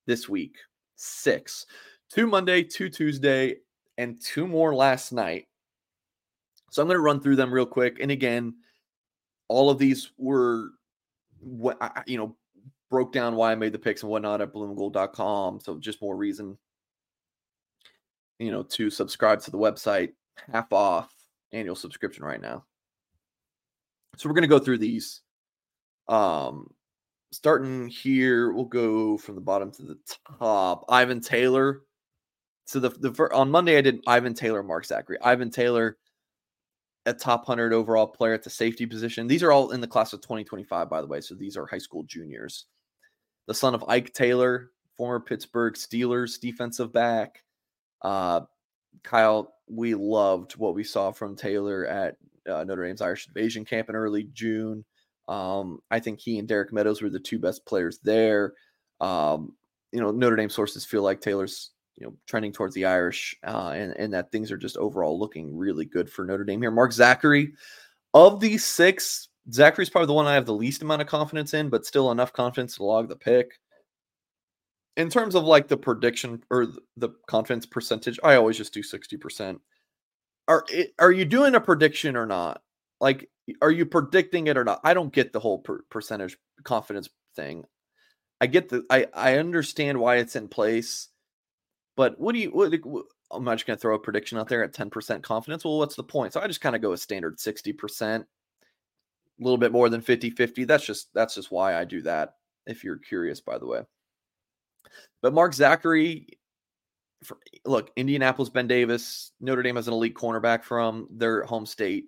this 0.06 0.28
week. 0.28 0.56
Six. 0.96 1.66
Two 2.10 2.26
Monday, 2.26 2.62
two 2.62 2.88
Tuesday, 2.88 3.56
and 3.98 4.20
two 4.20 4.46
more 4.46 4.74
last 4.74 5.12
night. 5.12 5.46
So 6.72 6.80
I'm 6.80 6.88
going 6.88 6.96
to 6.96 7.02
run 7.02 7.20
through 7.20 7.36
them 7.36 7.52
real 7.52 7.66
quick. 7.66 7.98
And 8.00 8.10
again, 8.10 8.54
all 9.48 9.68
of 9.68 9.76
these 9.76 10.10
were 10.16 10.70
what 11.38 11.76
you 12.06 12.16
know 12.16 12.34
broke 12.88 13.12
down 13.12 13.36
why 13.36 13.52
I 13.52 13.56
made 13.56 13.74
the 13.74 13.78
picks 13.78 14.02
and 14.02 14.10
whatnot 14.10 14.40
at 14.40 14.54
blueandgold.com. 14.54 15.60
So 15.60 15.78
just 15.78 16.00
more 16.00 16.16
reason, 16.16 16.56
you 18.38 18.50
know, 18.50 18.62
to 18.62 18.88
subscribe 18.88 19.42
to 19.42 19.50
the 19.50 19.58
website. 19.58 20.12
Half 20.50 20.72
off 20.72 21.12
annual 21.52 21.76
subscription 21.76 22.24
right 22.24 22.40
now. 22.40 22.64
So 24.16 24.30
we're 24.30 24.34
going 24.34 24.42
to 24.42 24.48
go 24.48 24.58
through 24.58 24.78
these. 24.78 25.20
Um, 26.08 26.72
starting 27.32 27.88
here, 27.88 28.50
we'll 28.50 28.64
go 28.64 29.18
from 29.18 29.34
the 29.34 29.42
bottom 29.42 29.70
to 29.72 29.82
the 29.82 29.98
top. 30.38 30.86
Ivan 30.88 31.20
Taylor. 31.20 31.82
So 32.64 32.80
the 32.80 32.88
the 32.88 33.28
on 33.34 33.50
Monday 33.50 33.76
I 33.76 33.82
did 33.82 34.00
Ivan 34.06 34.32
Taylor, 34.32 34.62
Mark 34.62 34.86
Zackery. 34.86 35.16
Ivan 35.22 35.50
Taylor, 35.50 35.98
a 37.06 37.12
top 37.12 37.46
hundred 37.46 37.72
overall 37.72 38.06
player 38.06 38.32
at 38.32 38.42
the 38.42 38.50
safety 38.50 38.86
position. 38.86 39.26
These 39.26 39.42
are 39.42 39.52
all 39.52 39.70
in 39.70 39.80
the 39.80 39.86
class 39.86 40.12
of 40.12 40.20
2025, 40.20 40.88
by 40.88 41.00
the 41.00 41.06
way. 41.06 41.20
So 41.20 41.34
these 41.34 41.56
are 41.56 41.66
high 41.66 41.78
school 41.78 42.04
juniors. 42.04 42.66
The 43.46 43.54
son 43.54 43.74
of 43.74 43.84
Ike 43.88 44.12
Taylor, 44.12 44.70
former 44.96 45.20
Pittsburgh 45.20 45.74
Steelers 45.74 46.38
defensive 46.40 46.92
back. 46.92 47.42
Uh, 48.02 48.42
Kyle, 49.02 49.54
we 49.68 49.94
loved 49.94 50.52
what 50.52 50.74
we 50.74 50.84
saw 50.84 51.10
from 51.10 51.34
Taylor 51.34 51.86
at 51.86 52.16
uh, 52.48 52.64
Notre 52.64 52.86
Dame's 52.86 53.00
Irish 53.00 53.26
Invasion 53.26 53.64
camp 53.64 53.88
in 53.88 53.96
early 53.96 54.24
June. 54.32 54.84
Um, 55.28 55.80
I 55.90 56.00
think 56.00 56.20
he 56.20 56.38
and 56.38 56.46
Derek 56.46 56.72
Meadows 56.72 57.02
were 57.02 57.10
the 57.10 57.20
two 57.20 57.38
best 57.38 57.64
players 57.64 57.98
there. 58.02 58.54
Um, 59.00 59.54
you 59.92 60.00
know, 60.00 60.10
Notre 60.10 60.36
Dame 60.36 60.50
sources 60.50 60.84
feel 60.84 61.02
like 61.02 61.20
Taylor's 61.20 61.70
you 61.96 62.06
know 62.06 62.14
trending 62.26 62.52
towards 62.52 62.74
the 62.74 62.84
Irish, 62.84 63.36
uh, 63.46 63.72
and 63.74 63.94
and 63.96 64.12
that 64.12 64.30
things 64.30 64.50
are 64.50 64.56
just 64.56 64.76
overall 64.76 65.18
looking 65.18 65.56
really 65.56 65.84
good 65.84 66.10
for 66.10 66.24
Notre 66.24 66.44
Dame 66.44 66.62
here. 66.62 66.70
Mark 66.70 66.92
Zackery, 66.92 67.52
of 68.14 68.40
these 68.40 68.64
six, 68.64 69.28
Zackery's 69.50 69.90
probably 69.90 70.06
the 70.06 70.12
one 70.12 70.26
I 70.26 70.34
have 70.34 70.46
the 70.46 70.54
least 70.54 70.82
amount 70.82 71.02
of 71.02 71.08
confidence 71.08 71.54
in, 71.54 71.68
but 71.68 71.86
still 71.86 72.10
enough 72.10 72.32
confidence 72.32 72.76
to 72.76 72.84
log 72.84 73.08
the 73.08 73.16
pick. 73.16 73.58
In 74.96 75.08
terms 75.08 75.34
of 75.34 75.44
like 75.44 75.68
the 75.68 75.76
prediction 75.76 76.42
or 76.50 76.68
the 76.96 77.10
confidence 77.26 77.66
percentage, 77.66 78.18
I 78.22 78.34
always 78.34 78.58
just 78.58 78.74
do 78.74 78.82
sixty 78.82 79.16
percent 79.16 79.60
are 80.48 80.64
are 80.98 81.12
you 81.12 81.24
doing 81.24 81.54
a 81.54 81.60
prediction 81.60 82.16
or 82.16 82.26
not? 82.26 82.62
Like, 83.00 83.28
are 83.60 83.70
you 83.70 83.86
predicting 83.86 84.46
it 84.46 84.56
or 84.56 84.64
not? 84.64 84.80
I 84.84 84.94
don't 84.94 85.12
get 85.12 85.32
the 85.32 85.40
whole 85.40 85.58
per- 85.58 85.82
percentage 85.90 86.36
confidence 86.64 87.08
thing. 87.36 87.64
I 88.40 88.46
get 88.46 88.68
the 88.68 88.84
I 88.90 89.06
I 89.14 89.38
understand 89.38 89.98
why 89.98 90.16
it's 90.16 90.36
in 90.36 90.48
place, 90.48 91.08
but 91.96 92.18
what 92.18 92.32
do 92.32 92.38
you 92.38 92.50
what, 92.50 92.72
I'm 93.30 93.44
not 93.44 93.54
just 93.54 93.66
going 93.66 93.76
to 93.76 93.80
throw 93.80 93.94
a 93.94 93.98
prediction 93.98 94.38
out 94.38 94.48
there 94.48 94.62
at 94.62 94.74
10% 94.74 95.22
confidence. 95.22 95.64
Well, 95.64 95.78
what's 95.78 95.96
the 95.96 96.04
point? 96.04 96.32
So 96.32 96.40
I 96.40 96.46
just 96.46 96.60
kind 96.60 96.76
of 96.76 96.82
go 96.82 96.92
a 96.92 96.98
standard 96.98 97.38
60%, 97.38 98.20
a 98.20 98.24
little 99.38 99.58
bit 99.58 99.72
more 99.72 99.88
than 99.88 100.00
50 100.00 100.30
50. 100.30 100.64
That's 100.64 100.84
just 100.84 101.08
that's 101.14 101.34
just 101.34 101.50
why 101.50 101.76
I 101.76 101.84
do 101.84 102.02
that. 102.02 102.34
If 102.66 102.84
you're 102.84 102.98
curious, 102.98 103.40
by 103.40 103.58
the 103.58 103.66
way. 103.66 103.82
But 105.20 105.34
Mark 105.34 105.52
Zackery, 105.52 106.26
for, 107.24 107.38
look, 107.64 107.90
Indianapolis, 107.96 108.50
Ben 108.50 108.66
Davis, 108.66 109.32
Notre 109.40 109.62
Dame 109.62 109.76
has 109.76 109.88
an 109.88 109.94
elite 109.94 110.14
cornerback 110.14 110.62
from 110.62 111.08
their 111.10 111.44
home 111.44 111.66
state. 111.66 112.04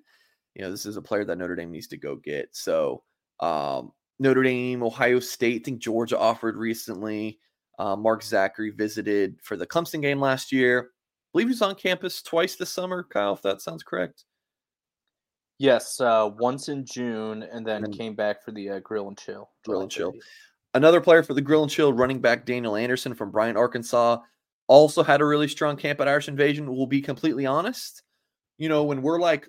You 0.55 0.63
know, 0.63 0.71
this 0.71 0.87
is 0.87 0.97
a 0.97 1.03
player 1.03 1.25
that 1.25 1.39
Notre 1.39 1.57
Dame 1.57 1.73
needs 1.73 1.89
to 1.89 1.97
go 1.97 2.17
get. 2.17 2.51
So, 2.53 3.03
um, 3.41 3.93
Notre 4.21 4.43
Dame, 4.43 4.83
Ohio 4.83 5.19
State, 5.19 5.63
I 5.63 5.65
think 5.65 5.81
Georgia 5.81 6.19
offered 6.19 6.57
recently. 6.57 7.41
Uh, 7.79 7.97
Mark 7.97 8.23
Zackery 8.23 8.75
visited 8.75 9.37
for 9.43 9.57
the 9.57 9.67
Clemson 9.67 10.01
game 10.01 10.21
last 10.21 10.53
year. 10.53 10.91
I 10.91 10.91
believe 11.33 11.49
he's 11.49 11.63
on 11.63 11.75
campus 11.75 12.23
twice 12.23 12.57
this 12.57 12.71
summer, 12.71 13.03
Kyle, 13.03 13.33
if 13.33 13.43
that 13.43 13.61
sounds 13.61 13.83
correct. 13.83 14.25
Yes, 15.59 16.01
uh, 16.01 16.31
once 16.39 16.69
in 16.69 16.85
June, 16.85 17.43
and 17.45 17.67
then, 17.67 17.83
then 17.83 17.93
came 17.93 18.15
back 18.15 18.45
for 18.45 18.51
the 18.53 18.71
uh, 18.71 18.79
Grill 18.81 19.09
and 19.09 19.19
Chill. 19.19 19.51
Grill 19.65 19.83
and 19.83 19.91
Chill. 19.91 20.13
Another 20.75 21.01
player 21.01 21.23
for 21.23 21.35
the 21.35 21.41
Grill 21.41 21.63
and 21.63 21.71
Chill, 21.71 21.93
running 21.93 22.21
back 22.21 22.45
Daniel 22.45 22.75
Anderson 22.77 23.15
from 23.15 23.31
Bryant, 23.31 23.57
Arkansas 23.57 24.19
also 24.67 25.03
had 25.03 25.21
a 25.21 25.25
really 25.25 25.49
strong 25.49 25.77
camp 25.77 26.01
at 26.01 26.09
Irish 26.09 26.29
Invasion. 26.29 26.75
We'll 26.75 26.87
be 26.87 27.01
completely 27.01 27.47
honest. 27.47 28.03
You 28.59 28.69
know, 28.69 28.85
when 28.85 29.03
we're 29.03 29.21
like 29.21 29.49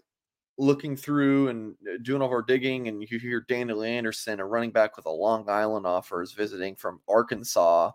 looking 0.57 0.95
through 0.95 1.49
and 1.49 1.76
uh, 1.91 1.97
doing 2.01 2.21
all 2.21 2.28
of 2.28 2.34
our 2.34 2.41
digging, 2.41 2.88
and 2.88 3.01
you 3.09 3.19
hear 3.19 3.45
Daniel 3.47 3.84
Anderson, 3.84 4.39
a 4.39 4.45
running 4.45 4.71
back 4.71 4.95
with 4.97 5.05
a 5.05 5.11
Long 5.11 5.49
Island 5.49 5.86
offer, 5.86 6.21
is 6.21 6.34
visiting 6.34 6.76
from 6.76 7.01
Arkansas, 7.07 7.91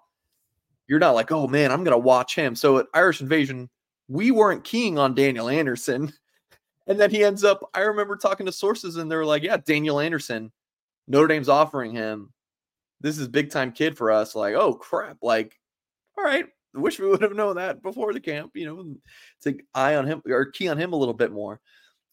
you're 0.91 0.99
not 0.99 1.15
like, 1.15 1.31
oh 1.31 1.47
man, 1.47 1.71
I'm 1.71 1.85
to 1.85 1.97
watch 1.97 2.35
him. 2.35 2.57
So 2.57 2.79
at 2.79 2.87
Irish 2.95 3.21
Invasion, 3.21 3.71
we 4.09 4.33
weren't 4.33 4.65
keying 4.65 4.99
on 4.99 5.15
Daniel 5.15 5.49
Anderson. 5.49 6.13
And 6.87 6.99
then 6.99 7.11
he 7.11 7.23
ends 7.23 7.45
up, 7.45 7.71
I 7.73 7.83
remember 7.83 8.17
talking 8.17 8.47
to 8.47 8.53
sources, 8.53 8.97
and 8.97 9.09
they 9.09 9.15
were 9.15 9.27
like, 9.27 9.45
yeah, 9.45 9.59
Daniel 9.59 10.01
Anderson, 10.01 10.51
Notre 11.07 11.29
Dame's 11.29 11.49
offering 11.49 11.93
him. 11.93 12.33
This 13.01 13.17
is 13.17 13.29
big 13.29 13.51
time 13.51 13.71
kid 13.71 13.97
for 13.97 14.11
us. 14.11 14.35
Like, 14.35 14.55
oh 14.55 14.75
crap. 14.75 15.19
Like, 15.23 15.57
all 16.19 16.25
right, 16.25 16.47
wish 16.75 16.99
we 16.99 17.07
would 17.07 17.23
have 17.23 17.37
known 17.37 17.57
that 17.57 17.81
before 17.83 18.13
the 18.13 18.19
camp, 18.19 18.53
you 18.55 18.67
know, 18.67 18.97
to 19.43 19.57
eye 19.73 19.95
on 19.95 20.07
him 20.07 20.21
or 20.27 20.47
key 20.47 20.67
on 20.67 20.79
him 20.79 20.93
a 20.93 20.97
little 20.97 21.15
bit 21.15 21.31
more. 21.31 21.61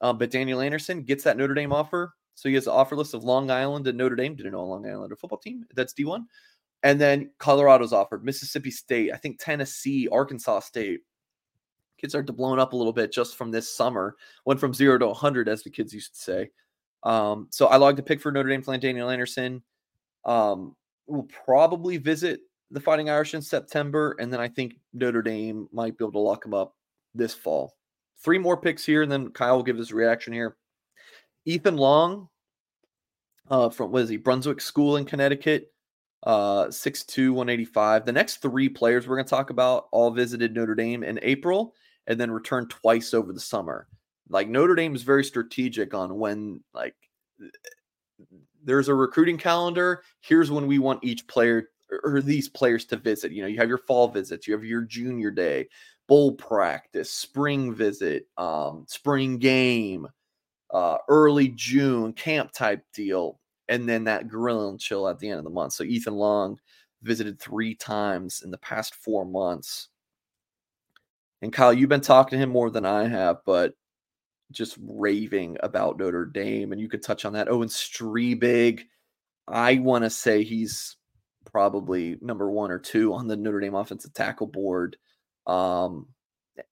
Um, 0.02 0.20
but 0.20 0.30
Daniel 0.30 0.62
Anderson 0.62 1.02
gets 1.02 1.24
that 1.24 1.38
Notre 1.38 1.56
Dame 1.56 1.74
offer. 1.74 2.14
So 2.36 2.48
he 2.48 2.54
has 2.56 2.66
the 2.66 2.72
offer 2.72 2.96
list 2.96 3.16
of 3.16 3.24
Long 3.24 3.50
Island 3.50 3.88
and 3.88 3.98
Notre 3.98 4.16
Dame. 4.16 4.36
Didn't 4.36 4.52
know 4.52 4.64
Long 4.64 4.88
Island 4.88 5.12
a 5.12 5.16
football 5.16 5.40
team. 5.40 5.66
That's 5.74 5.96
D1. 5.96 6.24
And 6.84 7.02
then 7.02 7.32
Colorado's 7.40 7.94
offered, 7.94 8.24
Mississippi 8.24 8.72
State, 8.72 9.12
I 9.14 9.18
think 9.18 9.40
Tennessee, 9.40 10.08
Arkansas 10.12 10.62
State. 10.62 11.02
Kids 11.98 12.14
are 12.14 12.22
blowing 12.22 12.60
up 12.60 12.74
a 12.74 12.76
little 12.76 12.94
bit 12.94 13.12
just 13.12 13.36
from 13.36 13.50
this 13.50 13.76
summer. 13.76 14.16
Went 14.46 14.60
from 14.60 14.74
zero 14.74 15.00
to 15.00 15.08
100, 15.08 15.50
as 15.50 15.64
the 15.64 15.72
kids 15.72 15.94
used 15.94 16.14
to 16.14 16.22
say. 16.22 16.50
Um, 17.04 17.48
so 17.50 17.68
I 17.68 17.78
logged 17.78 18.00
a 18.00 18.04
pick 18.04 18.22
for 18.22 18.32
Notre 18.32 18.50
Dame 18.50 18.62
for 18.62 18.78
Daniel 18.78 19.10
Anderson. 19.10 19.64
Um, 20.26 20.76
we'll 21.08 21.28
probably 21.46 21.98
visit 21.98 22.42
the 22.70 22.80
Fighting 22.80 23.10
Irish 23.10 23.34
in 23.34 23.42
September, 23.42 24.16
and 24.20 24.32
then 24.32 24.40
I 24.40 24.48
think 24.48 24.76
Notre 24.94 25.22
Dame 25.22 25.68
might 25.72 25.98
be 25.98 26.04
able 26.04 26.12
to 26.12 26.20
lock 26.20 26.46
him 26.46 26.54
up 26.54 26.76
this 27.16 27.34
fall. 27.34 27.74
Three 28.24 28.38
more 28.38 28.58
picks 28.58 28.86
here, 28.86 29.04
and 29.04 29.12
then 29.12 29.30
Kyle 29.30 29.56
will 29.56 29.64
give 29.64 29.78
his 29.78 29.94
reaction 29.94 30.34
here. 30.34 30.58
Ethan 31.46 31.78
Long, 31.78 32.28
uh, 33.50 33.70
from 33.70 33.92
what 33.92 34.04
is 34.04 34.10
he? 34.10 34.18
Brunswick 34.18 34.60
School 34.60 34.98
in 34.98 35.06
Connecticut, 35.06 35.72
uh, 36.24 36.66
6'2, 36.66 37.32
185. 37.32 38.06
The 38.06 38.12
next 38.12 38.38
three 38.38 38.70
players 38.70 39.08
we're 39.08 39.16
going 39.16 39.26
to 39.26 39.30
talk 39.30 39.50
about 39.50 39.88
all 39.92 40.12
visited 40.12 40.54
Notre 40.54 40.76
Dame 40.76 41.04
in 41.04 41.20
April 41.22 41.74
and 42.08 42.20
then 42.20 42.32
returned 42.32 42.70
twice 42.70 43.14
over 43.14 43.34
the 43.34 43.40
summer. 43.40 43.88
Like 44.30 44.50
Notre 44.50 44.76
Dame 44.76 44.96
is 44.96 45.04
very 45.04 45.24
strategic 45.24 45.94
on 45.94 46.18
when, 46.18 46.62
like, 46.74 46.96
there's 48.64 48.90
a 48.90 48.96
recruiting 48.96 49.38
calendar. 49.38 50.04
Here's 50.22 50.52
when 50.52 50.68
we 50.68 50.80
want 50.80 51.04
each 51.04 51.28
player 51.28 51.70
or 52.04 52.22
these 52.22 52.50
players 52.50 52.86
to 52.86 52.98
visit. 52.98 53.32
You 53.32 53.42
know, 53.42 53.48
you 53.48 53.58
have 53.58 53.70
your 53.70 53.78
fall 53.78 54.08
visits, 54.10 54.48
you 54.48 54.54
have 54.54 54.66
your 54.66 54.82
junior 54.82 55.32
day, 55.32 55.68
bowl 56.08 56.34
practice, 56.34 57.12
spring 57.12 57.74
visit, 57.74 58.28
um, 58.38 58.86
spring 58.88 59.38
game, 59.38 60.08
uh, 60.74 60.98
early 61.08 61.50
June 61.50 62.14
camp 62.14 62.52
type 62.52 62.84
deal, 62.94 63.40
and 63.70 63.88
then 63.88 64.06
that 64.06 64.28
grill 64.28 64.70
and 64.70 64.80
chill 64.80 65.08
at 65.08 65.20
the 65.20 65.30
end 65.30 65.40
of 65.40 65.44
the 65.44 65.50
month. 65.50 65.74
So 65.74 65.84
Ethan 65.84 66.16
Long 66.16 66.60
visited 67.04 67.40
three 67.40 67.76
times 67.76 68.42
in 68.44 68.52
the 68.52 68.58
past 68.58 68.96
four 68.96 69.26
months. 69.26 69.90
And 71.42 71.54
Kyle, 71.54 71.74
you've 71.74 71.90
been 71.90 72.02
talking 72.02 72.38
to 72.38 72.44
him 72.44 72.50
more 72.50 72.70
than 72.70 72.86
I 72.86 73.08
have, 73.08 73.38
but 73.46 73.74
just 74.52 74.78
raving 74.82 75.58
about 75.62 75.98
Notre 75.98 76.26
Dame, 76.26 76.72
and 76.72 76.82
you 76.82 76.90
could 76.90 77.04
touch 77.04 77.26
on 77.26 77.34
that. 77.34 77.50
Owen 77.50 77.68
Strebig, 77.68 78.84
I 79.48 79.76
want 79.76 80.04
to 80.04 80.10
say 80.10 80.44
he's 80.44 80.96
probably 81.46 82.18
number 82.22 82.50
one 82.50 82.72
or 82.72 82.80
two 82.80 83.14
on 83.14 83.28
the 83.28 83.36
Notre 83.36 83.60
Dame 83.60 83.76
offensive 83.76 84.14
tackle 84.14 84.48
board. 84.48 84.98
Um, 85.46 86.08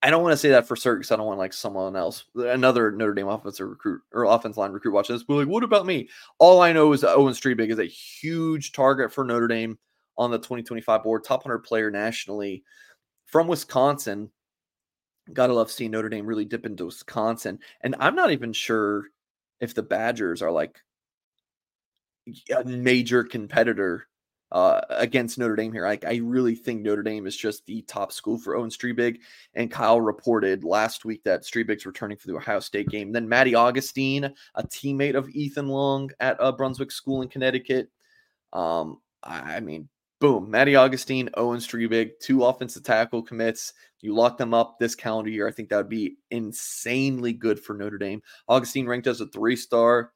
I 0.01 0.09
don't 0.09 0.23
want 0.23 0.33
to 0.33 0.37
say 0.37 0.49
that 0.49 0.67
for 0.67 0.75
certain 0.75 0.99
because 0.99 1.11
I 1.11 1.15
don't 1.17 1.27
want 1.27 1.39
like 1.39 1.53
someone 1.53 1.95
else, 1.95 2.25
uh, 2.37 2.47
another 2.47 2.91
Notre 2.91 3.13
Dame 3.13 3.27
offensive 3.27 3.67
recruit 3.67 4.01
or 4.11 4.25
offense 4.25 4.57
line 4.57 4.71
recruit 4.71 4.93
watching 4.93 5.15
this. 5.15 5.23
But 5.23 5.35
like, 5.35 5.47
what 5.47 5.63
about 5.63 5.85
me? 5.85 6.09
All 6.39 6.61
I 6.61 6.73
know 6.73 6.93
is 6.93 7.01
that 7.01 7.15
Owen 7.15 7.33
Strebig 7.33 7.69
is 7.69 7.79
a 7.79 7.85
huge 7.85 8.71
target 8.71 9.13
for 9.13 9.23
Notre 9.23 9.47
Dame 9.47 9.77
on 10.17 10.31
the 10.31 10.37
2025 10.37 11.03
board, 11.03 11.23
top 11.23 11.45
100 11.45 11.59
player 11.59 11.91
nationally 11.91 12.63
from 13.25 13.47
Wisconsin. 13.47 14.31
Gotta 15.33 15.53
love 15.53 15.71
seeing 15.71 15.91
Notre 15.91 16.09
Dame 16.09 16.25
really 16.25 16.45
dip 16.45 16.65
into 16.65 16.85
Wisconsin. 16.85 17.59
And 17.81 17.95
I'm 17.99 18.15
not 18.15 18.31
even 18.31 18.53
sure 18.53 19.05
if 19.59 19.73
the 19.73 19.83
Badgers 19.83 20.41
are 20.41 20.51
like 20.51 20.79
a 22.55 22.63
major 22.63 23.23
competitor 23.23 24.07
uh, 24.51 24.81
against 24.89 25.37
Notre 25.37 25.55
Dame 25.55 25.73
here. 25.73 25.85
Like 25.85 26.05
I 26.05 26.17
really 26.23 26.55
think 26.55 26.81
Notre 26.81 27.03
Dame 27.03 27.27
is 27.27 27.35
just 27.35 27.65
the 27.65 27.81
top 27.83 28.11
school 28.11 28.37
for 28.37 28.55
Owen 28.55 28.69
Strebig. 28.69 29.19
And 29.53 29.71
Kyle 29.71 30.01
reported 30.01 30.63
last 30.63 31.05
week 31.05 31.23
that 31.23 31.43
Strebig's 31.43 31.85
returning 31.85 32.17
for 32.17 32.27
the 32.27 32.35
Ohio 32.35 32.59
State 32.59 32.89
game. 32.89 33.11
Then 33.11 33.27
Matty 33.27 33.55
Augustine, 33.55 34.33
a 34.55 34.63
teammate 34.63 35.15
of 35.15 35.29
Ethan 35.29 35.67
Long 35.67 36.11
at 36.19 36.39
uh, 36.39 36.51
Brunswick 36.51 36.91
School 36.91 37.21
in 37.21 37.27
Connecticut. 37.27 37.89
Um, 38.53 39.01
I, 39.23 39.55
I 39.55 39.59
mean, 39.59 39.89
boom, 40.19 40.49
Matty 40.49 40.75
Augustine, 40.75 41.29
Owen 41.35 41.59
Strebig, 41.59 42.11
two 42.21 42.43
offensive 42.43 42.83
tackle 42.83 43.21
commits. 43.21 43.73
You 44.01 44.13
lock 44.13 44.37
them 44.37 44.53
up 44.53 44.77
this 44.79 44.95
calendar 44.95 45.31
year. 45.31 45.47
I 45.47 45.51
think 45.51 45.69
that 45.69 45.77
would 45.77 45.89
be 45.89 46.17
insanely 46.31 47.33
good 47.33 47.59
for 47.59 47.73
Notre 47.73 47.97
Dame. 47.97 48.21
Augustine 48.47 48.87
ranked 48.87 49.07
as 49.07 49.21
a 49.21 49.27
three 49.27 49.55
star. 49.55 50.11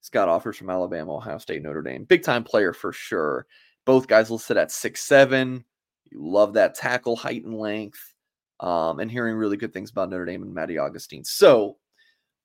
He's 0.00 0.10
got 0.10 0.28
offers 0.28 0.56
from 0.56 0.70
Alabama, 0.70 1.16
Ohio 1.16 1.38
State, 1.38 1.62
Notre 1.62 1.82
Dame. 1.82 2.04
Big 2.04 2.22
time 2.22 2.44
player 2.44 2.72
for 2.72 2.92
sure. 2.92 3.46
Both 3.90 4.06
guys 4.06 4.30
listed 4.30 4.56
at 4.56 4.70
six 4.70 5.02
seven. 5.02 5.64
You 6.12 6.24
love 6.24 6.52
that 6.52 6.76
tackle 6.76 7.16
height 7.16 7.44
and 7.44 7.58
length. 7.58 8.14
Um, 8.60 9.00
and 9.00 9.10
hearing 9.10 9.34
really 9.34 9.56
good 9.56 9.72
things 9.72 9.90
about 9.90 10.10
Notre 10.10 10.26
Dame 10.26 10.44
and 10.44 10.54
Matty 10.54 10.78
Augustine. 10.78 11.24
So, 11.24 11.76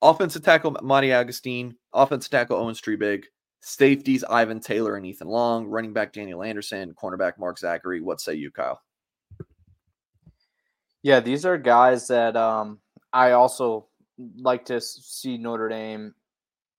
offensive 0.02 0.42
tackle 0.42 0.76
Matty 0.82 1.12
Augustine, 1.12 1.76
offensive 1.92 2.32
tackle 2.32 2.56
Owen 2.56 2.74
Strebig, 2.74 3.26
safeties 3.60 4.24
Ivan 4.24 4.58
Taylor 4.58 4.96
and 4.96 5.06
Ethan 5.06 5.28
Long, 5.28 5.66
running 5.68 5.92
back 5.92 6.12
Daniel 6.12 6.42
Anderson, 6.42 6.92
cornerback 7.00 7.38
Mark 7.38 7.60
Zackery. 7.60 8.02
What 8.02 8.20
say 8.20 8.34
you, 8.34 8.50
Kyle? 8.50 8.80
Yeah, 11.04 11.20
these 11.20 11.46
are 11.46 11.56
guys 11.56 12.08
that 12.08 12.36
um, 12.36 12.80
I 13.12 13.30
also 13.30 13.86
like 14.36 14.64
to 14.64 14.80
see 14.80 15.38
Notre 15.38 15.68
Dame 15.68 16.12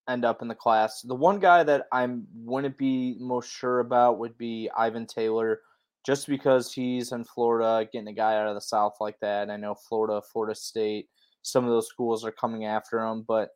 end 0.08 0.26
up 0.26 0.42
in 0.42 0.48
the 0.48 0.56
class. 0.56 1.02
The 1.02 1.16
one 1.16 1.40
guy 1.40 1.64
that 1.64 1.88
I 1.92 2.08
wouldn't 2.36 2.78
be 2.78 3.16
most 3.20 3.52
sure 3.52 3.80
about 3.80 4.20
would 4.20 4.38
be 4.38 4.70
Ivan 4.78 5.06
Taylor, 5.06 5.62
just 6.06 6.28
because 6.28 6.74
he's 6.74 7.12
in 7.12 7.24
Florida, 7.24 7.88
getting 7.92 8.08
a 8.08 8.14
guy 8.14 8.38
out 8.38 8.48
of 8.48 8.56
the 8.56 8.62
South 8.62 8.98
like 9.00 9.20
that. 9.22 9.50
I 9.50 9.58
know 9.58 9.76
Florida, 9.76 10.22
Florida 10.32 10.56
State, 10.56 11.10
some 11.42 11.64
of 11.64 11.70
those 11.70 11.88
schools 11.88 12.26
are 12.26 12.32
coming 12.32 12.66
after 12.66 13.00
him, 13.00 13.26
but 13.28 13.50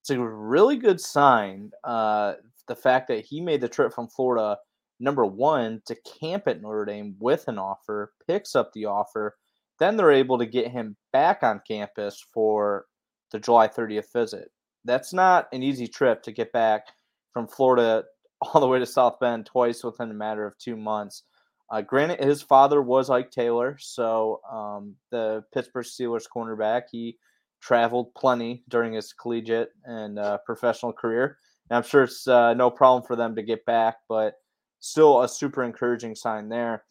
it's 0.00 0.10
a 0.10 0.18
really 0.18 0.76
good 0.76 1.00
sign. 1.00 1.70
Uh, 1.84 2.34
the 2.68 2.76
fact 2.76 3.08
that 3.08 3.24
he 3.24 3.40
made 3.40 3.60
the 3.60 3.68
trip 3.68 3.92
from 3.92 4.08
Florida, 4.08 4.56
number 4.98 5.26
one, 5.26 5.82
to 5.86 5.96
camp 6.20 6.44
at 6.46 6.62
Notre 6.62 6.84
Dame 6.84 7.16
with 7.18 7.48
an 7.48 7.58
offer, 7.58 8.12
picks 8.26 8.54
up 8.54 8.72
the 8.72 8.86
offer. 8.86 9.36
Then 9.78 9.96
they're 9.96 10.12
able 10.12 10.38
to 10.38 10.46
get 10.46 10.68
him 10.68 10.96
back 11.12 11.42
on 11.42 11.60
campus 11.66 12.24
for 12.32 12.86
the 13.30 13.38
July 13.38 13.68
30th 13.68 14.12
visit 14.12 14.50
that's 14.84 15.12
not 15.12 15.48
an 15.52 15.62
easy 15.62 15.86
trip 15.86 16.22
to 16.22 16.32
get 16.32 16.52
back 16.52 16.86
from 17.32 17.46
Florida 17.46 18.04
all 18.40 18.60
the 18.60 18.68
way 18.68 18.78
to 18.78 18.86
South 18.86 19.20
Bend 19.20 19.46
twice 19.46 19.84
within 19.84 20.10
a 20.10 20.14
matter 20.14 20.46
of 20.46 20.56
two 20.58 20.76
months. 20.76 21.24
Uh, 21.70 21.80
granted, 21.80 22.22
his 22.22 22.42
father 22.42 22.82
was 22.82 23.10
Ike 23.10 23.30
Taylor, 23.30 23.76
so 23.78 24.40
um, 24.50 24.96
the 25.10 25.44
Pittsburgh 25.54 25.86
Steelers 25.86 26.24
cornerback. 26.34 26.84
He 26.90 27.16
traveled 27.60 28.12
plenty 28.14 28.64
during 28.68 28.94
his 28.94 29.12
collegiate 29.12 29.70
and 29.84 30.18
uh, 30.18 30.38
professional 30.44 30.92
career. 30.92 31.38
And 31.68 31.76
I'm 31.76 31.82
sure 31.84 32.04
it's 32.04 32.26
uh, 32.26 32.54
no 32.54 32.70
problem 32.70 33.04
for 33.06 33.14
them 33.14 33.36
to 33.36 33.42
get 33.42 33.64
back, 33.66 33.98
but 34.08 34.34
still 34.80 35.22
a 35.22 35.28
super 35.28 35.62
encouraging 35.62 36.16
sign 36.16 36.48
there. 36.48 36.84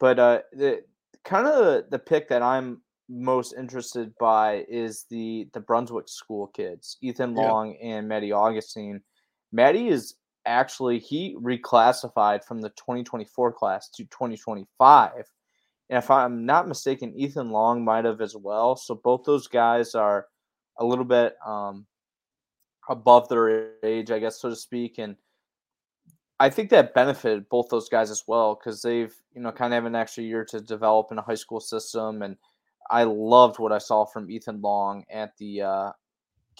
But 0.00 0.18
uh, 0.18 0.40
the 0.52 0.82
kind 1.24 1.46
of 1.46 1.84
the 1.90 1.98
pick 1.98 2.28
that 2.30 2.42
I'm 2.42 2.82
most 3.08 3.54
interested 3.58 4.12
by 4.18 4.64
is 4.68 5.04
the 5.10 5.48
the 5.52 5.60
Brunswick 5.60 6.08
school 6.08 6.48
kids, 6.48 6.96
Ethan 7.02 7.34
Long 7.34 7.76
yeah. 7.80 7.96
and 7.96 8.08
Matty 8.08 8.32
Augustine. 8.32 9.00
Matty 9.52 9.88
is 9.88 10.14
actually 10.46 10.98
he 10.98 11.36
reclassified 11.40 12.44
from 12.44 12.60
the 12.60 12.70
2024 12.70 13.52
class 13.52 13.88
to 13.90 14.04
2025. 14.04 15.12
And 15.90 15.98
if 15.98 16.10
I'm 16.10 16.46
not 16.46 16.68
mistaken, 16.68 17.14
Ethan 17.14 17.50
Long 17.50 17.84
might 17.84 18.04
have 18.04 18.20
as 18.20 18.36
well. 18.36 18.76
So 18.76 18.94
both 18.94 19.24
those 19.24 19.48
guys 19.48 19.94
are 19.94 20.26
a 20.78 20.84
little 20.84 21.04
bit 21.04 21.36
um, 21.46 21.86
above 22.88 23.28
their 23.28 23.72
age, 23.84 24.10
I 24.10 24.18
guess, 24.18 24.40
so 24.40 24.48
to 24.48 24.56
speak. 24.56 24.98
And 24.98 25.16
I 26.40 26.48
think 26.48 26.70
that 26.70 26.94
benefited 26.94 27.48
both 27.50 27.68
those 27.70 27.88
guys 27.90 28.10
as 28.10 28.24
well 28.26 28.54
because 28.54 28.80
they've, 28.80 29.14
you 29.34 29.42
know, 29.42 29.52
kind 29.52 29.72
of 29.72 29.76
have 29.76 29.84
an 29.84 29.94
extra 29.94 30.24
year 30.24 30.44
to 30.46 30.60
develop 30.60 31.12
in 31.12 31.18
a 31.18 31.22
high 31.22 31.34
school 31.34 31.60
system 31.60 32.22
and– 32.22 32.36
I 32.90 33.04
loved 33.04 33.58
what 33.58 33.72
I 33.72 33.78
saw 33.78 34.04
from 34.04 34.30
Ethan 34.30 34.60
Long 34.60 35.04
at 35.10 35.32
the 35.38 35.62
uh, 35.62 35.90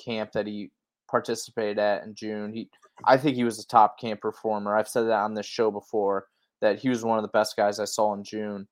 camp 0.02 0.32
that 0.32 0.46
he 0.46 0.70
participated 1.10 1.78
at 1.78 2.04
in 2.04 2.14
June. 2.14 2.52
He, 2.52 2.68
I 3.04 3.16
think 3.16 3.36
he 3.36 3.44
was 3.44 3.58
a 3.58 3.66
top 3.66 3.98
camp 3.98 4.20
performer. 4.20 4.76
I've 4.76 4.88
said 4.88 5.04
that 5.04 5.20
on 5.20 5.34
this 5.34 5.46
show 5.46 5.70
before 5.70 6.26
that 6.60 6.78
he 6.78 6.88
was 6.88 7.04
one 7.04 7.18
of 7.18 7.22
the 7.22 7.28
best 7.28 7.56
guys 7.56 7.78
I 7.78 7.84
saw 7.84 8.14
in 8.14 8.24
June. 8.24 8.66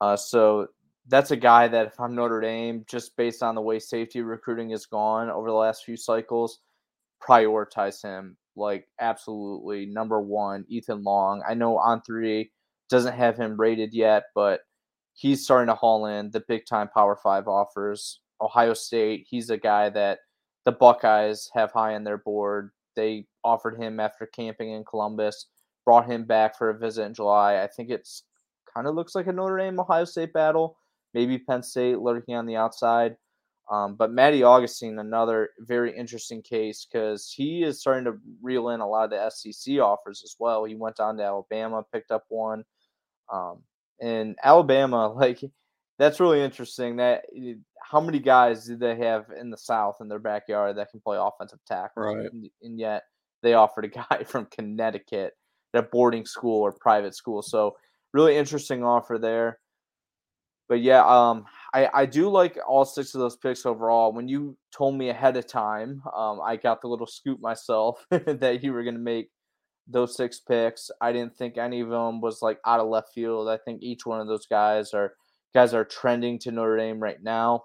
Uh, 0.00 0.16
so 0.16 0.68
that's 1.08 1.30
a 1.30 1.36
guy 1.36 1.68
that 1.68 1.88
if 1.88 2.00
I'm 2.00 2.14
Notre 2.14 2.40
Dame, 2.40 2.84
just 2.88 3.16
based 3.16 3.42
on 3.42 3.54
the 3.54 3.60
way 3.60 3.78
safety 3.78 4.22
recruiting 4.22 4.70
has 4.70 4.86
gone 4.86 5.30
over 5.30 5.48
the 5.48 5.54
last 5.54 5.84
few 5.84 5.96
cycles, 5.96 6.60
prioritize 7.26 8.02
him 8.02 8.36
like 8.56 8.86
absolutely 9.00 9.86
number 9.86 10.20
one. 10.20 10.64
Ethan 10.68 11.02
Long. 11.02 11.42
I 11.48 11.54
know 11.54 11.76
On3 11.76 12.48
doesn't 12.88 13.14
have 13.14 13.36
him 13.36 13.58
rated 13.58 13.92
yet, 13.92 14.24
but 14.34 14.60
he's 15.14 15.44
starting 15.44 15.68
to 15.68 15.74
haul 15.74 16.06
in 16.06 16.30
the 16.30 16.40
big 16.40 16.66
time 16.66 16.88
Power 16.88 17.16
Five 17.16 17.48
offers. 17.48 18.20
Ohio 18.40 18.74
State, 18.74 19.26
he's 19.28 19.48
a 19.48 19.56
guy 19.56 19.88
that 19.90 20.18
the 20.64 20.72
Buckeyes 20.72 21.48
have 21.54 21.72
high 21.72 21.94
on 21.94 22.04
their 22.04 22.18
board. 22.18 22.70
They 22.96 23.26
offered 23.42 23.80
him 23.80 24.00
after 24.00 24.26
camping 24.26 24.72
in 24.72 24.84
Columbus, 24.84 25.46
brought 25.84 26.10
him 26.10 26.24
back 26.24 26.58
for 26.58 26.70
a 26.70 26.78
visit 26.78 27.04
in 27.04 27.14
July. 27.14 27.62
I 27.62 27.66
think 27.68 27.90
it's 27.90 28.24
kind 28.74 28.86
of 28.86 28.94
looks 28.94 29.14
like 29.14 29.26
a 29.28 29.32
Notre 29.32 29.58
Dame 29.58 29.80
Ohio 29.80 30.04
State 30.04 30.32
battle. 30.32 30.76
Maybe 31.14 31.38
Penn 31.38 31.62
State 31.62 32.00
lurking 32.00 32.34
on 32.34 32.46
the 32.46 32.56
outside. 32.56 33.16
Um, 33.70 33.94
but 33.94 34.12
Matty 34.12 34.42
Augustine, 34.42 34.98
another 34.98 35.50
very 35.60 35.96
interesting 35.96 36.42
case 36.42 36.86
because 36.86 37.32
he 37.34 37.62
is 37.62 37.80
starting 37.80 38.04
to 38.04 38.18
reel 38.42 38.70
in 38.70 38.80
a 38.80 38.86
lot 38.86 39.04
of 39.04 39.10
the 39.10 39.30
SEC 39.30 39.78
offers 39.78 40.22
as 40.22 40.36
well. 40.38 40.64
He 40.64 40.74
went 40.74 40.96
down 40.96 41.16
to 41.16 41.24
Alabama, 41.24 41.82
picked 41.90 42.10
up 42.10 42.24
one. 42.28 42.64
Um, 43.32 43.62
and 44.00 44.36
Alabama, 44.42 45.08
like 45.16 45.40
that's 45.98 46.20
really 46.20 46.40
interesting. 46.40 46.96
That 46.96 47.22
eh, 47.36 47.54
how 47.82 48.00
many 48.00 48.18
guys 48.18 48.66
do 48.66 48.76
they 48.76 48.96
have 48.96 49.26
in 49.38 49.50
the 49.50 49.58
South 49.58 49.96
in 50.00 50.08
their 50.08 50.18
backyard 50.18 50.76
that 50.76 50.90
can 50.90 51.00
play 51.00 51.18
offensive 51.20 51.60
tackle? 51.66 52.02
Right. 52.02 52.26
And, 52.32 52.50
and 52.62 52.78
yet 52.78 53.02
they 53.42 53.54
offered 53.54 53.84
a 53.84 53.88
guy 54.10 54.24
from 54.24 54.46
Connecticut 54.46 55.34
at 55.74 55.90
boarding 55.90 56.24
school 56.24 56.62
or 56.62 56.72
private 56.72 57.14
school. 57.14 57.42
So 57.42 57.76
really 58.12 58.36
interesting 58.36 58.84
offer 58.84 59.18
there. 59.18 59.58
But 60.68 60.80
yeah, 60.80 61.04
um, 61.04 61.44
I, 61.74 61.90
I 61.92 62.06
do 62.06 62.30
like 62.30 62.58
all 62.66 62.86
six 62.86 63.14
of 63.14 63.20
those 63.20 63.36
picks 63.36 63.66
overall. 63.66 64.14
When 64.14 64.28
you 64.28 64.56
told 64.74 64.96
me 64.96 65.10
ahead 65.10 65.36
of 65.36 65.46
time, 65.46 66.02
um, 66.14 66.40
I 66.42 66.56
got 66.56 66.80
the 66.80 66.88
little 66.88 67.06
scoop 67.06 67.38
myself 67.40 68.04
that 68.10 68.60
you 68.62 68.72
were 68.72 68.82
going 68.82 68.94
to 68.94 69.00
make 69.00 69.28
those 69.86 70.16
six 70.16 70.40
picks. 70.40 70.90
I 71.00 71.12
didn't 71.12 71.36
think 71.36 71.58
any 71.58 71.80
of 71.80 71.90
them 71.90 72.20
was 72.20 72.42
like 72.42 72.58
out 72.66 72.80
of 72.80 72.88
left 72.88 73.12
field. 73.14 73.48
I 73.48 73.58
think 73.58 73.82
each 73.82 74.06
one 74.06 74.20
of 74.20 74.26
those 74.26 74.46
guys 74.46 74.94
are 74.94 75.14
guys 75.54 75.74
are 75.74 75.84
trending 75.84 76.38
to 76.40 76.50
Notre 76.50 76.76
Dame 76.76 77.00
right 77.00 77.22
now. 77.22 77.64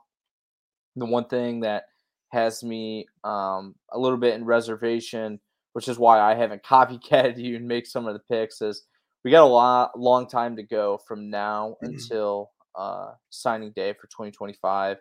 The 0.95 1.05
one 1.05 1.27
thing 1.27 1.61
that 1.61 1.85
has 2.31 2.63
me 2.63 3.07
um, 3.23 3.75
a 3.91 3.99
little 3.99 4.17
bit 4.17 4.35
in 4.35 4.45
reservation, 4.45 5.39
which 5.73 5.87
is 5.87 5.97
why 5.97 6.19
I 6.19 6.35
haven't 6.35 6.63
copycatted 6.69 7.37
you 7.37 7.55
and 7.55 7.67
make 7.67 7.87
some 7.87 8.07
of 8.07 8.13
the 8.13 8.19
picks, 8.19 8.61
is 8.61 8.83
we 9.23 9.31
got 9.31 9.43
a 9.43 9.45
lot 9.45 9.99
long 9.99 10.27
time 10.27 10.55
to 10.57 10.63
go 10.63 10.99
from 11.07 11.29
now 11.29 11.75
mm-hmm. 11.83 11.93
until 11.93 12.51
uh, 12.75 13.11
signing 13.29 13.71
day 13.75 13.93
for 13.93 14.07
2025. 14.07 14.97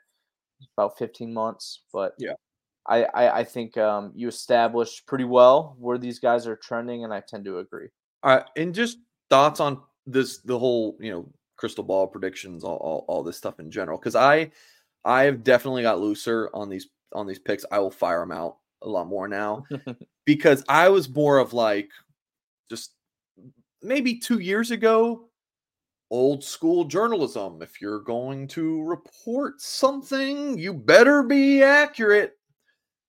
About 0.77 0.99
15 0.99 1.33
months, 1.33 1.83
but 1.93 2.15
yeah, 2.19 2.33
I, 2.89 3.05
I, 3.05 3.39
I 3.41 3.45
think 3.45 3.77
um, 3.77 4.13
you 4.15 4.29
established 4.29 5.07
pretty 5.07 5.25
well 5.25 5.77
where 5.79 5.99
these 5.99 6.19
guys 6.19 6.47
are 6.47 6.57
trending, 6.57 7.05
and 7.05 7.13
I 7.13 7.21
tend 7.21 7.45
to 7.45 7.59
agree. 7.59 7.89
Uh, 8.23 8.41
and 8.57 8.75
just 8.75 8.99
thoughts 9.31 9.61
on 9.61 9.81
this, 10.07 10.39
the 10.39 10.59
whole, 10.59 10.97
you 11.01 11.11
know, 11.11 11.29
crystal 11.57 11.85
ball 11.85 12.07
predictions, 12.07 12.65
all, 12.65 12.77
all, 12.77 13.05
all 13.09 13.23
this 13.23 13.37
stuff 13.37 13.61
in 13.61 13.71
general. 13.71 13.99
Because 13.99 14.17
I, 14.17 14.51
I've 15.05 15.45
definitely 15.45 15.83
got 15.83 16.01
looser 16.01 16.51
on 16.55 16.69
these 16.69 16.89
on 17.15 17.27
these 17.27 17.39
picks. 17.39 17.65
I 17.71 17.79
will 17.79 17.91
fire 17.91 18.21
them 18.21 18.33
out 18.33 18.59
a 18.83 18.89
lot 18.89 19.07
more 19.07 19.29
now 19.29 19.65
because 20.27 20.65
I 20.69 20.89
was 20.89 21.09
more 21.09 21.39
of 21.39 21.53
like 21.53 21.91
just 22.71 22.93
maybe 23.83 24.19
two 24.19 24.41
years 24.41 24.71
ago 24.71 25.29
old 26.11 26.43
school 26.43 26.85
journalism. 26.85 27.61
If 27.63 27.81
you're 27.81 28.01
going 28.01 28.49
to 28.49 28.83
report 28.83 29.61
something, 29.61 30.59
you 30.59 30.73
better 30.73 31.23
be 31.23 31.63
accurate. 31.63 32.38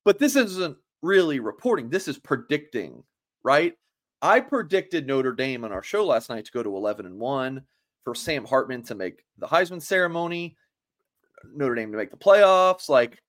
But 0.10 0.18
this 0.18 0.36
isn't 0.36 0.76
really 1.04 1.40
reporting, 1.40 1.88
this 1.88 2.08
is 2.08 2.18
predicting, 2.18 3.04
right? 3.44 3.76
I 4.24 4.40
predicted 4.40 5.06
Notre 5.06 5.34
Dame 5.34 5.64
on 5.64 5.72
our 5.72 5.84
show 5.84 6.04
last 6.04 6.32
night 6.32 6.46
to 6.46 6.52
go 6.52 6.64
to 6.64 6.76
11 6.76 7.06
and 7.06 7.20
1 7.20 7.62
for 8.04 8.16
Sam 8.16 8.44
Hartman 8.44 8.82
to 8.86 8.96
make 8.96 9.24
the 9.38 9.46
Heisman 9.46 9.80
ceremony, 9.80 10.58
Notre 11.54 11.76
Dame 11.76 11.92
to 11.92 11.98
make 12.00 12.10
the 12.10 12.18
playoffs. 12.18 12.90
Like, 12.90 13.22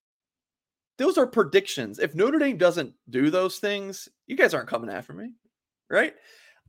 those 0.97 1.19
are 1.19 1.27
predictions. 1.27 1.99
If 1.99 2.15
Notre 2.15 2.39
Dame 2.39 2.57
doesn't 2.57 2.95
do 3.11 3.29
those 3.29 3.59
things, 3.59 4.09
you 4.27 4.35
guys 4.35 4.55
aren't 4.55 4.71
coming 4.71 4.89
after 4.89 5.13
me, 5.13 5.33
right? 5.91 6.15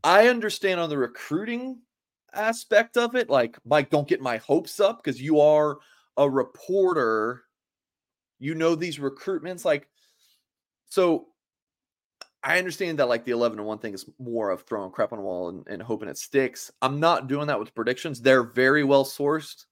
I 0.03 0.27
understand 0.27 0.81
on 0.81 0.89
the 0.89 0.97
recruiting 0.97 1.79
aspect 2.33 2.97
of 2.97 3.15
it. 3.15 3.29
Like, 3.29 3.57
Mike, 3.63 3.89
don't 3.89 4.09
get 4.09 4.19
my 4.19 4.35
hopes 4.39 4.81
up 4.81 5.01
because 5.01 5.21
you 5.21 5.39
are 5.39 5.77
a 6.17 6.29
reporter. 6.29 7.43
You 8.39 8.55
know 8.55 8.75
these 8.75 8.97
recruitments. 8.97 9.63
Like, 9.63 9.87
so 10.91 11.27
I 12.43 12.57
understand 12.57 12.97
that 12.99 13.07
like 13.07 13.23
the 13.23 13.31
11 13.31 13.59
to 13.59 13.63
1 13.63 13.77
thing 13.77 13.93
is 13.93 14.05
more 14.19 14.49
of 14.49 14.63
throwing 14.63 14.91
crap 14.91 15.13
on 15.13 15.19
the 15.19 15.23
wall 15.23 15.47
and, 15.47 15.65
and 15.67 15.81
hoping 15.81 16.09
it 16.09 16.17
sticks. 16.17 16.69
I'm 16.81 16.99
not 16.99 17.27
doing 17.27 17.47
that 17.47 17.59
with 17.59 17.73
predictions. 17.73 18.21
They're 18.21 18.43
very 18.43 18.83
well 18.83 19.05
sourced, 19.05 19.67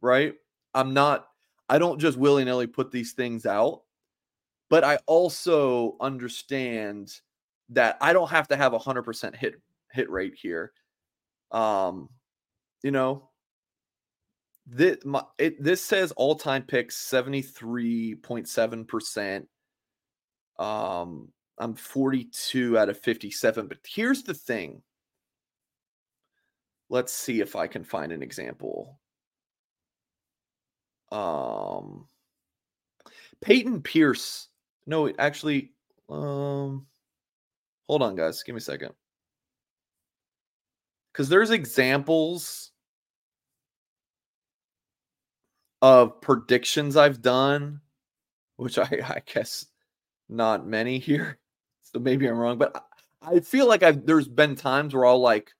right? 0.00 0.34
I'm 0.74 0.92
not, 0.92 1.28
I 1.68 1.78
don't 1.78 2.00
just 2.00 2.18
willy 2.18 2.44
nilly 2.44 2.66
put 2.66 2.90
these 2.90 3.12
things 3.12 3.46
out, 3.46 3.82
but 4.68 4.82
I 4.82 4.98
also 5.06 5.96
understand 6.00 7.12
that 7.68 7.96
I 8.00 8.12
don't 8.12 8.30
have 8.30 8.48
to 8.48 8.56
have 8.56 8.72
a 8.72 8.78
100% 8.78 9.36
hit 9.36 9.54
hit 9.92 10.10
rate 10.10 10.34
here. 10.34 10.72
Um, 11.52 12.08
you 12.82 12.90
know, 12.90 13.30
this, 14.66 14.96
my, 15.04 15.22
it, 15.38 15.62
this 15.62 15.80
says 15.80 16.10
all 16.12 16.34
time 16.34 16.64
picks 16.64 16.96
73.7%. 17.08 19.46
Um, 20.58 21.28
I'm 21.58 21.74
42 21.74 22.78
out 22.78 22.88
of 22.88 22.98
57. 22.98 23.66
But 23.66 23.78
here's 23.86 24.22
the 24.22 24.34
thing. 24.34 24.82
Let's 26.88 27.12
see 27.12 27.40
if 27.40 27.56
I 27.56 27.66
can 27.66 27.84
find 27.84 28.12
an 28.12 28.22
example. 28.22 28.98
Um, 31.10 32.06
Peyton 33.40 33.82
Pierce. 33.82 34.48
No, 34.86 35.12
actually, 35.18 35.72
um, 36.08 36.86
hold 37.88 38.02
on, 38.02 38.14
guys. 38.14 38.42
Give 38.42 38.54
me 38.54 38.58
a 38.58 38.60
second. 38.60 38.92
Because 41.12 41.28
there's 41.28 41.50
examples 41.50 42.70
of 45.82 46.20
predictions 46.20 46.96
I've 46.96 47.22
done, 47.22 47.80
which 48.56 48.78
I, 48.78 48.88
I 49.02 49.22
guess 49.24 49.66
not 50.28 50.66
many 50.66 50.98
here. 50.98 51.38
So 51.92 52.00
maybe 52.00 52.26
I'm 52.26 52.36
wrong, 52.36 52.58
but 52.58 52.84
I 53.22 53.38
feel 53.38 53.68
like 53.68 53.84
I've 53.84 54.04
there's 54.04 54.26
been 54.26 54.56
times 54.56 54.92
where 54.92 55.06
I'll 55.06 55.20
like 55.20 55.52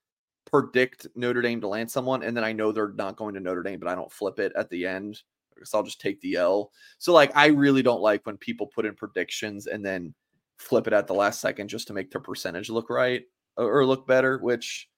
predict 0.51 1.07
Notre 1.15 1.41
Dame 1.41 1.61
to 1.61 1.69
land 1.69 1.89
someone, 1.89 2.25
and 2.25 2.37
then 2.37 2.43
I 2.43 2.53
know 2.53 2.73
they're 2.73 2.93
not 2.95 3.15
going 3.15 3.35
to 3.35 3.41
Notre 3.41 3.63
Dame, 3.63 3.79
but 3.79 3.89
I 3.89 3.95
don't 3.95 4.11
flip 4.11 4.41
it 4.41 4.53
at 4.57 4.69
the 4.69 4.87
end. 4.87 5.23
So 5.63 5.79
I'll 5.79 5.85
just 5.85 6.01
take 6.01 6.21
the 6.21 6.35
L. 6.35 6.73
So 6.99 7.13
like 7.13 7.31
I 7.37 7.47
really 7.47 7.81
don't 7.81 8.01
like 8.01 8.27
when 8.27 8.37
people 8.39 8.67
put 8.67 8.87
in 8.87 8.97
predictions 8.97 9.69
and 9.69 9.87
then 9.87 10.15
flip 10.59 10.89
it 10.89 10.93
at 10.93 11.07
the 11.07 11.15
last 11.15 11.41
second 11.41 11.69
just 11.69 11.87
to 11.87 11.95
make 11.95 12.11
their 12.11 12.21
percentage 12.21 12.71
look 12.71 12.91
right 12.91 13.23
or 13.57 13.87
look 13.87 14.05
better, 14.09 14.39
which 14.39 14.89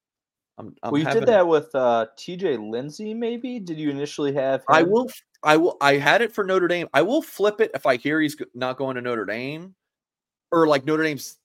I'm, 0.59 0.75
I'm 0.83 0.91
well, 0.91 0.99
you 0.99 1.07
having, 1.07 1.21
did 1.21 1.29
that 1.29 1.47
with 1.47 1.73
uh, 1.75 2.07
TJ 2.19 2.71
Lindsey, 2.71 3.15
maybe? 3.15 3.61
Did 3.61 3.79
you 3.79 3.91
initially 3.91 4.33
have? 4.35 4.61
Him? 4.61 4.67
I 4.71 4.83
will. 4.83 5.09
I 5.43 5.57
will. 5.57 5.77
I 5.81 5.95
had 5.95 6.23
it 6.23 6.33
for 6.33 6.45
Notre 6.45 6.69
Dame. 6.69 6.89
I 6.93 7.03
will 7.03 7.23
flip 7.23 7.61
it 7.61 7.71
if 7.75 7.87
I 7.87 7.97
hear 7.97 8.21
he's 8.21 8.37
not 8.55 8.77
going 8.77 8.97
to 8.97 9.03
Notre 9.03 9.25
Dame, 9.25 9.75
or 10.51 10.67
like 10.67 10.85
Notre 10.85 11.05
Dame's 11.05 11.39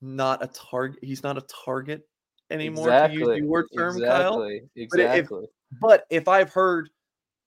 not 0.00 0.42
a 0.42 0.46
target. 0.48 1.00
He's 1.02 1.22
not 1.22 1.36
a 1.36 1.42
target 1.42 2.08
anymore. 2.50 2.88
Exactly. 2.88 3.18
To 3.18 3.30
use 3.36 3.38
your 3.40 3.66
term, 3.76 3.96
exactly. 3.96 4.60
Kyle. 4.60 4.68
Exactly. 4.76 5.20
But 5.30 5.42
if, 5.42 5.80
but 5.80 6.06
if 6.10 6.28
I've 6.28 6.52
heard, 6.52 6.90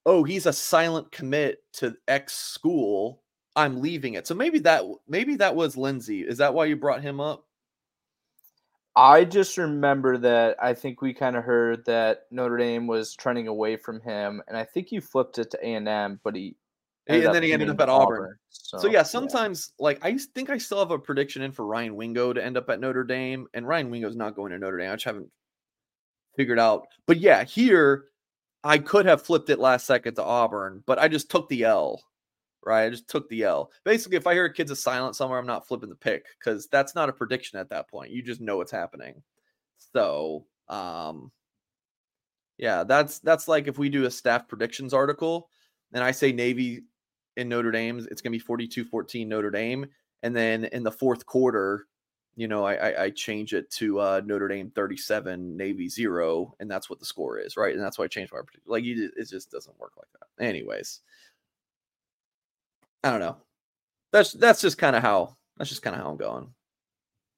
oh, 0.06 0.24
he's 0.24 0.46
a 0.46 0.54
silent 0.54 1.12
commit 1.12 1.60
to 1.74 1.96
X 2.08 2.34
school, 2.34 3.22
I'm 3.56 3.82
leaving 3.82 4.16
it. 4.16 4.28
So 4.28 4.36
maybe 4.36 4.60
that 4.60 4.84
maybe 5.08 5.36
that 5.36 5.56
was 5.56 5.78
Lindsey. 5.78 6.22
Is 6.22 6.38
that 6.40 6.54
why 6.54 6.66
you 6.66 6.76
brought 6.76 7.02
him 7.02 7.20
up? 7.20 7.46
I 8.96 9.24
just 9.24 9.58
remember 9.58 10.18
that 10.20 10.56
I 10.62 10.74
think 10.74 11.02
we 11.02 11.14
kind 11.14 11.36
of 11.36 11.44
heard 11.44 11.86
that 11.86 12.24
Notre 12.30 12.58
Dame 12.58 12.86
was 12.86 13.16
trending 13.16 13.48
away 13.48 13.76
from 13.76 14.00
him, 14.02 14.42
and 14.48 14.56
I 14.56 14.64
think 14.64 14.92
you 14.92 15.02
flipped 15.02 15.40
it 15.40 15.50
to 15.52 15.66
A 15.66 15.74
and 15.74 15.88
M, 15.88 16.20
but 16.24 16.36
he 16.36 16.56
and 17.08 17.36
then 17.36 17.44
he 17.44 17.52
ended 17.52 17.70
up 17.70 17.82
at 17.82 17.90
Auburn. 17.90 18.18
Auburn 18.18 18.38
so, 18.50 18.78
so, 18.78 18.88
yeah, 18.88 19.04
sometimes 19.04 19.74
yeah. 19.78 19.84
like 19.84 20.06
I 20.06 20.18
think 20.36 20.50
I 20.50 20.58
still 20.58 20.80
have 20.80 20.92
a 20.92 21.00
prediction 21.00 21.42
in 21.42 21.52
for 21.52 21.66
Ryan 21.66 21.96
Wingo 21.96 22.32
to 22.32 22.44
end 22.44 22.56
up 22.56 22.70
at 22.70 22.80
Notre 22.80 23.04
Dame, 23.04 23.48
and 23.54 23.68
Ryan 23.68 23.90
Wingo's 23.90 24.16
not 24.16 24.36
going 24.36 24.52
to 24.52 24.60
Notre 24.60 24.78
Dame. 24.78 24.92
I 24.92 24.96
just 24.96 25.06
haven't 25.06 25.30
figured 26.38 26.60
out. 26.60 26.84
But 27.08 27.20
yeah, 27.20 27.44
here 27.44 28.06
I 28.64 28.78
could 28.78 29.06
have 29.06 29.22
flipped 29.22 29.50
it 29.50 29.60
last 29.60 29.86
second 29.86 30.16
to 30.16 30.24
Auburn, 30.24 30.84
but 30.86 31.00
I 31.00 31.08
just 31.08 31.30
took 31.30 31.50
the 31.50 31.64
L. 31.64 32.02
Right, 32.66 32.86
I 32.86 32.90
just 32.90 33.10
took 33.10 33.28
the 33.30 33.44
L. 33.44 33.72
Basically, 33.84 34.16
if 34.16 34.26
I 34.26 34.34
hear 34.34 34.46
a 34.46 34.54
kid's 34.54 34.72
a 34.72 34.76
silent 34.76 35.16
somewhere, 35.16 35.38
I'm 35.38 35.46
not 35.46 35.68
flipping 35.68 35.90
the 35.90 35.96
pick 35.96 36.26
because 36.40 36.68
that's 36.68 36.96
not 36.96 37.10
a 37.10 37.14
prediction 37.14 37.60
at 37.60 37.70
that 37.70 37.90
point. 37.90 38.12
You 38.12 38.22
just 38.22 38.40
know 38.40 38.58
what's 38.58 38.72
happening. 38.72 39.22
So, 39.94 40.46
um, 40.70 41.32
yeah, 42.58 42.84
that's 42.84 43.20
that's 43.20 43.48
like 43.48 43.68
if 43.68 43.78
we 43.78 43.90
do 43.90 44.06
a 44.06 44.12
staff 44.12 44.48
predictions 44.48 44.94
article 44.94 45.50
and 45.94 46.04
I 46.04 46.12
say 46.12 46.32
Navy 46.32 46.84
in 47.36 47.50
Notre 47.50 47.72
Dame, 47.72 48.00
it's 48.00 48.22
going 48.22 48.32
to 48.32 48.38
be 48.38 48.40
42 48.40 48.86
14 48.86 49.28
Notre 49.28 49.52
Dame. 49.52 49.86
And 50.22 50.36
then 50.36 50.66
in 50.66 50.84
the 50.84 50.92
fourth 50.92 51.26
quarter, 51.26 51.88
you 52.36 52.48
know, 52.48 52.64
I, 52.64 52.74
I, 52.76 53.04
I 53.04 53.10
change 53.10 53.54
it 53.54 53.70
to 53.72 54.00
uh, 54.00 54.22
Notre 54.26 54.48
Dame 54.48 54.72
37, 54.74 55.56
Navy 55.56 55.88
zero, 55.90 56.56
and 56.60 56.70
that's 56.70 56.90
what 56.90 57.00
the 57.00 57.06
score 57.06 57.38
is, 57.38 57.58
right? 57.58 57.74
And 57.74 57.84
that's 57.84 58.00
why 58.00 58.06
I 58.06 58.08
changed 58.08 58.34
my 58.34 58.40
like 58.66 58.84
it 58.86 59.30
just 59.30 59.52
doesn't 59.52 59.80
work 59.80 59.94
like 59.98 60.08
that. 60.14 60.44
Anyways, 60.44 61.02
I 63.04 63.12
don't 63.12 63.20
know. 63.20 63.38
That's 64.12 64.34
that's 64.34 64.62
just 64.62 64.78
kind 64.78 64.96
of 64.96 65.02
how 65.02 65.36
that's 65.58 65.70
just 65.70 65.82
kind 65.82 65.96
of 65.96 66.02
how 66.02 66.10
I'm 66.10 66.18
going. 66.18 66.48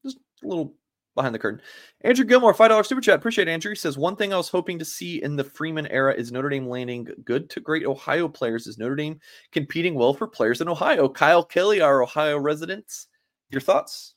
Just 0.03 0.17
a 0.43 0.47
little 0.47 0.75
behind 1.15 1.33
the 1.33 1.39
curtain. 1.39 1.61
Andrew 2.01 2.25
Gilmore, 2.25 2.53
five 2.53 2.69
dollars 2.69 2.87
super 2.87 3.01
chat. 3.01 3.15
Appreciate 3.15 3.47
it, 3.47 3.51
Andrew. 3.51 3.71
He 3.71 3.75
says 3.75 3.97
one 3.97 4.15
thing 4.15 4.33
I 4.33 4.37
was 4.37 4.49
hoping 4.49 4.77
to 4.79 4.85
see 4.85 5.23
in 5.23 5.35
the 5.35 5.43
Freeman 5.43 5.87
era 5.87 6.13
is 6.13 6.31
Notre 6.31 6.49
Dame 6.49 6.67
landing 6.67 7.07
good 7.23 7.49
to 7.51 7.59
great 7.59 7.85
Ohio 7.85 8.27
players. 8.27 8.67
Is 8.67 8.77
Notre 8.77 8.95
Dame 8.95 9.19
competing 9.51 9.95
well 9.95 10.13
for 10.13 10.27
players 10.27 10.61
in 10.61 10.67
Ohio? 10.69 11.09
Kyle 11.09 11.43
Kelly, 11.43 11.81
our 11.81 12.03
Ohio 12.03 12.37
residents. 12.37 13.07
Your 13.49 13.61
thoughts? 13.61 14.15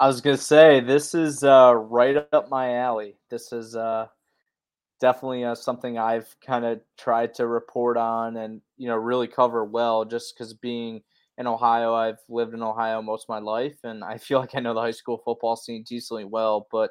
I 0.00 0.06
was 0.06 0.20
gonna 0.20 0.36
say 0.36 0.80
this 0.80 1.14
is 1.14 1.44
uh, 1.44 1.74
right 1.74 2.26
up 2.32 2.50
my 2.50 2.74
alley. 2.76 3.16
This 3.30 3.52
is 3.52 3.74
uh, 3.74 4.06
definitely 5.00 5.44
uh, 5.44 5.54
something 5.54 5.98
I've 5.98 6.34
kind 6.44 6.64
of 6.64 6.80
tried 6.96 7.34
to 7.34 7.46
report 7.46 7.96
on 7.96 8.36
and 8.36 8.60
you 8.78 8.88
know 8.88 8.96
really 8.96 9.28
cover 9.28 9.64
well, 9.64 10.04
just 10.04 10.34
because 10.34 10.54
being 10.54 11.02
in 11.38 11.46
Ohio. 11.46 11.94
I've 11.94 12.18
lived 12.28 12.52
in 12.52 12.62
Ohio 12.62 13.00
most 13.00 13.24
of 13.24 13.28
my 13.28 13.38
life, 13.38 13.78
and 13.84 14.04
I 14.04 14.18
feel 14.18 14.40
like 14.40 14.54
I 14.54 14.60
know 14.60 14.74
the 14.74 14.80
high 14.80 14.90
school 14.90 15.22
football 15.24 15.56
scene 15.56 15.84
decently 15.84 16.24
well. 16.24 16.66
But 16.70 16.90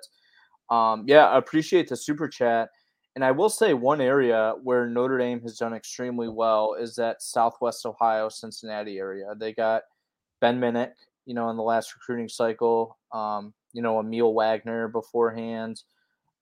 um, 0.73 1.03
yeah, 1.05 1.27
I 1.27 1.37
appreciate 1.37 1.87
the 1.89 1.95
super 1.97 2.27
chat. 2.27 2.69
And 3.15 3.25
I 3.25 3.31
will 3.31 3.49
say 3.49 3.73
one 3.73 3.99
area 3.99 4.53
where 4.61 4.87
Notre 4.87 5.17
Dame 5.17 5.41
has 5.41 5.57
done 5.57 5.73
extremely 5.73 6.29
well 6.29 6.75
is 6.79 6.95
that 6.97 7.23
Southwest 7.23 7.83
Ohio, 7.85 8.29
Cincinnati 8.29 8.99
area. 8.99 9.33
They 9.39 9.53
got 9.53 9.83
Ben 10.39 10.59
Minich, 10.59 10.91
you 11.25 11.33
know, 11.33 11.49
in 11.49 11.57
the 11.57 11.63
last 11.63 11.95
recruiting 11.95 12.29
cycle. 12.29 12.95
Um, 13.11 13.55
you 13.73 13.81
know, 13.81 13.99
Emil 13.99 14.35
Wagner 14.35 14.87
beforehand. 14.87 15.81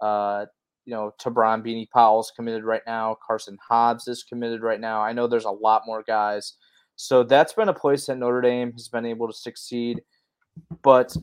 Uh, 0.01 0.47
you 0.85 0.93
know, 0.93 1.13
Tabron 1.19 1.65
Beanie 1.65 1.89
Powell's 1.89 2.31
committed 2.35 2.63
right 2.63 2.83
now. 2.85 3.17
Carson 3.25 3.57
Hobbs 3.67 4.07
is 4.07 4.23
committed 4.23 4.61
right 4.61 4.79
now. 4.79 5.01
I 5.01 5.13
know 5.13 5.27
there's 5.27 5.45
a 5.45 5.51
lot 5.51 5.83
more 5.85 6.03
guys 6.03 6.53
so 6.95 7.23
that's 7.23 7.53
been 7.53 7.69
a 7.69 7.73
place 7.73 8.05
that 8.05 8.17
Notre 8.17 8.41
Dame 8.41 8.71
has 8.73 8.87
been 8.87 9.05
able 9.05 9.27
to 9.27 9.33
succeed. 9.33 10.01
But 10.81 11.15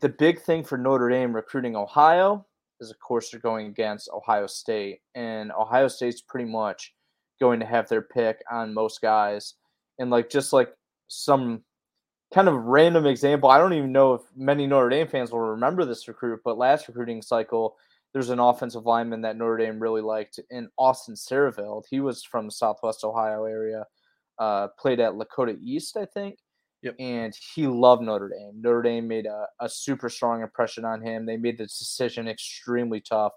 the 0.00 0.08
big 0.08 0.40
thing 0.40 0.62
for 0.62 0.76
Notre 0.76 1.08
Dame 1.08 1.34
recruiting 1.34 1.74
Ohio 1.74 2.46
is, 2.80 2.90
of 2.90 3.00
course, 3.00 3.30
they're 3.30 3.40
going 3.40 3.68
against 3.68 4.10
Ohio 4.14 4.46
State. 4.46 5.00
And 5.14 5.50
Ohio 5.52 5.88
State's 5.88 6.20
pretty 6.20 6.50
much 6.50 6.94
going 7.40 7.60
to 7.60 7.66
have 7.66 7.88
their 7.88 8.02
pick 8.02 8.42
on 8.50 8.74
most 8.74 9.00
guys. 9.00 9.54
And, 9.98 10.10
like, 10.10 10.28
just 10.28 10.52
like 10.52 10.74
some 11.08 11.62
kind 12.34 12.48
of 12.48 12.54
random 12.64 13.06
example, 13.06 13.48
I 13.48 13.56
don't 13.56 13.72
even 13.72 13.92
know 13.92 14.14
if 14.14 14.22
many 14.36 14.66
Notre 14.66 14.90
Dame 14.90 15.08
fans 15.08 15.30
will 15.30 15.40
remember 15.40 15.86
this 15.86 16.08
recruit, 16.08 16.40
but 16.44 16.58
last 16.58 16.88
recruiting 16.88 17.22
cycle, 17.22 17.76
there's 18.16 18.30
an 18.30 18.38
offensive 18.38 18.86
lineman 18.86 19.20
that 19.20 19.36
Notre 19.36 19.58
Dame 19.58 19.78
really 19.78 20.00
liked 20.00 20.40
in 20.48 20.70
Austin 20.78 21.14
Siereveld. 21.14 21.82
He 21.90 22.00
was 22.00 22.24
from 22.24 22.46
the 22.46 22.50
Southwest 22.50 23.04
Ohio 23.04 23.44
area 23.44 23.84
uh, 24.38 24.68
played 24.78 25.00
at 25.00 25.12
Lakota 25.12 25.54
East, 25.62 25.98
I 25.98 26.06
think. 26.06 26.38
Yep. 26.80 26.94
And 26.98 27.36
he 27.54 27.66
loved 27.66 28.00
Notre 28.00 28.30
Dame. 28.30 28.52
Notre 28.58 28.80
Dame 28.80 29.06
made 29.06 29.26
a, 29.26 29.44
a 29.60 29.68
super 29.68 30.08
strong 30.08 30.40
impression 30.40 30.82
on 30.86 31.02
him. 31.02 31.26
They 31.26 31.36
made 31.36 31.58
the 31.58 31.66
decision 31.66 32.26
extremely 32.26 33.02
tough, 33.02 33.32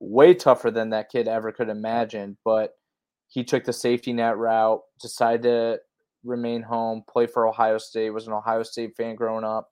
way 0.00 0.34
tougher 0.34 0.72
than 0.72 0.90
that 0.90 1.08
kid 1.08 1.28
ever 1.28 1.52
could 1.52 1.68
imagine. 1.68 2.36
But 2.44 2.72
he 3.28 3.44
took 3.44 3.62
the 3.62 3.72
safety 3.72 4.12
net 4.12 4.38
route, 4.38 4.80
decided 5.00 5.42
to 5.44 5.78
remain 6.24 6.62
home, 6.62 7.04
play 7.08 7.28
for 7.28 7.46
Ohio 7.46 7.78
State, 7.78 8.10
was 8.10 8.26
an 8.26 8.32
Ohio 8.32 8.64
State 8.64 8.96
fan 8.96 9.14
growing 9.14 9.44
up. 9.44 9.68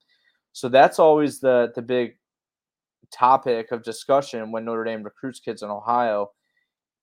So 0.53 0.69
that's 0.69 1.01
always 1.01 1.41
the 1.41 1.73
the 1.75 1.83
big 1.83 2.19
topic 3.13 3.73
of 3.73 3.83
discussion 3.83 4.53
when 4.53 4.65
Notre 4.65 4.85
Dame 4.85 5.03
recruits 5.03 5.41
kids 5.41 5.63
in 5.63 5.71
Ohio 5.71 6.31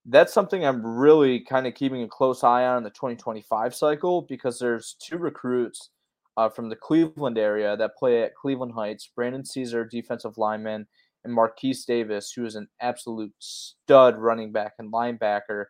that's 0.05 0.33
something 0.33 0.65
I'm 0.65 0.85
really 0.85 1.41
kind 1.41 1.67
of 1.67 1.75
keeping 1.75 2.03
a 2.03 2.07
close 2.07 2.43
eye 2.43 2.65
on 2.65 2.77
in 2.77 2.83
the 2.83 2.89
2025 2.89 3.75
cycle 3.75 4.23
because 4.23 4.57
there's 4.57 4.95
two 5.01 5.17
recruits 5.17 5.91
uh, 6.37 6.49
from 6.49 6.69
the 6.69 6.75
Cleveland 6.75 7.37
area 7.37 7.77
that 7.77 7.97
play 7.97 8.23
at 8.23 8.35
Cleveland 8.35 8.73
Heights. 8.73 9.11
Brandon 9.15 9.45
Caesar, 9.45 9.85
defensive 9.85 10.37
lineman, 10.37 10.87
and 11.23 11.33
Marquise 11.33 11.85
Davis, 11.85 12.33
who 12.35 12.45
is 12.45 12.55
an 12.55 12.67
absolute 12.81 13.33
stud 13.39 14.17
running 14.17 14.51
back 14.51 14.73
and 14.79 14.91
linebacker. 14.91 15.65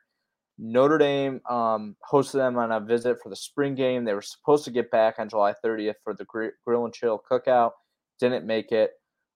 Notre 0.57 0.97
Dame 0.97 1.41
um, 1.49 1.95
hosted 2.09 2.33
them 2.33 2.57
on 2.57 2.71
a 2.71 2.79
visit 2.79 3.17
for 3.21 3.29
the 3.29 3.35
spring 3.35 3.75
game. 3.75 4.05
They 4.05 4.13
were 4.13 4.21
supposed 4.21 4.63
to 4.65 4.71
get 4.71 4.91
back 4.91 5.15
on 5.17 5.27
July 5.27 5.55
30th 5.65 5.95
for 6.03 6.13
the 6.13 6.25
Grill 6.25 6.85
and 6.85 6.93
Chill 6.93 7.21
cookout. 7.29 7.71
Didn't 8.19 8.45
make 8.45 8.71
it. 8.71 8.91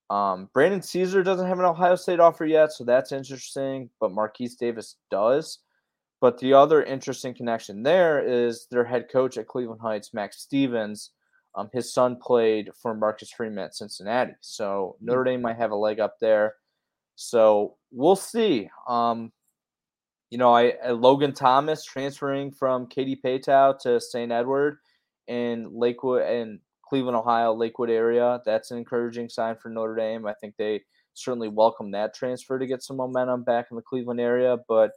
Um, 0.10 0.50
Brandon 0.54 0.82
Caesar 0.82 1.24
doesn't 1.24 1.48
have 1.48 1.60
an 1.60 1.66
Ohio 1.66 1.96
State 1.96 2.20
offer 2.20 2.46
yet, 2.46 2.72
so 2.72 2.84
that's 2.84 3.12
interesting. 3.12 3.90
But 4.00 4.12
Marquise 4.12 4.56
Davis 4.56 4.98
does. 5.10 5.60
But 6.22 6.38
the 6.40 6.54
other 6.54 6.84
interesting 6.84 7.34
connection 7.34 7.84
there 7.84 8.20
is 8.26 8.68
their 8.72 8.86
head 8.86 9.10
coach 9.12 9.38
at 9.38 9.48
Cleveland 9.48 9.82
Heights, 9.82 10.14
Max 10.14 10.40
Stevens. 10.40 11.12
Um, 11.56 11.70
his 11.74 11.94
son 11.94 12.18
played 12.22 12.70
for 12.82 12.94
Marcus 12.94 13.32
Freeman 13.32 13.66
at 13.66 13.76
Cincinnati, 13.76 14.34
so 14.42 14.98
Notre 15.02 15.24
Dame 15.24 15.42
might 15.42 15.58
have 15.58 15.72
a 15.72 15.76
leg 15.76 16.00
up 16.00 16.20
there. 16.20 16.56
So 17.16 17.78
we'll 17.92 18.18
see. 18.18 18.70
Um, 18.88 19.32
you 20.30 20.38
know, 20.38 20.54
I, 20.54 20.74
I, 20.84 20.92
Logan 20.92 21.34
Thomas 21.34 21.86
transferring 21.86 22.52
from 22.52 22.88
Katy 22.88 23.22
Paetow 23.24 23.80
to 23.80 24.02
St. 24.02 24.32
Edward 24.32 24.80
in 25.28 25.70
Lakewood 25.72 26.24
and 26.24 26.60
Cleveland, 26.96 27.18
Ohio, 27.18 27.54
Lakewood 27.54 27.90
area. 27.90 28.40
That's 28.46 28.72
an 28.72 28.78
encouraging 28.78 29.28
sign 29.28 29.58
for 29.58 29.68
Notre 29.68 29.98
Dame. 29.98 30.26
I 30.26 30.34
think 30.34 30.56
they 30.56 30.82
certainly 31.14 31.50
welcome 31.50 31.92
that 31.92 32.14
transfer 32.14 32.58
to 32.58 32.66
get 32.66 32.82
some 32.82 32.96
momentum 32.96 33.44
back 33.44 33.68
in 33.70 33.76
the 33.76 33.82
Cleveland 33.82 34.22
area. 34.22 34.56
But 34.70 34.92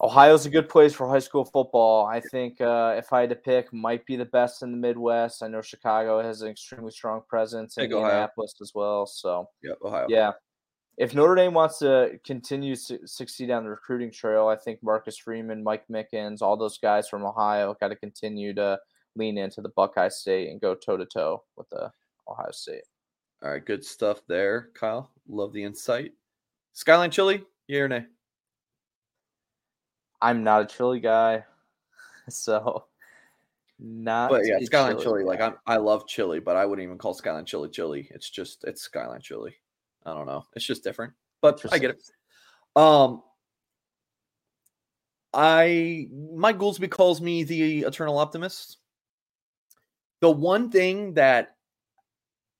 Ohio's 0.00 0.46
a 0.46 0.50
good 0.50 0.68
place 0.68 0.92
for 0.92 1.08
high 1.08 1.20
school 1.20 1.44
football. 1.44 2.06
I 2.06 2.18
think 2.18 2.60
uh, 2.60 2.96
if 2.98 3.12
I 3.12 3.20
had 3.20 3.30
to 3.30 3.36
pick, 3.36 3.72
might 3.72 4.04
be 4.04 4.16
the 4.16 4.24
best 4.24 4.64
in 4.64 4.72
the 4.72 4.76
Midwest. 4.76 5.44
I 5.44 5.46
know 5.46 5.62
Chicago 5.62 6.20
has 6.20 6.42
an 6.42 6.48
extremely 6.48 6.90
strong 6.90 7.22
presence 7.28 7.76
in 7.76 7.84
Indianapolis 7.84 8.54
as 8.60 8.72
well. 8.74 9.06
So, 9.06 9.48
yeah, 9.62 9.74
Ohio. 9.80 10.06
Yeah. 10.08 10.32
If 10.98 11.14
Notre 11.14 11.36
Dame 11.36 11.54
wants 11.54 11.78
to 11.78 12.18
continue 12.24 12.74
to 12.74 13.06
succeed 13.06 13.52
on 13.52 13.62
the 13.62 13.70
recruiting 13.70 14.10
trail, 14.10 14.48
I 14.48 14.56
think 14.56 14.82
Marcus 14.82 15.18
Freeman, 15.18 15.62
Mike 15.62 15.84
Mickens, 15.88 16.42
all 16.42 16.56
those 16.56 16.78
guys 16.78 17.08
from 17.08 17.24
Ohio 17.24 17.76
got 17.78 17.88
to 17.88 17.96
continue 17.96 18.52
to 18.54 18.80
lean 19.16 19.38
into 19.38 19.60
the 19.60 19.68
Buckeye 19.70 20.08
State 20.08 20.50
and 20.50 20.60
go 20.60 20.74
toe 20.74 20.96
to 20.96 21.06
toe 21.06 21.42
with 21.56 21.68
the 21.70 21.90
Ohio 22.28 22.50
State. 22.50 22.84
All 23.42 23.50
right, 23.50 23.64
good 23.64 23.84
stuff 23.84 24.22
there, 24.26 24.70
Kyle. 24.74 25.10
Love 25.28 25.52
the 25.52 25.62
insight. 25.62 26.12
Skyline 26.72 27.10
Chili, 27.10 27.44
yeah 27.68 27.80
or 27.80 27.88
nay? 27.88 28.06
I'm 30.20 30.42
not 30.42 30.62
a 30.62 30.66
chili 30.66 31.00
guy, 31.00 31.44
so 32.28 32.86
not. 33.78 34.30
But 34.30 34.46
yeah, 34.46 34.58
Skyline 34.62 34.94
Chili. 34.94 35.04
Chili 35.04 35.24
like 35.24 35.40
I'm, 35.40 35.56
I 35.66 35.76
love 35.76 36.06
chili, 36.06 36.40
but 36.40 36.56
I 36.56 36.64
wouldn't 36.64 36.84
even 36.84 36.98
call 36.98 37.12
Skyline 37.12 37.44
Chili 37.44 37.68
chili. 37.68 38.08
It's 38.10 38.30
just 38.30 38.64
it's 38.64 38.82
Skyline 38.82 39.20
Chili. 39.20 39.54
I 40.06 40.14
don't 40.14 40.26
know. 40.26 40.44
It's 40.54 40.64
just 40.64 40.82
different, 40.82 41.12
but 41.42 41.62
I 41.70 41.78
get 41.78 41.90
it. 41.90 42.02
Um, 42.76 43.22
I 45.34 46.08
Mike 46.34 46.58
Goolsby 46.58 46.90
calls 46.90 47.20
me 47.20 47.44
the 47.44 47.80
eternal 47.80 48.18
optimist. 48.18 48.78
The 50.24 50.30
one 50.30 50.70
thing 50.70 51.12
that, 51.14 51.54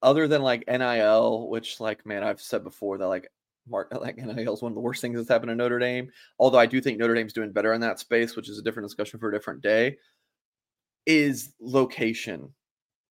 other 0.02 0.28
than 0.28 0.42
like 0.42 0.68
NIL, 0.68 1.48
which 1.48 1.80
like 1.80 2.04
man, 2.04 2.22
I've 2.22 2.42
said 2.42 2.62
before 2.62 2.98
that 2.98 3.08
like 3.08 3.26
Mark 3.66 3.90
like 4.02 4.18
NIL 4.18 4.52
is 4.52 4.60
one 4.60 4.72
of 4.72 4.74
the 4.74 4.82
worst 4.82 5.00
things 5.00 5.16
that's 5.16 5.30
happened 5.30 5.48
to 5.48 5.54
Notre 5.54 5.78
Dame. 5.78 6.10
Although 6.38 6.58
I 6.58 6.66
do 6.66 6.82
think 6.82 6.98
Notre 6.98 7.14
Dame's 7.14 7.32
doing 7.32 7.52
better 7.52 7.72
in 7.72 7.80
that 7.80 7.98
space, 7.98 8.36
which 8.36 8.50
is 8.50 8.58
a 8.58 8.62
different 8.62 8.86
discussion 8.86 9.18
for 9.18 9.30
a 9.30 9.32
different 9.32 9.62
day. 9.62 9.96
Is 11.06 11.54
location. 11.58 12.52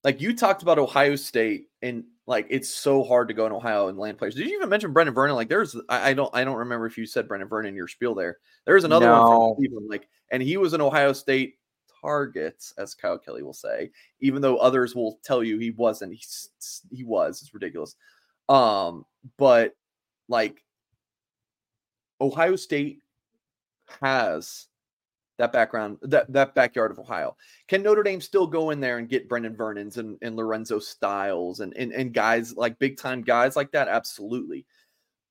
Like 0.04 0.20
you 0.20 0.36
talked 0.36 0.62
about 0.62 0.78
Ohio 0.78 1.16
State 1.16 1.64
and 1.82 2.04
like 2.28 2.46
it's 2.48 2.72
so 2.72 3.02
hard 3.02 3.26
to 3.26 3.34
go 3.34 3.46
in 3.46 3.52
Ohio 3.52 3.88
and 3.88 3.98
land 3.98 4.18
players. 4.18 4.36
Did 4.36 4.46
you 4.46 4.54
even 4.54 4.68
mention 4.68 4.94
Brenan 4.94 5.16
Vernon? 5.16 5.34
Like 5.34 5.48
there's 5.48 5.74
I, 5.88 6.10
I 6.10 6.14
don't 6.14 6.30
I 6.32 6.44
don't 6.44 6.58
remember 6.58 6.86
if 6.86 6.96
you 6.96 7.06
said 7.06 7.26
Brenan 7.26 7.50
Vernon 7.50 7.70
in 7.70 7.74
your 7.74 7.88
spiel 7.88 8.14
there. 8.14 8.36
There's 8.66 8.84
another 8.84 9.06
no. 9.06 9.20
one 9.20 9.48
from 9.48 9.56
Cleveland, 9.56 9.90
like 9.90 10.08
and 10.30 10.40
he 10.40 10.58
was 10.58 10.74
an 10.74 10.80
Ohio 10.80 11.12
State 11.12 11.56
targets, 12.04 12.74
as 12.76 12.94
Kyle 12.94 13.18
Kelly 13.18 13.42
will 13.42 13.54
say, 13.54 13.90
even 14.20 14.42
though 14.42 14.58
others 14.58 14.94
will 14.94 15.18
tell 15.24 15.42
you 15.42 15.58
he 15.58 15.70
wasn't. 15.70 16.12
He, 16.12 16.24
he 16.90 17.04
was. 17.04 17.40
It's 17.40 17.54
ridiculous. 17.54 17.96
Um, 18.48 19.06
but 19.38 19.74
like 20.28 20.62
Ohio 22.20 22.56
State 22.56 22.98
has 24.02 24.66
that 25.38 25.52
background, 25.52 25.98
that 26.02 26.30
that 26.32 26.54
backyard 26.54 26.90
of 26.90 26.98
Ohio. 26.98 27.36
Can 27.68 27.82
Notre 27.82 28.02
Dame 28.02 28.20
still 28.20 28.46
go 28.46 28.70
in 28.70 28.80
there 28.80 28.98
and 28.98 29.08
get 29.08 29.28
Brenan 29.28 29.56
Vernon's 29.56 29.96
and, 29.96 30.18
and 30.22 30.36
Lorenzo 30.36 30.78
Styles 30.78 31.60
and, 31.60 31.74
and 31.74 31.92
and 31.92 32.12
guys 32.12 32.54
like 32.54 32.78
big 32.78 32.98
time 32.98 33.22
guys 33.22 33.56
like 33.56 33.72
that? 33.72 33.88
Absolutely. 33.88 34.66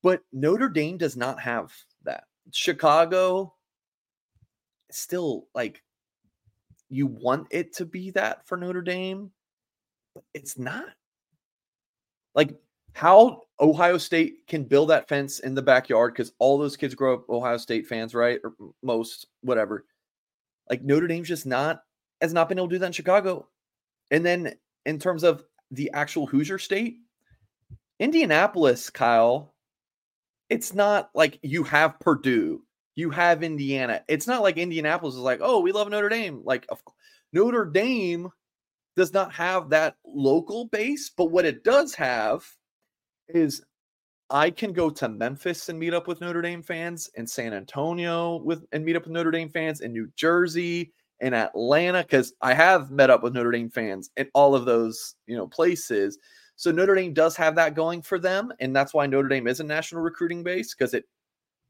But 0.01 0.21
Notre 0.33 0.69
Dame 0.69 0.97
does 0.97 1.15
not 1.15 1.39
have 1.39 1.71
that. 2.03 2.25
Chicago 2.51 3.53
still 4.91 5.47
like 5.55 5.81
you 6.93 7.07
want 7.07 7.47
it 7.49 7.73
to 7.73 7.85
be 7.85 8.11
that 8.11 8.45
for 8.47 8.57
Notre 8.57 8.81
Dame, 8.81 9.31
but 10.13 10.23
it's 10.33 10.57
not. 10.57 10.85
Like 12.35 12.55
how 12.93 13.41
Ohio 13.59 13.97
State 13.97 14.45
can 14.47 14.63
build 14.63 14.89
that 14.89 15.07
fence 15.07 15.39
in 15.39 15.55
the 15.55 15.61
backyard 15.61 16.13
because 16.13 16.33
all 16.37 16.57
those 16.57 16.77
kids 16.77 16.93
grow 16.93 17.15
up 17.15 17.29
Ohio 17.29 17.57
State 17.57 17.87
fans, 17.87 18.13
right? 18.13 18.39
Or 18.43 18.53
most, 18.83 19.27
whatever. 19.41 19.85
Like 20.69 20.83
Notre 20.83 21.07
Dame's 21.07 21.27
just 21.27 21.45
not 21.45 21.81
has 22.21 22.33
not 22.33 22.47
been 22.47 22.59
able 22.59 22.69
to 22.69 22.75
do 22.75 22.79
that 22.79 22.87
in 22.87 22.91
Chicago. 22.91 23.47
And 24.11 24.25
then 24.25 24.53
in 24.85 24.99
terms 24.99 25.23
of 25.23 25.43
the 25.71 25.89
actual 25.93 26.27
Hoosier 26.27 26.59
state, 26.59 26.97
Indianapolis, 27.99 28.89
Kyle, 28.89 29.55
it's 30.49 30.73
not 30.73 31.09
like 31.15 31.39
you 31.41 31.63
have 31.63 31.99
Purdue 31.99 32.63
you 32.95 33.09
have 33.09 33.43
Indiana. 33.43 34.03
It's 34.07 34.27
not 34.27 34.41
like 34.41 34.57
Indianapolis 34.57 35.15
is 35.15 35.21
like, 35.21 35.39
oh, 35.41 35.59
we 35.59 35.71
love 35.71 35.89
Notre 35.89 36.09
Dame. 36.09 36.41
Like 36.43 36.67
Notre 37.31 37.65
Dame 37.65 38.29
does 38.95 39.13
not 39.13 39.33
have 39.33 39.69
that 39.69 39.95
local 40.05 40.65
base, 40.65 41.09
but 41.09 41.31
what 41.31 41.45
it 41.45 41.63
does 41.63 41.95
have 41.95 42.45
is 43.27 43.63
I 44.29 44.49
can 44.49 44.73
go 44.73 44.89
to 44.89 45.09
Memphis 45.09 45.69
and 45.69 45.79
meet 45.79 45.93
up 45.93 46.07
with 46.07 46.21
Notre 46.21 46.41
Dame 46.41 46.63
fans, 46.63 47.09
and 47.17 47.29
San 47.29 47.53
Antonio 47.53 48.37
with 48.37 48.65
and 48.71 48.85
meet 48.85 48.95
up 48.95 49.03
with 49.03 49.11
Notre 49.11 49.31
Dame 49.31 49.49
fans, 49.49 49.81
in 49.81 49.91
New 49.91 50.09
Jersey 50.15 50.91
and 51.19 51.35
Atlanta 51.35 52.01
because 52.03 52.33
I 52.41 52.53
have 52.53 52.91
met 52.91 53.09
up 53.09 53.23
with 53.23 53.33
Notre 53.33 53.51
Dame 53.51 53.69
fans 53.69 54.09
in 54.17 54.27
all 54.33 54.55
of 54.55 54.65
those 54.65 55.15
you 55.27 55.35
know 55.35 55.47
places. 55.47 56.17
So 56.55 56.71
Notre 56.71 56.95
Dame 56.95 57.13
does 57.13 57.35
have 57.37 57.55
that 57.55 57.75
going 57.75 58.01
for 58.01 58.19
them, 58.19 58.51
and 58.59 58.75
that's 58.75 58.93
why 58.93 59.07
Notre 59.07 59.27
Dame 59.27 59.47
is 59.47 59.59
a 59.59 59.63
national 59.63 60.01
recruiting 60.01 60.43
base 60.43 60.73
because 60.73 60.93
it 60.93 61.05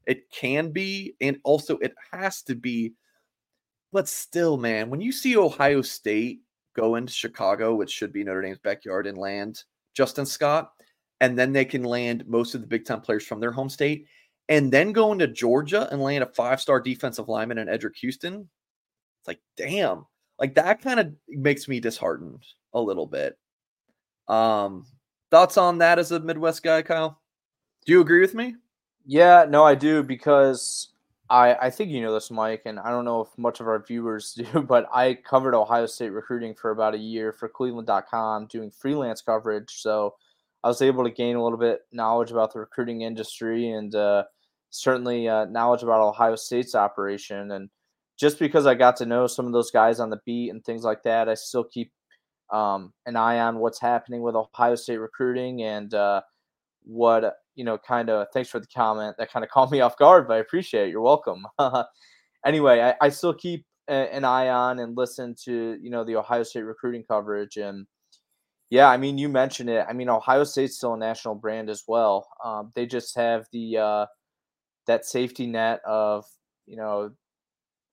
it 0.06 0.30
can 0.30 0.70
be, 0.70 1.14
and 1.20 1.38
also 1.44 1.78
it 1.78 1.94
has 2.12 2.42
to 2.42 2.54
be. 2.54 2.94
But 3.92 4.08
still, 4.08 4.56
man, 4.56 4.90
when 4.90 5.00
you 5.00 5.12
see 5.12 5.36
Ohio 5.36 5.82
State 5.82 6.40
go 6.74 6.96
into 6.96 7.12
Chicago, 7.12 7.74
which 7.74 7.90
should 7.90 8.12
be 8.12 8.24
Notre 8.24 8.42
Dame's 8.42 8.58
backyard, 8.58 9.06
and 9.06 9.16
land 9.16 9.62
Justin 9.94 10.26
Scott, 10.26 10.72
and 11.20 11.38
then 11.38 11.52
they 11.52 11.64
can 11.64 11.84
land 11.84 12.26
most 12.26 12.54
of 12.54 12.60
the 12.60 12.66
big 12.66 12.84
time 12.84 13.00
players 13.00 13.24
from 13.24 13.40
their 13.40 13.52
home 13.52 13.68
state, 13.68 14.06
and 14.48 14.72
then 14.72 14.92
go 14.92 15.12
into 15.12 15.26
Georgia 15.26 15.88
and 15.90 16.02
land 16.02 16.24
a 16.24 16.26
five 16.26 16.60
star 16.60 16.80
defensive 16.80 17.28
lineman 17.28 17.58
in 17.58 17.68
Eddrick 17.68 17.96
Houston. 17.96 18.48
It's 19.20 19.28
like, 19.28 19.40
damn, 19.56 20.04
like 20.38 20.54
that 20.56 20.82
kind 20.82 21.00
of 21.00 21.12
makes 21.28 21.68
me 21.68 21.80
disheartened 21.80 22.44
a 22.72 22.80
little 22.80 23.06
bit. 23.06 23.38
Um, 24.28 24.86
thoughts 25.30 25.56
on 25.56 25.78
that 25.78 25.98
as 25.98 26.12
a 26.12 26.20
Midwest 26.20 26.62
guy, 26.62 26.82
Kyle? 26.82 27.20
Do 27.86 27.92
you 27.92 28.00
agree 28.00 28.20
with 28.20 28.34
me? 28.34 28.56
Yeah, 29.04 29.44
no, 29.48 29.64
I 29.64 29.74
do 29.74 30.02
because 30.02 30.88
I 31.28 31.54
I 31.54 31.70
think 31.70 31.90
you 31.90 32.00
know 32.02 32.14
this, 32.14 32.30
Mike, 32.30 32.62
and 32.66 32.78
I 32.80 32.90
don't 32.90 33.04
know 33.04 33.20
if 33.22 33.28
much 33.38 33.60
of 33.60 33.68
our 33.68 33.78
viewers 33.84 34.32
do, 34.52 34.62
but 34.62 34.88
I 34.92 35.14
covered 35.14 35.54
Ohio 35.54 35.86
State 35.86 36.10
recruiting 36.10 36.54
for 36.54 36.70
about 36.70 36.94
a 36.94 36.98
year 36.98 37.32
for 37.32 37.48
Cleveland.com, 37.48 38.46
doing 38.46 38.70
freelance 38.70 39.20
coverage. 39.22 39.80
So 39.80 40.14
I 40.62 40.68
was 40.68 40.80
able 40.82 41.04
to 41.04 41.10
gain 41.10 41.36
a 41.36 41.42
little 41.42 41.58
bit 41.58 41.82
knowledge 41.92 42.30
about 42.30 42.52
the 42.52 42.60
recruiting 42.60 43.02
industry 43.02 43.70
and 43.70 43.94
uh, 43.94 44.24
certainly 44.70 45.28
uh, 45.28 45.44
knowledge 45.46 45.82
about 45.82 46.00
Ohio 46.00 46.36
State's 46.36 46.74
operation. 46.74 47.50
And 47.52 47.68
just 48.16 48.38
because 48.38 48.64
I 48.66 48.74
got 48.74 48.96
to 48.96 49.06
know 49.06 49.26
some 49.26 49.46
of 49.46 49.52
those 49.52 49.70
guys 49.70 50.00
on 50.00 50.08
the 50.10 50.20
beat 50.24 50.50
and 50.50 50.64
things 50.64 50.82
like 50.84 51.02
that, 51.02 51.28
I 51.28 51.34
still 51.34 51.64
keep 51.64 51.92
um, 52.50 52.92
an 53.06 53.16
eye 53.16 53.40
on 53.40 53.58
what's 53.58 53.80
happening 53.80 54.22
with 54.22 54.34
Ohio 54.36 54.74
State 54.76 54.98
recruiting 54.98 55.62
and 55.62 55.92
uh, 55.92 56.22
what 56.84 57.36
you 57.54 57.64
know, 57.64 57.78
kind 57.78 58.10
of 58.10 58.26
thanks 58.32 58.50
for 58.50 58.60
the 58.60 58.66
comment. 58.66 59.16
That 59.18 59.30
kind 59.30 59.44
of 59.44 59.50
caught 59.52 59.70
me 59.70 59.80
off 59.80 59.98
guard, 59.98 60.26
but 60.28 60.34
I 60.34 60.38
appreciate 60.38 60.88
it. 60.88 60.90
You're 60.90 61.00
welcome. 61.00 61.46
anyway, 62.46 62.80
I, 62.80 63.06
I 63.06 63.08
still 63.08 63.34
keep 63.34 63.64
a, 63.88 64.14
an 64.14 64.24
eye 64.24 64.48
on 64.48 64.78
and 64.78 64.96
listen 64.96 65.34
to 65.44 65.78
you 65.80 65.90
know 65.90 66.04
the 66.04 66.16
Ohio 66.16 66.42
State 66.42 66.62
recruiting 66.62 67.04
coverage 67.04 67.56
and. 67.56 67.86
Yeah, 68.70 68.88
I 68.88 68.96
mean, 68.96 69.18
you 69.18 69.28
mentioned 69.28 69.70
it. 69.70 69.86
I 69.88 69.92
mean, 69.92 70.08
Ohio 70.08 70.42
State's 70.42 70.76
still 70.78 70.94
a 70.94 70.98
national 70.98 71.36
brand 71.36 71.70
as 71.70 71.84
well. 71.86 72.26
Um, 72.42 72.72
they 72.74 72.86
just 72.86 73.14
have 73.14 73.46
the 73.52 73.76
uh, 73.76 74.06
that 74.86 75.04
safety 75.04 75.46
net 75.46 75.80
of 75.84 76.24
you 76.66 76.76
know 76.76 77.10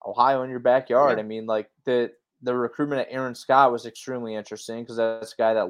Ohio 0.05 0.43
in 0.43 0.49
your 0.49 0.59
backyard. 0.59 1.17
Yeah. 1.17 1.23
I 1.23 1.27
mean, 1.27 1.45
like 1.45 1.69
the 1.85 2.11
the 2.41 2.55
recruitment 2.55 3.01
of 3.01 3.07
Aaron 3.09 3.35
Scott 3.35 3.71
was 3.71 3.85
extremely 3.85 4.35
interesting 4.35 4.83
because 4.83 4.97
that's 4.97 5.33
a 5.33 5.37
guy 5.37 5.53
that 5.53 5.69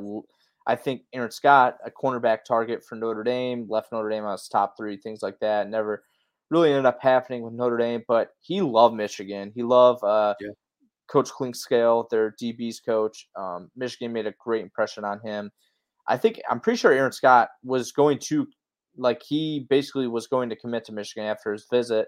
I 0.68 0.76
think 0.76 1.02
Aaron 1.14 1.32
Scott, 1.32 1.78
a 1.86 1.92
cornerback 1.92 2.40
target 2.48 2.84
for 2.84 2.96
Notre 2.96 3.24
Dame, 3.24 3.66
left 3.70 3.92
Notre 3.92 4.10
Dame 4.10 4.26
on 4.26 4.34
his 4.34 4.48
top 4.48 4.76
three, 4.78 4.98
things 4.98 5.22
like 5.22 5.40
that. 5.40 5.70
Never 5.70 6.04
really 6.50 6.70
ended 6.70 6.86
up 6.86 7.00
happening 7.02 7.42
with 7.42 7.54
Notre 7.54 7.78
Dame, 7.78 8.04
but 8.08 8.30
he 8.42 8.62
loved 8.62 8.96
Michigan. 8.96 9.52
He 9.56 9.64
loved 9.64 10.04
uh, 10.04 10.36
yeah. 10.40 10.50
Coach 11.10 11.30
Clinkscale, 11.32 12.10
their 12.10 12.36
DB's 12.42 12.80
coach. 12.80 13.28
Um, 13.36 13.72
Michigan 13.76 14.14
made 14.14 14.28
a 14.28 14.34
great 14.40 14.62
impression 14.62 15.04
on 15.04 15.20
him. 15.24 15.52
I 16.08 16.18
think 16.18 16.40
I'm 16.50 16.60
pretty 16.60 16.78
sure 16.78 16.92
Aaron 16.92 17.12
Scott 17.12 17.50
was 17.64 17.92
going 17.92 18.20
to, 18.26 18.48
like, 18.98 19.22
he 19.28 19.66
basically 19.70 20.08
was 20.08 20.28
going 20.28 20.50
to 20.50 20.56
commit 20.56 20.86
to 20.86 20.92
Michigan 20.92 21.26
after 21.26 21.52
his 21.54 21.66
visit, 21.72 22.08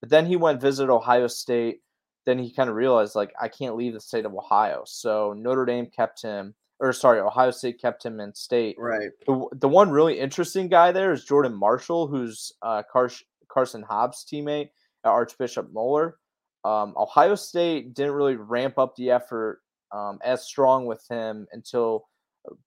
but 0.00 0.10
then 0.10 0.26
he 0.26 0.36
went 0.36 0.60
visit 0.60 0.88
Ohio 0.88 1.26
State 1.26 1.80
then 2.26 2.38
he 2.38 2.52
kind 2.52 2.68
of 2.68 2.76
realized 2.76 3.14
like 3.14 3.32
I 3.40 3.48
can't 3.48 3.76
leave 3.76 3.94
the 3.94 4.00
state 4.00 4.24
of 4.24 4.34
Ohio. 4.34 4.82
So 4.86 5.34
Notre 5.36 5.64
Dame 5.64 5.86
kept 5.86 6.22
him, 6.22 6.54
or 6.80 6.92
sorry, 6.92 7.20
Ohio 7.20 7.50
State 7.50 7.80
kept 7.80 8.04
him 8.04 8.20
in 8.20 8.34
state. 8.34 8.76
Right. 8.78 9.10
The, 9.26 9.46
the 9.52 9.68
one 9.68 9.90
really 9.90 10.18
interesting 10.18 10.68
guy 10.68 10.92
there 10.92 11.12
is 11.12 11.24
Jordan 11.24 11.54
Marshall, 11.54 12.06
who's 12.06 12.52
uh, 12.62 12.82
Car- 12.90 13.10
Carson 13.48 13.82
Hobbs' 13.82 14.24
teammate 14.30 14.70
at 15.04 15.10
Archbishop 15.10 15.70
Moeller. 15.72 16.16
Um, 16.64 16.94
Ohio 16.96 17.34
State 17.34 17.94
didn't 17.94 18.14
really 18.14 18.36
ramp 18.36 18.78
up 18.78 18.96
the 18.96 19.10
effort 19.10 19.60
um, 19.92 20.18
as 20.24 20.44
strong 20.44 20.86
with 20.86 21.06
him 21.08 21.46
until 21.52 22.08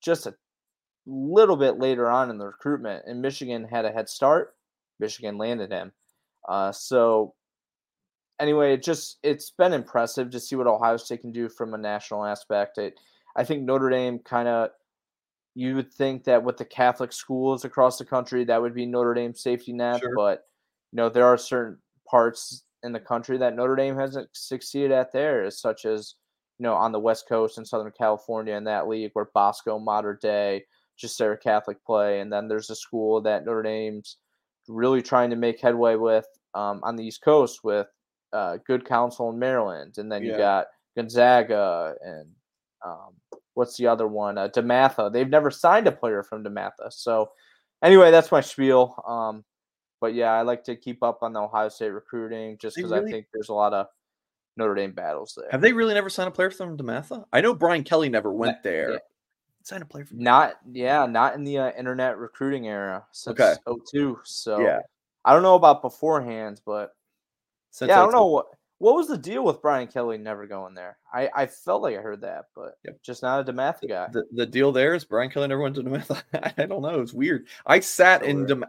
just 0.02 0.28
a 0.28 0.36
little 1.06 1.58
bit 1.58 1.80
later 1.80 2.10
on 2.10 2.30
in 2.30 2.38
the 2.38 2.46
recruitment. 2.46 3.04
And 3.08 3.22
Michigan 3.22 3.66
had 3.66 3.86
a 3.86 3.92
head 3.92 4.10
start. 4.10 4.56
Michigan 5.00 5.38
landed 5.38 5.72
him. 5.72 5.92
Uh, 6.48 6.72
so 6.72 7.34
anyway, 8.40 8.74
it 8.74 8.84
just 8.84 9.18
it's 9.24 9.50
been 9.52 9.74
impressive 9.74 10.30
to 10.32 10.40
see 10.40 10.56
what 10.56 10.68
Ohio 10.68 10.98
State 10.98 11.22
can 11.22 11.32
do 11.32 11.50
from 11.50 11.74
a 11.74 11.78
national 11.78 12.26
aspect. 12.26 12.78
It, 12.78 13.00
I 13.36 13.44
think 13.44 13.64
Notre 13.64 13.90
Dame 13.90 14.20
kind 14.20 14.48
of 14.48 14.70
you 15.56 15.76
would 15.76 15.94
think 15.94 16.24
that 16.24 16.44
with 16.44 16.58
the 16.58 16.66
Catholic 16.66 17.14
schools 17.14 17.64
across 17.64 17.98
the 17.98 18.06
country, 18.06 18.44
that 18.46 18.62
would 18.62 18.74
be 18.74 18.86
Notre 18.86 19.14
Dame's 19.14 19.42
safety 19.42 19.72
net, 19.74 20.00
sure. 20.00 20.16
but 20.16 20.46
you 20.92 20.98
know 20.98 21.10
there 21.10 21.26
are 21.26 21.38
certain 21.38 21.78
parts 22.10 22.64
in 22.84 22.92
the 22.92 23.00
country 23.00 23.38
that 23.38 23.56
Notre 23.56 23.76
Dame 23.76 23.96
hasn't 23.96 24.30
succeeded 24.34 24.92
at 24.92 25.12
there, 25.12 25.50
such 25.52 25.86
as 25.86 26.16
you 26.58 26.64
know 26.64 26.74
on 26.74 26.92
the 26.92 27.00
West 27.00 27.28
Coast 27.28 27.58
in 27.58 27.66
Southern 27.66 27.92
California 27.98 28.56
in 28.56 28.64
that 28.66 28.88
league 28.88 29.12
where 29.14 29.30
Bosco, 29.34 29.80
Mater 29.80 30.18
Dei, 30.22 30.64
just 30.98 31.18
their 31.18 31.38
Catholic 31.38 31.84
play, 31.86 32.20
and 32.20 32.32
then 32.32 32.48
there's 32.48 32.70
a 32.70 32.76
school 32.76 33.22
that 33.22 33.46
Notre 33.46 33.64
Dame's 33.64 34.18
really 34.68 35.02
trying 35.02 35.30
to 35.30 35.36
make 35.36 35.60
headway 35.60 35.96
with 35.96 36.26
um, 36.54 36.80
on 36.84 36.96
the 36.96 37.04
East 37.04 37.22
Coast 37.22 37.64
with 37.64 37.88
uh, 38.32 38.58
Good 38.66 38.86
Counsel 38.86 39.30
in 39.30 39.38
Maryland, 39.38 39.96
and 39.98 40.12
then 40.12 40.24
you 40.24 40.36
got 40.36 40.68
Gonzaga 40.96 41.96
and 42.02 42.28
um, 42.86 43.14
what's 43.54 43.78
the 43.78 43.88
other 43.88 44.08
one? 44.08 44.38
Uh, 44.38 44.50
DeMatha. 44.50 45.12
They've 45.12 45.30
never 45.30 45.52
signed 45.52 45.88
a 45.88 45.92
player 45.92 46.24
from 46.24 46.44
DeMatha. 46.44 46.92
So 46.92 47.32
anyway, 47.82 48.12
that's 48.12 48.32
my 48.32 48.42
spiel. 48.42 49.02
Um, 49.08 49.44
but 50.02 50.14
yeah, 50.14 50.32
I 50.32 50.42
like 50.42 50.64
to 50.66 50.76
keep 50.76 51.02
up 51.04 51.24
on 51.24 51.34
the 51.34 51.42
Ohio 51.42 51.70
State 51.70 51.90
recruiting 51.90 52.58
just 52.58 52.76
because 52.76 52.92
really... 52.92 53.10
I 53.10 53.12
think 53.12 53.28
there's 53.34 53.50
a 53.50 53.54
lot 53.54 53.74
of 53.74 53.88
Notre 54.58 54.76
Dame 54.76 54.92
battles 54.92 55.38
there. 55.38 55.50
Have 55.52 55.62
they 55.62 55.74
really 55.74 55.94
never 55.94 56.10
signed 56.10 56.28
a 56.28 56.32
player 56.32 56.52
from 56.52 56.78
DeMatha? 56.78 57.26
I 57.32 57.42
know 57.42 57.54
Brian 57.54 57.84
Kelly 57.84 58.10
never 58.10 58.32
went 58.32 58.64
there. 58.64 58.94
Yeah. 58.94 58.98
Signed 59.64 59.84
a 59.84 59.86
player 59.86 60.06
from 60.06 60.20
not 60.20 60.56
yeah, 60.70 61.06
not 61.06 61.36
in 61.36 61.46
the 61.46 61.58
uh, 61.58 61.72
internet 61.78 62.18
recruiting 62.18 62.68
era 62.68 63.06
since 63.14 63.40
okay. 63.40 63.56
02. 63.90 64.20
So 64.26 64.60
yeah. 64.60 64.80
I 65.24 65.32
don't 65.32 65.42
know 65.42 65.56
about 65.56 65.82
beforehand, 65.82 66.60
but 66.66 66.94
since 67.72 67.88
yeah, 67.88 68.00
I 68.00 68.04
don't 68.04 68.12
know 68.12 68.26
what 68.26 68.48
what 68.80 68.96
was 68.96 69.08
the 69.08 69.18
deal 69.18 69.44
with 69.44 69.62
Brian 69.62 69.88
Kelly 69.88 70.18
never 70.18 70.46
going 70.48 70.74
there. 70.74 70.98
I, 71.14 71.30
I 71.34 71.46
felt 71.46 71.82
like 71.82 71.98
I 71.98 72.02
heard 72.02 72.22
that, 72.22 72.46
but 72.56 72.74
yep. 72.84 73.02
just 73.02 73.22
not 73.22 73.48
a 73.48 73.52
DeMatha 73.52 73.88
guy. 73.88 74.10
The, 74.12 74.26
the 74.32 74.46
deal 74.46 74.72
there 74.72 74.94
is 74.94 75.06
Brian 75.06 75.30
Kelly 75.30 75.48
never 75.48 75.62
went 75.62 75.76
to 75.76 75.84
DeMatha. 75.84 76.22
I 76.58 76.66
don't 76.66 76.82
know. 76.82 77.02
It's 77.02 77.14
weird. 77.14 77.48
I 77.66 77.80
sat 77.80 78.24
in 78.24 78.46
Dem- 78.46 78.66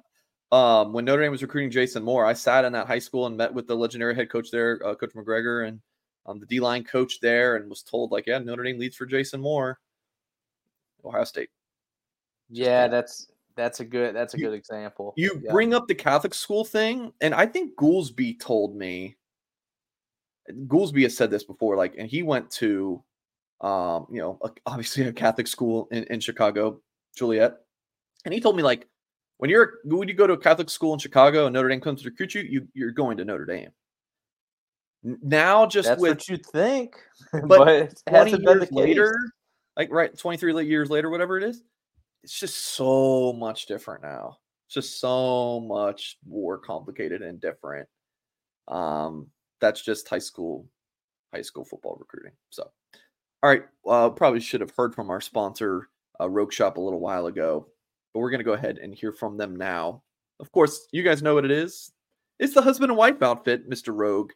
um, 0.53 0.93
when 0.93 1.05
Notre 1.05 1.23
Dame 1.23 1.33
was 1.33 1.43
recruiting 1.43 1.71
Jason 1.71 2.05
Moore. 2.05 2.25
I 2.25 2.33
sat 2.33 2.65
in 2.65 2.73
that 2.75 2.87
high 2.87 2.99
school 3.01 3.27
and 3.27 3.37
met 3.37 3.53
with 3.53 3.67
the 3.67 3.75
legendary 3.75 4.15
head 4.15 4.31
coach 4.31 4.51
there, 4.51 4.81
uh, 4.87 4.95
Coach 4.95 5.13
McGregor, 5.15 5.67
and 5.67 5.81
um, 6.27 6.39
the 6.39 6.47
D 6.47 6.61
line 6.61 6.85
coach 6.85 7.19
there, 7.21 7.57
and 7.57 7.69
was 7.69 7.83
told 7.83 8.13
like, 8.13 8.27
yeah, 8.27 8.39
Notre 8.39 8.63
Dame 8.63 8.79
leads 8.79 8.97
for 8.97 9.07
Jason 9.07 9.41
Moore. 9.41 9.81
Ohio 11.05 11.25
State. 11.25 11.51
Yeah, 12.51 12.89
that's 12.89 13.29
that's 13.57 13.81
a 13.81 13.85
good 13.85 14.15
that's 14.15 14.35
a 14.35 14.39
you, 14.39 14.47
good 14.47 14.55
example. 14.55 15.13
You 15.17 15.41
yeah. 15.43 15.51
bring 15.51 15.75
up 15.75 15.89
the 15.89 15.95
Catholic 15.95 16.35
school 16.35 16.65
thing, 16.65 17.13
and 17.21 17.35
I 17.35 17.47
think 17.47 17.77
Goolsby 17.77 18.39
told 18.41 18.77
me. 18.77 19.17
Goolsby 20.51 21.03
has 21.03 21.17
said 21.17 21.31
this 21.31 21.45
before, 21.45 21.77
like, 21.77 21.95
and 21.99 22.09
he 22.09 22.23
went 22.23 22.51
to, 22.53 23.03
um, 23.61 24.07
you 24.11 24.21
know, 24.21 24.39
obviously 24.67 25.07
a 25.07 25.13
Catholic 25.13 25.47
school 25.47 25.89
in, 25.91 26.05
in 26.05 26.21
Chicago, 26.21 26.81
Joliet, 27.17 27.57
and 28.25 28.35
he 28.35 28.41
told 28.41 28.57
me 28.57 28.63
like, 28.63 28.89
when 29.39 29.51
you're 29.51 29.75
when 29.85 30.09
you 30.09 30.15
go 30.15 30.27
to 30.27 30.35
a 30.35 30.39
Catholic 30.39 30.71
school 30.71 30.93
in 30.93 30.99
Chicago 30.99 31.47
and 31.47 31.55
Notre 31.55 31.69
Dame 31.69 31.81
comes 31.81 32.03
to 32.03 32.09
recruit 32.09 32.35
you, 32.35 32.43
you 32.43 32.69
you're 32.73 32.93
going 32.93 33.17
to 33.17 33.25
Notre 33.25 33.45
Dame. 33.45 33.71
Now, 35.03 35.67
just 35.67 35.89
That's 35.89 36.01
with 36.01 36.11
what 36.13 36.29
you 36.29 36.37
think, 36.39 36.97
but, 37.33 37.49
but 37.49 38.03
twenty 38.09 38.41
years 38.41 38.73
later, 38.73 39.15
like 39.77 39.91
right, 39.91 40.17
twenty 40.17 40.39
three 40.39 40.55
years 40.67 40.89
later, 40.89 41.11
whatever 41.11 41.37
it 41.37 41.45
is, 41.45 41.63
it's 42.23 42.39
just 42.39 42.57
so 42.57 43.33
much 43.33 43.67
different 43.67 44.03
now. 44.03 44.39
It's 44.67 44.75
just 44.75 45.01
so 45.01 45.61
much 45.61 46.17
more 46.27 46.57
complicated 46.59 47.21
and 47.21 47.41
different. 47.41 47.87
Um, 48.69 49.29
that's 49.65 49.83
just 49.83 50.09
high 50.09 50.19
school, 50.19 50.67
high 51.35 51.43
school 51.43 51.65
football 51.65 51.97
recruiting. 51.99 52.33
So, 52.51 52.71
all 53.43 53.51
right, 53.51 53.65
uh, 53.89 54.11
probably 54.11 54.41
should 54.41 54.61
have 54.61 54.73
heard 54.77 54.95
from 54.95 55.11
our 55.11 55.21
sponsor, 55.21 55.89
uh, 56.21 56.29
Rogue 56.29 56.53
Shop, 56.53 56.77
a 56.77 56.81
little 56.81 57.01
while 57.01 57.27
ago, 57.27 57.67
but 58.13 58.21
we're 58.21 58.31
gonna 58.31 58.45
go 58.45 58.53
ahead 58.53 58.79
and 58.79 58.95
hear 58.95 59.13
from 59.13 59.37
them 59.37 59.57
now. 59.57 60.03
Of 60.41 60.53
course, 60.53 60.87
you 60.93 61.03
guys 61.03 61.23
know 61.23 61.35
what 61.35 61.45
it 61.45 61.51
is. 61.51 61.93
It's 62.39 62.55
the 62.55 62.63
husband 62.63 62.91
and 62.91 62.99
wife 62.99 63.23
outfit, 63.23 63.69
Mr. 63.69 63.97
Rogue. 63.97 64.33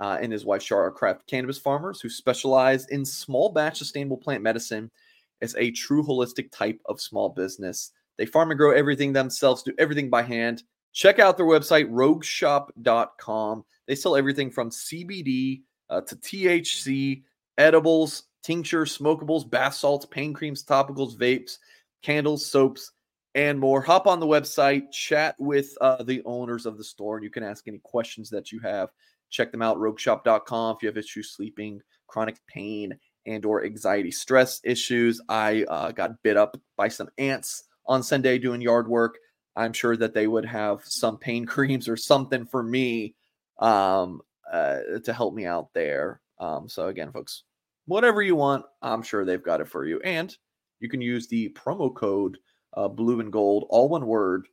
Uh, 0.00 0.16
and 0.20 0.32
his 0.32 0.44
wife 0.44 0.62
Shara 0.62 0.94
craft 0.94 1.26
cannabis 1.26 1.58
farmers 1.58 2.00
who 2.00 2.08
specialize 2.08 2.86
in 2.86 3.04
small 3.04 3.48
batch 3.48 3.78
sustainable 3.78 4.16
plant 4.16 4.44
medicine 4.44 4.92
is 5.40 5.56
a 5.56 5.72
true 5.72 6.04
holistic 6.04 6.52
type 6.52 6.80
of 6.86 7.00
small 7.00 7.30
business. 7.30 7.90
They 8.16 8.26
farm 8.26 8.50
and 8.50 8.58
grow 8.58 8.72
everything 8.72 9.12
themselves, 9.12 9.62
do 9.62 9.72
everything 9.78 10.10
by 10.10 10.22
hand. 10.22 10.62
Check 10.92 11.18
out 11.18 11.36
their 11.36 11.46
website, 11.46 11.90
rogueshop.com. 11.90 13.64
They 13.88 13.96
sell 13.96 14.14
everything 14.14 14.50
from 14.50 14.70
CBD 14.70 15.62
uh, 15.90 16.02
to 16.02 16.14
THC, 16.14 17.22
edibles, 17.56 18.24
tinctures, 18.44 18.96
smokables, 18.96 19.48
bath 19.48 19.74
salts, 19.74 20.06
pain 20.06 20.32
creams, 20.32 20.62
topicals, 20.62 21.16
vapes, 21.16 21.58
candles, 22.02 22.46
soaps, 22.46 22.92
and 23.34 23.58
more. 23.58 23.80
Hop 23.80 24.06
on 24.06 24.20
the 24.20 24.26
website, 24.26 24.92
chat 24.92 25.34
with 25.38 25.70
uh, 25.80 26.02
the 26.02 26.22
owners 26.24 26.66
of 26.66 26.78
the 26.78 26.84
store, 26.84 27.16
and 27.16 27.24
you 27.24 27.30
can 27.30 27.42
ask 27.42 27.66
any 27.66 27.80
questions 27.82 28.30
that 28.30 28.52
you 28.52 28.60
have. 28.60 28.90
Check 29.30 29.50
them 29.50 29.62
out, 29.62 29.78
rogueshop.com. 29.78 30.76
If 30.76 30.82
you 30.82 30.88
have 30.88 30.96
issues 30.96 31.32
sleeping, 31.32 31.80
chronic 32.06 32.38
pain, 32.46 32.98
and 33.28 33.44
or 33.44 33.64
anxiety 33.64 34.10
stress 34.10 34.60
issues. 34.64 35.20
I 35.28 35.64
uh, 35.68 35.92
got 35.92 36.22
bit 36.22 36.36
up 36.36 36.56
by 36.76 36.88
some 36.88 37.08
ants 37.18 37.64
on 37.86 38.02
Sunday 38.02 38.38
doing 38.38 38.60
yard 38.60 38.88
work. 38.88 39.18
I'm 39.54 39.72
sure 39.72 39.96
that 39.96 40.14
they 40.14 40.26
would 40.26 40.46
have 40.46 40.80
some 40.84 41.18
pain 41.18 41.46
creams 41.46 41.88
or 41.88 41.96
something 41.96 42.46
for 42.46 42.62
me 42.62 43.14
um, 43.58 44.20
uh, 44.50 44.78
to 45.04 45.12
help 45.12 45.34
me 45.34 45.46
out 45.46 45.72
there. 45.74 46.20
Um, 46.38 46.68
so 46.68 46.88
again, 46.88 47.12
folks, 47.12 47.44
whatever 47.86 48.22
you 48.22 48.36
want, 48.36 48.64
I'm 48.82 49.02
sure 49.02 49.24
they've 49.24 49.42
got 49.42 49.60
it 49.60 49.68
for 49.68 49.86
you. 49.86 50.00
And 50.00 50.36
you 50.80 50.88
can 50.88 51.00
use 51.00 51.26
the 51.26 51.48
promo 51.50 51.94
code 51.94 52.38
uh, 52.74 52.88
blue 52.88 53.20
and 53.20 53.32
gold, 53.32 53.66
all 53.70 53.88
one 53.88 54.06
word, 54.06 54.46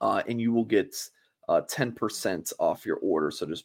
uh, 0.00 0.22
and 0.26 0.40
you 0.40 0.52
will 0.52 0.64
get 0.64 0.96
uh, 1.48 1.60
10% 1.70 2.52
off 2.58 2.86
your 2.86 2.96
order. 2.96 3.30
So 3.30 3.46
just 3.46 3.64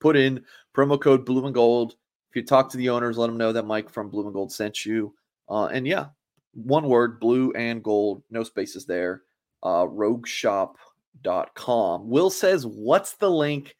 put 0.00 0.16
in 0.16 0.44
promo 0.74 1.00
code 1.00 1.24
blue 1.24 1.46
and 1.46 1.54
gold 1.54 1.94
if 2.30 2.36
you 2.36 2.44
talk 2.44 2.70
to 2.70 2.76
the 2.76 2.90
owners, 2.90 3.18
let 3.18 3.26
them 3.26 3.36
know 3.36 3.52
that 3.52 3.66
Mike 3.66 3.90
from 3.90 4.08
Blue 4.08 4.24
and 4.24 4.32
Gold 4.32 4.52
sent 4.52 4.86
you. 4.86 5.12
Uh, 5.48 5.66
and 5.66 5.84
yeah, 5.84 6.06
one 6.52 6.88
word, 6.88 7.18
blue 7.18 7.52
and 7.52 7.82
gold, 7.82 8.22
no 8.30 8.44
spaces 8.44 8.86
there. 8.86 9.22
Uh, 9.64 9.86
rogueshop.com. 11.24 12.08
Will 12.08 12.30
says, 12.30 12.66
What's 12.66 13.14
the 13.14 13.30
link? 13.30 13.76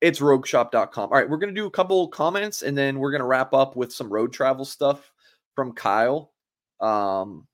It's 0.00 0.20
rogueshop.com. 0.20 1.04
All 1.04 1.18
right, 1.18 1.28
we're 1.28 1.38
going 1.38 1.54
to 1.54 1.60
do 1.60 1.66
a 1.66 1.70
couple 1.70 2.08
comments 2.08 2.62
and 2.62 2.76
then 2.76 2.98
we're 2.98 3.10
going 3.10 3.20
to 3.20 3.26
wrap 3.26 3.54
up 3.54 3.74
with 3.74 3.92
some 3.92 4.12
road 4.12 4.32
travel 4.32 4.64
stuff 4.64 5.10
from 5.54 5.72
Kyle. 5.72 6.32
Um, 6.80 7.46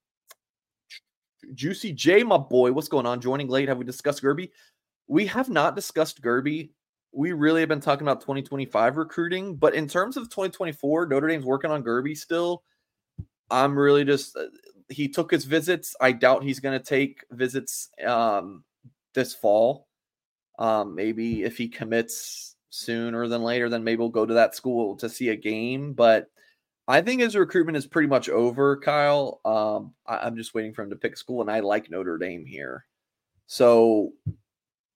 Juicy 1.55 1.93
J, 1.93 2.23
my 2.23 2.39
boy, 2.39 2.73
what's 2.73 2.89
going 2.89 3.07
on? 3.07 3.21
Joining 3.21 3.49
late. 3.49 3.68
Have 3.68 3.79
we 3.79 3.85
discussed 3.85 4.23
Guerby? 4.23 4.51
We 5.07 5.27
have 5.27 5.49
not 5.49 5.77
discussed 5.77 6.23
Guerby 6.23 6.71
we 7.12 7.33
really 7.33 7.61
have 7.61 7.68
been 7.68 7.81
talking 7.81 8.07
about 8.07 8.21
2025 8.21 8.97
recruiting, 8.97 9.57
but 9.57 9.75
in 9.75 9.89
terms 9.89 10.16
of 10.16 10.25
2024, 10.25 11.07
Notre 11.07 11.29
Dame's 11.29 11.45
working 11.45 11.71
on 11.71 11.83
Guerby 11.83 12.16
still. 12.16 12.62
I'm 13.51 13.77
really 13.77 14.05
just 14.05 14.37
uh, 14.37 14.45
he 14.89 15.09
took 15.09 15.31
his 15.31 15.45
visits. 15.45 15.97
I 16.01 16.12
doubt 16.12 16.45
he's 16.45 16.61
going 16.61 16.79
to 16.79 16.85
take 16.85 17.25
visits 17.33 17.89
um, 18.07 18.64
this 19.15 19.35
fall. 19.35 19.87
Um, 20.59 20.95
maybe 20.95 21.43
if 21.43 21.57
he 21.57 21.69
commits 21.69 22.57
sooner 22.71 23.27
than 23.29 23.43
later, 23.43 23.69
then 23.69 23.85
maybe 23.85 23.99
we'll 23.99 24.09
go 24.09 24.27
to 24.27 24.35
that 24.35 24.55
school 24.55 24.97
to 24.97 25.09
see 25.09 25.31
a 25.31 25.37
game. 25.37 25.93
But 25.93 26.27
I 26.87 27.01
think 27.01 27.21
his 27.21 27.37
recruitment 27.37 27.77
is 27.77 27.87
pretty 27.87 28.09
much 28.09 28.29
over, 28.29 28.77
Kyle. 28.79 29.41
Um, 29.45 29.95
I, 30.07 30.27
am 30.27 30.37
just 30.37 30.55
waiting 30.55 30.75
for 30.75 30.83
him 30.83 30.91
to 30.91 30.97
pick 30.97 31.17
school, 31.17 31.41
and 31.41 31.51
I 31.51 31.61
like 31.61 31.91
Notre 31.91 32.19
Dame 32.19 32.45
here. 32.45 32.85
So 33.47 34.13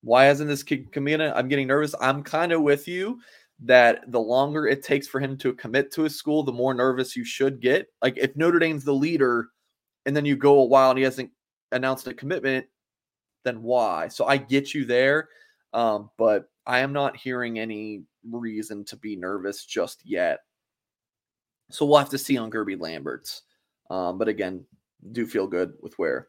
why 0.02 0.24
hasn't 0.24 0.48
this 0.48 0.62
kid 0.62 0.92
committed? 0.92 1.32
I'm 1.34 1.48
getting 1.48 1.66
nervous. 1.66 1.94
I'm 2.00 2.22
kind 2.22 2.52
of 2.52 2.62
with 2.62 2.86
you 2.86 3.20
that 3.60 4.10
the 4.10 4.20
longer 4.20 4.66
it 4.66 4.82
takes 4.82 5.06
for 5.06 5.20
him 5.20 5.36
to 5.38 5.54
commit 5.54 5.92
to 5.92 6.04
a 6.04 6.10
school, 6.10 6.42
the 6.42 6.52
more 6.52 6.74
nervous 6.74 7.16
you 7.16 7.24
should 7.24 7.60
get. 7.60 7.86
Like 8.02 8.18
if 8.18 8.36
Notre 8.36 8.58
Dame's 8.58 8.84
the 8.84 8.92
leader 8.92 9.48
and 10.04 10.16
then 10.16 10.24
you 10.24 10.36
go 10.36 10.60
a 10.60 10.66
while 10.66 10.90
and 10.90 10.98
he 10.98 11.04
hasn't 11.04 11.30
announced 11.72 12.06
a 12.06 12.14
commitment, 12.14 12.66
then 13.44 13.62
why? 13.62 14.08
So 14.08 14.26
I 14.26 14.36
get 14.36 14.74
you 14.74 14.84
there. 14.84 15.28
Um, 15.72 16.10
but 16.16 16.48
I 16.66 16.80
am 16.80 16.92
not 16.92 17.16
hearing 17.16 17.58
any 17.58 18.04
reason 18.30 18.84
to 18.86 18.96
be 18.96 19.16
nervous 19.16 19.64
just 19.64 20.00
yet. 20.04 20.40
So 21.70 21.84
we'll 21.84 21.98
have 21.98 22.10
to 22.10 22.18
see 22.18 22.36
on 22.36 22.50
Guerby 22.50 22.80
Lambert's. 22.80 23.42
Um, 23.90 24.18
but 24.18 24.28
again, 24.28 24.64
do 25.12 25.26
feel 25.26 25.46
good 25.46 25.74
with 25.82 25.98
where 25.98 26.28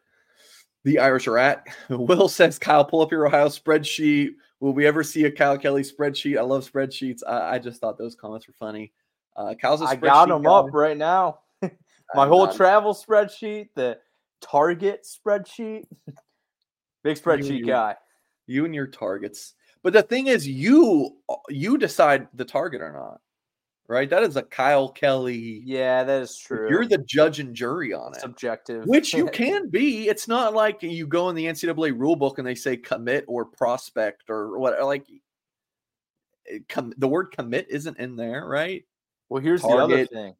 the 0.84 0.98
Irish 0.98 1.26
are 1.26 1.38
at. 1.38 1.66
Will 1.88 2.28
says, 2.28 2.58
Kyle, 2.58 2.84
pull 2.84 3.00
up 3.00 3.10
your 3.10 3.26
Ohio 3.26 3.48
spreadsheet. 3.48 4.30
Will 4.60 4.72
we 4.72 4.86
ever 4.86 5.02
see 5.02 5.24
a 5.24 5.30
Kyle 5.30 5.58
Kelly 5.58 5.82
spreadsheet? 5.82 6.38
I 6.38 6.42
love 6.42 6.70
spreadsheets. 6.70 7.20
I, 7.26 7.54
I 7.54 7.58
just 7.58 7.80
thought 7.80 7.98
those 7.98 8.14
comments 8.14 8.48
were 8.48 8.54
funny. 8.58 8.92
Uh, 9.36 9.54
Kyle's 9.60 9.82
I 9.82 9.96
got 9.96 10.28
them 10.28 10.42
guy. 10.42 10.50
up 10.50 10.66
right 10.72 10.96
now. 10.96 11.40
My 11.62 11.70
I'm 12.22 12.28
whole 12.28 12.46
not... 12.46 12.56
travel 12.56 12.94
spreadsheet, 12.94 13.68
the 13.74 13.98
Target 14.40 15.06
spreadsheet. 15.06 15.84
Big 17.06 17.16
spreadsheet 17.16 17.58
you, 17.58 17.66
guy. 17.66 17.96
You 18.46 18.64
and 18.64 18.74
your 18.74 18.86
targets. 18.86 19.54
But 19.82 19.92
the 19.92 20.02
thing 20.02 20.26
is, 20.26 20.46
you 20.46 21.16
you 21.48 21.78
decide 21.78 22.28
the 22.34 22.44
target 22.44 22.82
or 22.82 22.92
not 22.92 23.20
right? 23.88 24.08
That 24.10 24.22
is 24.22 24.36
a 24.36 24.42
Kyle 24.42 24.88
Kelly. 24.88 25.62
Yeah, 25.64 26.04
that 26.04 26.22
is 26.22 26.36
true. 26.38 26.68
You're 26.68 26.86
the 26.86 26.98
judge 26.98 27.40
and 27.40 27.54
jury 27.54 27.92
on 27.92 28.12
it. 28.14 28.20
Subjective. 28.20 28.86
Which 28.86 29.14
you 29.14 29.26
can 29.32 29.68
be. 29.68 30.08
It's 30.08 30.28
not 30.28 30.54
like 30.54 30.82
you 30.82 31.06
go 31.06 31.28
in 31.28 31.36
the 31.36 31.46
NCAA 31.46 31.98
rule 31.98 32.16
book 32.16 32.38
and 32.38 32.46
they 32.46 32.54
say 32.54 32.76
commit 32.76 33.24
or 33.28 33.44
prospect 33.44 34.24
or 34.28 34.58
what 34.58 34.80
like 34.84 35.06
com, 36.68 36.92
the 36.96 37.08
word 37.08 37.26
commit 37.32 37.66
isn't 37.70 37.98
in 37.98 38.16
there, 38.16 38.46
right? 38.46 38.84
Well, 39.28 39.42
here's 39.42 39.62
Target. 39.62 39.88
the 39.88 39.94
other 39.94 40.06
thing. 40.06 40.34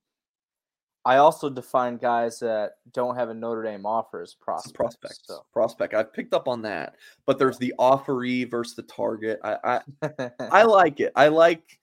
I 1.06 1.18
also 1.18 1.48
define 1.48 1.98
guys 1.98 2.40
that 2.40 2.78
don't 2.92 3.14
have 3.14 3.28
a 3.28 3.34
Notre 3.34 3.62
Dame 3.62 3.86
offer 3.86 4.22
as 4.22 4.34
prospects. 4.34 4.72
Prospects. 4.72 5.20
So. 5.24 5.46
Prospect. 5.52 5.94
I've 5.94 6.12
picked 6.12 6.34
up 6.34 6.48
on 6.48 6.62
that. 6.62 6.96
But 7.26 7.38
there's 7.38 7.58
the 7.58 7.72
offeree 7.78 8.50
versus 8.50 8.74
the 8.74 8.82
target. 8.82 9.38
I 9.44 9.80
I, 10.02 10.30
I 10.50 10.62
like 10.64 10.98
it. 10.98 11.12
I 11.14 11.28
like 11.28 11.78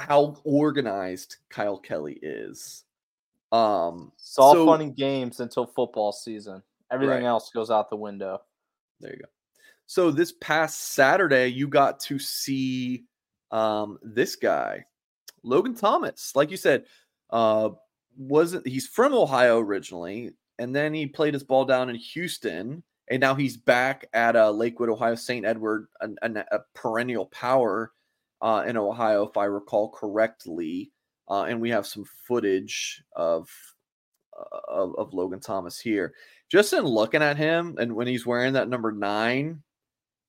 how 0.00 0.36
organized 0.42 1.36
Kyle 1.48 1.78
Kelly 1.78 2.18
is. 2.20 2.82
Um, 3.52 4.10
it's 4.18 4.36
all 4.36 4.54
so, 4.54 4.66
fun 4.66 4.80
and 4.80 4.96
games 4.96 5.38
until 5.38 5.64
football 5.64 6.10
season. 6.10 6.60
Everything 6.90 7.22
right. 7.22 7.28
else 7.28 7.50
goes 7.50 7.70
out 7.70 7.88
the 7.88 7.94
window. 7.94 8.42
There 8.98 9.12
you 9.12 9.18
go. 9.18 9.28
So 9.86 10.10
this 10.10 10.32
past 10.40 10.80
Saturday, 10.94 11.46
you 11.46 11.68
got 11.68 12.00
to 12.00 12.18
see 12.18 13.04
um, 13.52 14.00
this 14.02 14.34
guy, 14.34 14.86
Logan 15.44 15.76
Thomas. 15.76 16.32
Like 16.34 16.50
you 16.50 16.56
said, 16.56 16.86
uh, 17.30 17.70
wasn't 18.16 18.66
he's 18.66 18.86
from 18.86 19.14
Ohio 19.14 19.58
originally, 19.60 20.32
and 20.58 20.74
then 20.74 20.94
he 20.94 21.06
played 21.06 21.34
his 21.34 21.44
ball 21.44 21.64
down 21.64 21.90
in 21.90 21.96
Houston, 21.96 22.82
and 23.08 23.20
now 23.20 23.34
he's 23.34 23.56
back 23.56 24.06
at 24.12 24.36
uh, 24.36 24.50
Lakewood, 24.50 24.88
Ohio, 24.88 25.14
St. 25.14 25.46
Edward, 25.46 25.88
a, 26.00 26.08
a, 26.22 26.30
a 26.52 26.58
perennial 26.74 27.26
power 27.26 27.92
uh, 28.40 28.64
in 28.66 28.76
Ohio, 28.76 29.26
if 29.26 29.36
I 29.36 29.44
recall 29.44 29.90
correctly. 29.90 30.92
Uh, 31.28 31.42
and 31.44 31.60
we 31.60 31.70
have 31.70 31.86
some 31.86 32.04
footage 32.04 33.02
of, 33.16 33.50
of, 34.68 34.94
of 34.96 35.12
Logan 35.12 35.40
Thomas 35.40 35.80
here. 35.80 36.14
Just 36.48 36.72
in 36.72 36.84
looking 36.84 37.22
at 37.22 37.36
him, 37.36 37.76
and 37.80 37.96
when 37.96 38.06
he's 38.06 38.24
wearing 38.24 38.52
that 38.52 38.68
number 38.68 38.92
nine, 38.92 39.62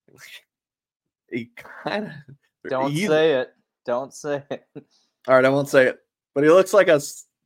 he 1.31 1.51
kind 1.83 2.05
of 2.05 2.11
don't 2.69 2.95
say 2.95 3.33
it. 3.33 3.53
Don't 3.85 4.13
say 4.13 4.43
it. 4.49 4.65
All 5.27 5.35
right, 5.35 5.45
I 5.45 5.49
won't 5.49 5.69
say 5.69 5.87
it. 5.87 5.99
But 6.33 6.43
he 6.43 6.49
looks 6.49 6.73
like 6.73 6.87
a. 6.87 6.99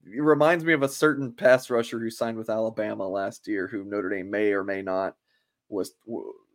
He 0.10 0.20
reminds 0.20 0.64
me 0.64 0.74
of 0.74 0.84
a 0.84 0.89
certain 0.89 1.32
pass 1.32 1.70
rusher 1.70 1.99
who 1.99 2.10
signed 2.10 2.38
with 2.38 2.49
Alabama 2.49 3.08
last 3.08 3.47
year, 3.47 3.68
who 3.68 3.84
Notre 3.84 4.10
Dame 4.10 4.30
may 4.30 4.52
or 4.52 4.64
may 4.64 4.82
not 4.82 5.16
was 5.70 5.93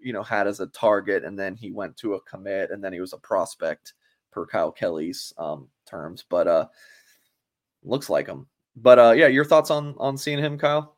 you 0.00 0.12
know 0.12 0.22
had 0.22 0.46
as 0.46 0.60
a 0.60 0.66
target, 0.68 1.24
and 1.24 1.38
then 1.38 1.56
he 1.56 1.70
went 1.70 1.96
to 1.98 2.14
a 2.14 2.20
commit, 2.22 2.70
and 2.70 2.82
then 2.82 2.92
he 2.92 3.00
was 3.00 3.12
a 3.12 3.18
prospect 3.18 3.94
per 4.30 4.46
Kyle 4.46 4.72
Kelly's 4.72 5.32
um, 5.38 5.68
terms. 5.86 6.24
But 6.28 6.46
uh, 6.46 6.66
looks 7.82 8.10
like 8.10 8.26
him. 8.26 8.46
But 8.76 8.98
uh, 8.98 9.12
yeah, 9.12 9.28
your 9.28 9.44
thoughts 9.44 9.70
on 9.70 9.94
on 9.98 10.16
seeing 10.16 10.38
him, 10.38 10.58
Kyle? 10.58 10.96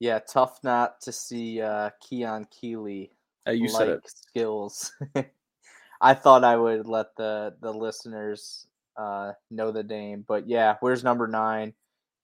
Yeah, 0.00 0.18
tough 0.18 0.58
not 0.62 1.00
to 1.02 1.12
see 1.12 1.60
uh, 1.60 1.90
Keon 2.00 2.46
Keeley. 2.50 3.12
Hey, 3.46 3.54
you 3.54 3.68
said 3.68 3.88
it. 3.88 4.02
Skills. 4.06 4.92
I 6.00 6.14
thought 6.14 6.44
I 6.44 6.56
would 6.56 6.86
let 6.86 7.16
the 7.16 7.54
the 7.60 7.72
listeners 7.72 8.66
uh, 8.96 9.32
know 9.50 9.70
the 9.70 9.82
name, 9.82 10.24
but 10.26 10.48
yeah, 10.48 10.76
where's 10.80 11.04
number 11.04 11.26
nine? 11.26 11.74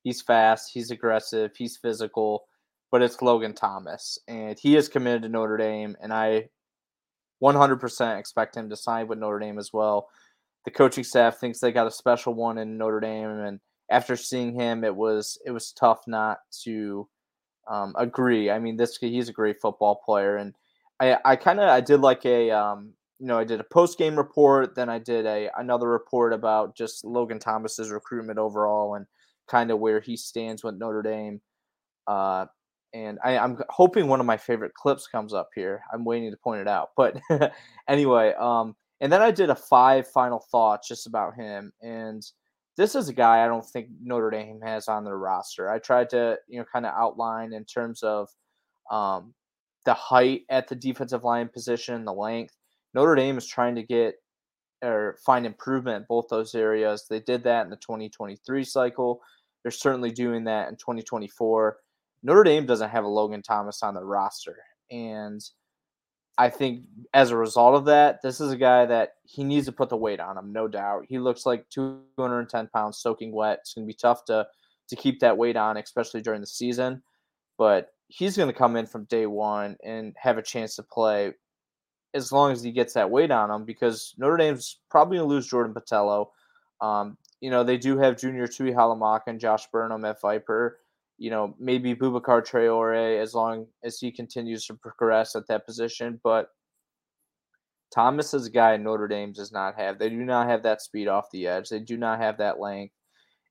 He's 0.03 0.23
fast. 0.23 0.71
He's 0.73 0.91
aggressive. 0.91 1.53
He's 1.57 1.77
physical 1.77 2.45
but 2.91 3.03
it's 3.03 3.23
Logan 3.23 3.55
Thomas, 3.55 4.19
and 4.27 4.59
he 4.59 4.77
is 4.77 4.89
committed 4.89 5.23
to 5.23 5.29
Notre 5.29 5.57
Dame, 5.57 5.97
and 6.01 6.13
I 6.13 6.49
100% 7.43 8.19
expect 8.19 8.57
him 8.57 8.69
to 8.69 8.77
sign 8.77 9.07
with 9.07 9.19
Notre 9.19 9.39
Dame 9.39 9.59
as 9.59 9.73
well. 9.73 10.09
The 10.65 10.71
coaching 10.71 11.05
staff 11.05 11.39
thinks 11.39 11.61
they 11.61 11.73
got 11.73 11.87
a 11.87 11.93
special 11.93 12.35
one 12.35 12.59
in 12.59 12.77
Notre 12.77 13.01
Dame, 13.01 13.31
and 13.31 13.61
after 13.91 14.17
seeing 14.17 14.55
him, 14.55 14.85
it 14.85 14.95
was 14.95 15.39
it 15.47 15.53
was 15.53 15.73
tough 15.73 16.01
not 16.07 16.39
to 16.65 17.09
um, 17.69 17.95
agree. 17.97 18.51
I 18.51 18.59
mean, 18.59 18.77
this 18.77 18.97
he's 18.97 19.29
a 19.29 19.33
great 19.33 19.61
football 19.61 20.03
player, 20.05 20.37
and 20.37 20.55
I 21.01 21.17
I 21.25 21.37
kind 21.37 21.61
of 21.61 21.69
I 21.69 21.81
did 21.81 22.01
like 22.01 22.27
a 22.27 22.51
um, 22.51 22.95
you 23.21 23.27
know 23.27 23.39
I 23.39 23.45
did 23.45 23.61
a 23.61 23.65
post 23.65 23.99
game 23.99 24.17
report, 24.17 24.75
then 24.75 24.89
I 24.89 24.99
did 24.99 25.27
a 25.27 25.51
another 25.57 25.89
report 25.89 26.33
about 26.33 26.77
just 26.77 27.05
Logan 27.05 27.39
Thomas's 27.39 27.91
recruitment 27.91 28.39
overall 28.39 28.95
and 28.95 29.07
kind 29.49 29.71
of 29.71 29.79
where 29.79 30.01
he 30.01 30.17
stands 30.17 30.65
with 30.65 30.77
Notre 30.77 31.03
Dame. 31.03 31.41
Uh, 32.07 32.47
and 32.93 33.19
I, 33.25 33.33
am 33.33 33.59
hoping 33.69 34.09
one 34.09 34.21
of 34.21 34.27
my 34.27 34.37
favorite 34.37 34.75
clips 34.75 35.07
comes 35.07 35.33
up 35.33 35.51
here. 35.55 35.83
I'm 35.93 36.05
waiting 36.05 36.31
to 36.31 36.37
point 36.37 36.61
it 36.61 36.69
out. 36.69 36.91
But 36.97 37.21
anyway, 37.89 38.35
um, 38.39 38.75
and 39.01 39.13
then 39.13 39.23
I 39.23 39.31
did 39.31 39.51
a 39.51 39.55
five 39.55 40.09
final 40.09 40.45
thoughts 40.51 40.89
just 40.89 41.07
about 41.07 41.35
him. 41.35 41.73
And 41.83 42.25
this 42.77 42.95
is 42.95 43.09
a 43.09 43.13
guy 43.13 43.45
I 43.45 43.49
don't 43.49 43.65
think 43.65 43.89
Notre 44.03 44.31
Dame 44.31 44.61
has 44.65 44.89
on 44.89 45.05
their 45.05 45.19
roster. 45.19 45.71
I 45.71 45.79
tried 45.79 46.11
to, 46.11 46.37
you 46.49 46.59
know, 46.59 46.65
kind 46.73 46.87
of 46.87 46.95
outline 46.97 47.53
in 47.53 47.65
terms 47.65 48.03
of 48.03 48.29
um, 48.91 49.35
the 49.85 49.95
height 49.95 50.43
at 50.49 50.69
the 50.69 50.75
defensive 50.75 51.25
line 51.25 51.49
position, 51.49 52.05
the 52.05 52.13
length. 52.13 52.55
Notre 52.95 53.15
Dame 53.15 53.39
is 53.39 53.47
trying 53.47 53.75
to 53.77 53.83
get 53.83 54.15
or 54.83 55.19
find 55.25 55.45
improvement 55.45 55.99
in 55.99 56.07
both 56.09 56.27
those 56.29 56.55
areas. 56.55 57.07
They 57.09 57.21
did 57.21 57.45
that 57.45 57.65
in 57.65 57.71
the 57.71 57.77
2023 57.77 58.65
cycle. 58.65 59.21
They're 59.63 59.71
certainly 59.71 60.11
doing 60.11 60.45
that 60.45 60.69
in 60.69 60.77
2024 60.77 61.77
Notre 62.23 62.45
Dame 62.45 62.67
doesn't 62.67 62.91
have 62.91 63.05
a 63.05 63.09
Logan 63.09 63.43
Thomas 63.43 63.83
on 63.83 63.95
the 63.95 64.05
roster. 64.05 64.59
And 64.91 65.41
I 66.37 66.51
think 66.51 66.85
as 67.15 67.31
a 67.31 67.37
result 67.37 67.75
of 67.75 67.85
that, 67.87 68.21
this 68.23 68.41
is 68.41 68.53
a 68.53 68.57
guy 68.57 68.87
that 68.87 69.15
he 69.25 69.45
needs 69.45 69.67
to 69.67 69.73
put 69.73 69.89
the 69.89 69.97
weight 69.97 70.21
on 70.21 70.37
him, 70.37 70.53
no 70.53 70.69
doubt. 70.69 71.05
He 71.09 71.19
looks 71.19 71.47
like 71.47 71.69
210 71.71 72.69
pounds 72.69 72.99
soaking 72.99 73.33
wet. 73.33 73.61
It's 73.61 73.75
going 73.75 73.87
to 73.87 73.93
be 73.93 73.97
tough 73.97 74.25
to 74.27 74.47
to 74.89 74.97
keep 74.97 75.21
that 75.21 75.39
weight 75.39 75.57
on, 75.57 75.77
especially 75.77 76.21
during 76.21 76.41
the 76.41 76.47
season. 76.49 77.01
But 77.57 77.91
he's 78.09 78.37
going 78.37 78.49
to 78.49 78.59
come 78.59 78.75
in 78.75 78.87
from 78.87 79.05
day 79.05 79.27
one 79.27 79.77
and 79.85 80.17
have 80.19 80.37
a 80.37 80.43
chance 80.43 80.75
to 80.77 80.83
play 80.83 81.33
as 82.15 82.33
long 82.33 82.53
as 82.53 82.63
he 82.63 82.73
gets 82.73 82.95
that 82.95 83.11
weight 83.11 83.31
on 83.31 83.51
him 83.51 83.65
because 83.65 84.15
Notre 84.19 84.37
Dame's 84.37 84.79
probably 84.91 85.19
going 85.19 85.29
to 85.29 85.35
lose 85.35 85.47
Jordan 85.47 85.75
Botelho. 85.75 86.27
Um, 86.81 87.17
you 87.41 87.51
know, 87.51 87.63
they 87.63 87.77
do 87.77 87.99
have 87.99 88.19
junior 88.19 88.47
Tuihalamaka 88.47 89.29
and 89.29 89.41
Josh 89.41 89.67
Burnham 89.73 90.05
at 90.05 90.21
Viper 90.21 90.79
you 91.21 91.29
know, 91.29 91.55
maybe 91.61 91.95
Boubacar 91.95 92.43
Traore 92.43 93.21
as 93.21 93.35
long 93.35 93.67
as 93.85 94.01
he 94.01 94.11
continues 94.11 94.65
to 94.65 94.75
progress 94.75 95.37
at 95.37 95.47
that 95.49 95.67
position. 95.67 96.19
But 96.25 96.49
Thomas 97.95 98.33
is 98.33 98.47
a 98.47 98.51
guy 98.51 98.79
Notre 98.79 99.07
Dame 99.07 99.33
does 99.33 99.53
not 99.53 99.75
have. 99.77 99.99
They 99.99 100.09
do 100.09 100.25
not 100.25 100.49
have 100.49 100.63
that 100.63 100.81
speed 100.81 101.09
off 101.09 101.31
the 101.31 101.47
edge. 101.47 101.69
They 101.69 101.79
do 101.79 101.99
not 101.99 102.21
have 102.21 102.39
that 102.39 102.59
length. 102.59 102.95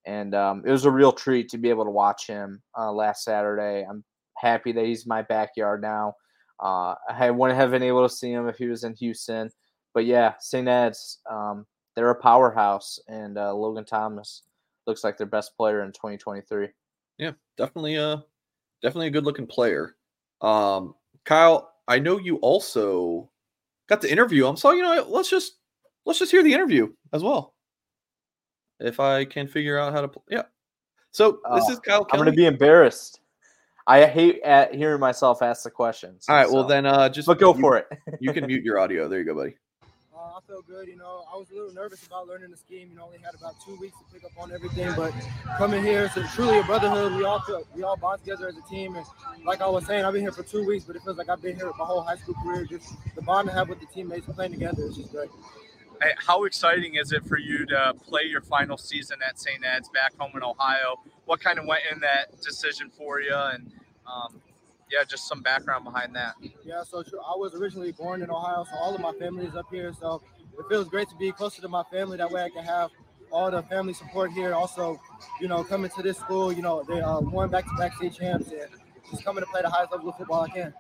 And 0.07 0.34
um, 0.34 0.64
it 0.66 0.72
was 0.72 0.86
a 0.86 0.91
real 0.91 1.12
treat 1.12 1.47
to 1.49 1.60
be 1.60 1.70
able 1.70 1.86
to 1.86 1.91
watch 1.91 2.26
him 2.26 2.60
uh, 2.76 2.91
last 2.91 3.24
Saturday. 3.24 3.86
I'm 3.88 4.03
happy 4.36 4.72
that 4.72 4.86
he's 4.86 5.05
my 5.05 5.22
backyard 5.22 5.84
now. 5.84 6.16
Uh, 6.62 6.95
I 7.10 7.32
wouldn't 7.32 7.57
have 7.60 7.72
been 7.72 7.84
able 7.84 8.07
to 8.07 8.14
see 8.14 8.32
him 8.32 8.47
if 8.47 8.57
he 8.57 8.68
was 8.68 8.84
in 8.84 8.93
Houston. 8.95 9.49
But 9.93 10.05
yeah, 10.05 10.34
St. 10.39 10.68
Ed's, 10.68 11.20
um, 11.30 11.66
they're 11.95 12.10
a 12.10 12.16
powerhouse. 12.16 12.99
And 13.07 13.38
uh, 13.38 13.53
Logan 13.53 13.86
Thomas 13.86 14.43
looks 14.86 15.03
like 15.03 15.18
their 15.18 15.28
best 15.28 15.55
player 15.55 15.84
in 15.84 15.91
2023 15.91 16.70
yeah, 17.20 17.32
definitely 17.57 17.95
a 17.95 18.07
uh, 18.07 18.22
definitely 18.82 19.07
a 19.07 19.12
good 19.12 19.26
looking 19.26 19.45
player. 19.45 19.95
Um, 20.41 20.95
Kyle, 21.26 21.74
I 21.88 21.99
know 21.99 22.18
you 22.18 22.38
also 22.38 23.30
got 23.88 24.01
to 24.01 24.12
interview 24.12 24.47
him, 24.47 24.55
so 24.55 24.72
you 24.72 24.82
know 24.82 25.05
let's 25.07 25.30
just 25.30 25.57
let's 26.05 26.18
just 26.18 26.32
hear 26.32 26.41
the 26.41 26.53
interview 26.53 26.91
as 27.14 27.22
well. 27.22 27.53
If 28.80 29.01
I 29.01 29.26
can 29.26 29.47
figure 29.47 29.78
out 29.78 29.91
how 29.91 29.99
to, 30.01 30.07
pl- 30.07 30.24
yeah. 30.30 30.43
So 31.12 31.41
this 31.53 31.66
Oh, 31.68 31.74
is 31.74 31.80
Kyle. 31.80 32.07
I'm 32.12 32.20
gonna 32.20 32.32
be 32.32 32.45
embarrassed. 32.45 33.18
I 33.89 34.05
hate 34.05 34.41
at 34.43 34.75
hearing 34.75 34.99
myself 34.99 35.41
ask 35.41 35.63
the 35.63 35.71
questions. 35.71 36.25
All 36.29 36.35
right. 36.35 36.49
Well, 36.49 36.63
then, 36.65 36.85
uh, 36.85 37.09
just 37.09 37.25
but 37.25 37.39
go 37.39 37.55
you- 37.55 37.59
for 37.61 37.77
it. 37.77 37.87
you 38.19 38.31
can 38.33 38.45
mute 38.45 38.63
your 38.63 38.79
audio. 38.79 39.07
There 39.09 39.17
you 39.19 39.25
go, 39.25 39.33
buddy. 39.33 39.55
Uh, 40.15 40.37
I 40.37 40.39
feel 40.47 40.61
good. 40.61 40.87
You 40.87 40.95
know, 40.97 41.23
I 41.33 41.37
was 41.37 41.49
a 41.49 41.55
little 41.55 41.73
nervous 41.73 42.05
about 42.05 42.27
learning 42.27 42.51
the 42.51 42.57
scheme. 42.57 42.89
You 42.91 42.97
know, 42.97 43.05
only 43.05 43.17
had 43.17 43.33
about 43.33 43.55
two 43.65 43.75
weeks 43.77 43.95
to 43.97 44.13
pick 44.13 44.23
up 44.23 44.31
on 44.37 44.51
everything. 44.51 44.93
But 44.95 45.11
coming 45.57 45.81
here, 45.83 46.11
it's 46.15 46.35
truly 46.35 46.59
a 46.59 46.63
brotherhood. 46.63 47.13
We 47.13 47.23
all 47.25 47.39
feel, 47.41 47.63
we 47.73 47.81
all 47.81 47.97
bond 47.97 48.19
together 48.19 48.47
as 48.49 48.55
a 48.57 48.61
team. 48.69 48.95
And 48.95 49.05
like 49.43 49.61
I 49.61 49.67
was 49.67 49.85
saying, 49.87 50.05
I've 50.05 50.13
been 50.13 50.21
here 50.21 50.31
for 50.31 50.43
two 50.43 50.65
weeks, 50.67 50.83
but 50.85 50.95
it 50.95 51.01
feels 51.01 51.17
like 51.17 51.29
I've 51.29 51.41
been 51.41 51.55
here 51.55 51.71
my 51.79 51.85
whole 51.85 52.01
high 52.01 52.17
school 52.17 52.35
career. 52.43 52.65
Just 52.65 52.93
the 53.15 53.23
bond 53.23 53.49
I 53.49 53.53
have 53.53 53.69
with 53.69 53.79
the 53.79 53.87
teammates 53.87 54.27
playing 54.27 54.51
together 54.51 54.83
is 54.83 54.97
just 54.97 55.11
great. 55.11 55.29
Hey, 56.01 56.11
How 56.25 56.43
exciting 56.45 56.95
is 56.95 57.11
it 57.11 57.25
for 57.25 57.37
you 57.37 57.65
to 57.65 57.93
play 58.07 58.21
your 58.23 58.41
final 58.41 58.77
season 58.77 59.17
at 59.27 59.37
St. 59.39 59.61
Ed's 59.65 59.89
back 59.89 60.13
home 60.17 60.31
in 60.35 60.43
Ohio? 60.43 60.95
What 61.25 61.41
kind 61.41 61.59
of 61.59 61.65
went 61.65 61.81
in 61.91 61.99
that 62.01 62.39
decision 62.41 62.89
for 62.89 63.19
you? 63.19 63.35
And 63.35 63.69
um, 64.12 64.41
yeah, 64.91 65.03
just 65.03 65.28
some 65.28 65.41
background 65.41 65.84
behind 65.84 66.16
that. 66.16 66.36
Yeah, 66.66 66.84
so 66.84 67.03
true. 67.03 67.20
I 67.20 67.36
was 67.38 67.53
originally 67.53 67.91
born 67.91 68.22
in 68.22 68.30
Ohio, 68.30 68.64
so 68.64 68.76
all 68.78 68.95
of 68.95 69.01
my 69.01 69.14
family 69.14 69.45
is 69.45 69.55
up 69.55 69.68
here. 69.72 69.93
So 69.99 70.22
it 70.57 70.66
feels 70.68 70.89
great 70.89 71.10
to 71.10 71.16
be 71.16 71.32
closer 71.32 71.62
to 71.62 71.68
my 71.68 71.84
family. 71.91 72.18
That 72.18 72.32
way 72.32 72.43
I 72.43 72.49
can 72.49 72.64
have 72.64 72.89
all 73.32 73.51
the 73.51 73.62
family 73.64 73.93
support 73.93 74.32
here. 74.32 74.53
Also, 74.53 74.99
you 75.39 75.47
know, 75.47 75.64
coming 75.64 75.91
to 75.95 76.01
this 76.01 76.18
school, 76.18 76.51
you 76.51 76.64
know, 76.64 76.84
they 76.88 76.99
uh, 76.99 77.20
won 77.20 77.49
back-to-back 77.49 77.95
state 77.95 78.14
champs 78.14 78.49
and 78.51 78.70
just 79.12 79.24
coming 79.24 79.43
to 79.43 79.49
play 79.51 79.62
the 79.62 79.70
highest 79.70 79.91
level 79.91 80.10
of 80.10 80.18
football 80.18 80.41
I 80.41 80.49
can. 80.49 80.74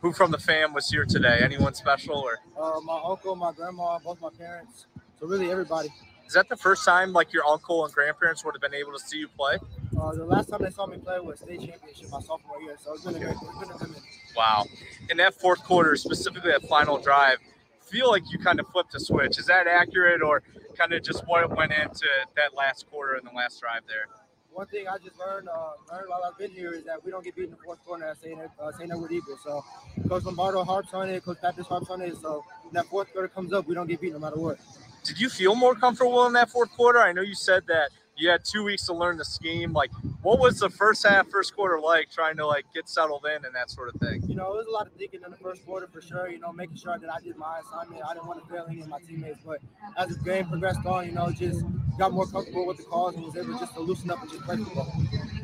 Who 0.00 0.12
from 0.12 0.30
the 0.32 0.38
fam 0.38 0.72
was 0.72 0.88
here 0.88 1.04
today? 1.04 1.38
Anyone 1.40 1.74
special 1.74 2.16
or 2.16 2.38
Uh, 2.60 2.80
my 2.80 3.00
uncle, 3.04 3.36
my 3.36 3.52
grandma, 3.52 3.98
both 4.00 4.20
my 4.20 4.30
parents. 4.30 4.86
So 5.18 5.26
really 5.26 5.50
everybody. 5.50 5.90
Is 6.34 6.36
that 6.36 6.48
the 6.48 6.56
first 6.56 6.84
time 6.84 7.12
like 7.12 7.32
your 7.32 7.46
uncle 7.46 7.84
and 7.84 7.94
grandparents 7.94 8.44
would 8.44 8.56
have 8.56 8.60
been 8.60 8.74
able 8.74 8.90
to 8.90 8.98
see 8.98 9.18
you 9.18 9.28
play? 9.28 9.56
Uh, 9.96 10.10
the 10.14 10.24
last 10.24 10.48
time 10.48 10.60
they 10.64 10.70
saw 10.70 10.84
me 10.84 10.98
play 10.98 11.20
was 11.20 11.38
state 11.38 11.60
championship 11.60 12.10
my 12.10 12.20
sophomore 12.20 12.60
year. 12.60 12.76
So 12.82 12.94
it's 12.94 13.04
been 13.04 13.14
it's 13.14 13.40
been 13.40 13.70
a 13.70 13.78
minute. 13.78 14.02
Wow. 14.36 14.66
In 15.10 15.16
that 15.18 15.34
fourth 15.34 15.62
quarter, 15.62 15.94
specifically 15.94 16.50
that 16.50 16.68
final 16.68 16.98
drive, 16.98 17.38
feel 17.82 18.10
like 18.10 18.24
you 18.32 18.40
kind 18.40 18.58
of 18.58 18.66
flipped 18.66 18.96
a 18.96 18.98
switch. 18.98 19.38
Is 19.38 19.46
that 19.46 19.68
accurate 19.68 20.22
or 20.22 20.42
kind 20.76 20.92
of 20.92 21.04
just 21.04 21.24
what 21.28 21.56
went 21.56 21.70
into 21.70 22.08
that 22.34 22.52
last 22.56 22.90
quarter 22.90 23.14
and 23.14 23.24
the 23.24 23.32
last 23.32 23.60
drive 23.60 23.82
there? 23.86 24.08
One 24.50 24.66
thing 24.66 24.88
I 24.88 24.98
just 24.98 25.16
learned, 25.16 25.48
uh, 25.48 25.74
learned 25.92 26.08
while 26.08 26.24
I've 26.24 26.36
been 26.36 26.50
here 26.50 26.72
is 26.72 26.82
that 26.86 27.04
we 27.04 27.12
don't 27.12 27.24
get 27.24 27.36
beat 27.36 27.44
in 27.44 27.50
the 27.52 27.56
fourth 27.64 27.78
quarter 27.84 28.06
at 28.06 28.20
St. 28.20 28.40
Uh, 28.60 28.72
St. 28.72 28.90
Edward 28.90 29.12
Eagles. 29.12 29.38
So 29.44 29.64
Coach 30.08 30.24
Lombardo 30.24 30.64
harps 30.64 30.92
on 30.94 31.08
it, 31.10 31.24
Coach 31.24 31.40
Pappas 31.40 31.68
harps 31.68 31.90
on 31.90 32.00
it. 32.02 32.16
So 32.16 32.44
when 32.64 32.74
that 32.74 32.86
fourth 32.86 33.12
quarter 33.12 33.28
comes 33.28 33.52
up, 33.52 33.68
we 33.68 33.76
don't 33.76 33.86
get 33.86 34.00
beat 34.00 34.12
no 34.12 34.18
matter 34.18 34.38
what. 34.38 34.58
Did 35.04 35.20
you 35.20 35.28
feel 35.28 35.54
more 35.54 35.74
comfortable 35.74 36.26
in 36.26 36.32
that 36.32 36.50
fourth 36.50 36.72
quarter? 36.72 36.98
I 36.98 37.12
know 37.12 37.20
you 37.20 37.34
said 37.34 37.64
that 37.68 37.90
you 38.16 38.30
had 38.30 38.44
two 38.44 38.64
weeks 38.64 38.86
to 38.86 38.94
learn 38.94 39.18
the 39.18 39.24
scheme. 39.24 39.72
Like, 39.72 39.90
what 40.22 40.38
was 40.38 40.58
the 40.58 40.70
first 40.70 41.06
half, 41.06 41.28
first 41.28 41.54
quarter 41.54 41.78
like, 41.78 42.10
trying 42.10 42.36
to 42.38 42.46
like 42.46 42.64
get 42.74 42.88
settled 42.88 43.26
in 43.26 43.44
and 43.44 43.54
that 43.54 43.70
sort 43.70 43.94
of 43.94 44.00
thing? 44.00 44.22
You 44.26 44.34
know, 44.34 44.54
it 44.54 44.56
was 44.56 44.66
a 44.66 44.70
lot 44.70 44.86
of 44.86 44.94
thinking 44.94 45.20
in 45.22 45.30
the 45.30 45.36
first 45.36 45.64
quarter 45.66 45.86
for 45.86 46.00
sure. 46.00 46.30
You 46.30 46.38
know, 46.38 46.52
making 46.52 46.76
sure 46.76 46.96
that 46.98 47.12
I 47.12 47.20
did 47.20 47.36
my 47.36 47.60
assignment. 47.60 48.02
I 48.02 48.14
didn't 48.14 48.26
want 48.26 48.42
to 48.42 48.50
fail 48.50 48.66
any 48.68 48.80
of 48.80 48.88
my 48.88 48.98
teammates. 49.00 49.40
But 49.44 49.60
as 49.98 50.16
the 50.16 50.24
game 50.24 50.46
progressed 50.46 50.86
on, 50.86 51.06
you 51.06 51.12
know, 51.12 51.30
just 51.30 51.64
got 51.98 52.12
more 52.12 52.26
comfortable 52.26 52.66
with 52.66 52.78
the 52.78 52.84
calls 52.84 53.14
and 53.14 53.24
was 53.24 53.36
able 53.36 53.58
just 53.58 53.74
to 53.74 53.80
loosen 53.80 54.10
up 54.10 54.22
and 54.22 54.30
just 54.30 54.42
play 54.42 54.56
football. 54.56 54.90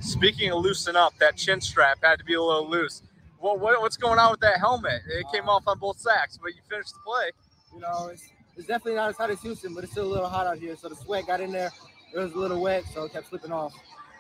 Speaking 0.00 0.50
of 0.52 0.62
loosen 0.62 0.96
up, 0.96 1.12
that 1.18 1.36
chin 1.36 1.60
strap 1.60 1.98
had 2.02 2.18
to 2.18 2.24
be 2.24 2.34
a 2.34 2.42
little 2.42 2.68
loose. 2.68 3.02
What, 3.38 3.60
what 3.60 3.80
what's 3.80 3.96
going 3.96 4.18
on 4.18 4.30
with 4.30 4.40
that 4.40 4.58
helmet? 4.58 5.02
It 5.10 5.26
came 5.32 5.48
uh, 5.48 5.56
off 5.56 5.64
on 5.66 5.78
both 5.78 5.98
sacks, 5.98 6.38
but 6.40 6.54
you 6.54 6.60
finished 6.68 6.92
the 6.92 7.00
play. 7.04 7.30
You 7.74 7.80
know, 7.80 8.10
it's, 8.12 8.24
it's 8.60 8.68
definitely 8.68 8.96
not 8.96 9.08
as 9.08 9.16
hot 9.16 9.30
as 9.30 9.40
Houston, 9.40 9.74
but 9.74 9.84
it's 9.84 9.92
still 9.92 10.04
a 10.04 10.12
little 10.12 10.28
hot 10.28 10.46
out 10.46 10.58
here. 10.58 10.76
So 10.76 10.90
the 10.90 10.94
sweat 10.94 11.26
got 11.26 11.40
in 11.40 11.50
there. 11.50 11.70
It 12.12 12.18
was 12.18 12.32
a 12.32 12.38
little 12.38 12.60
wet, 12.60 12.84
so 12.92 13.04
it 13.04 13.12
kept 13.12 13.28
slipping 13.28 13.52
off. 13.52 13.72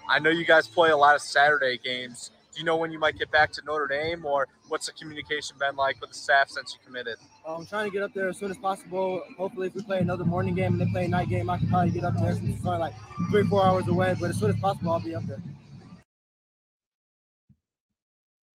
I 0.08 0.18
know 0.18 0.30
you 0.30 0.46
guys 0.46 0.66
play 0.66 0.90
a 0.90 0.96
lot 0.96 1.14
of 1.14 1.20
Saturday 1.20 1.78
games. 1.78 2.30
Do 2.52 2.58
you 2.58 2.64
know 2.64 2.76
when 2.76 2.90
you 2.90 2.98
might 2.98 3.18
get 3.18 3.30
back 3.30 3.52
to 3.52 3.62
Notre 3.66 3.86
Dame, 3.86 4.24
or 4.24 4.48
what's 4.68 4.86
the 4.86 4.92
communication 4.92 5.56
been 5.58 5.76
like 5.76 6.00
with 6.00 6.10
the 6.10 6.16
staff 6.16 6.48
since 6.48 6.72
you 6.74 6.84
committed? 6.84 7.16
Uh, 7.46 7.56
I'm 7.56 7.66
trying 7.66 7.84
to 7.84 7.92
get 7.92 8.02
up 8.02 8.14
there 8.14 8.28
as 8.28 8.38
soon 8.38 8.50
as 8.50 8.56
possible. 8.56 9.22
Hopefully, 9.36 9.66
if 9.66 9.74
we 9.74 9.82
play 9.82 9.98
another 9.98 10.24
morning 10.24 10.54
game 10.54 10.72
and 10.72 10.80
they 10.80 10.90
play 10.90 11.04
a 11.04 11.08
night 11.08 11.28
game, 11.28 11.50
I 11.50 11.58
can 11.58 11.68
probably 11.68 11.90
get 11.90 12.04
up 12.04 12.14
there 12.18 12.32
since 12.32 12.56
it's 12.56 12.66
only 12.66 12.78
like 12.78 12.94
three, 13.30 13.44
four 13.44 13.62
hours 13.62 13.86
away. 13.88 14.16
But 14.18 14.30
as 14.30 14.38
soon 14.38 14.50
as 14.50 14.56
possible, 14.58 14.92
I'll 14.92 15.00
be 15.00 15.14
up 15.14 15.26
there. 15.26 15.42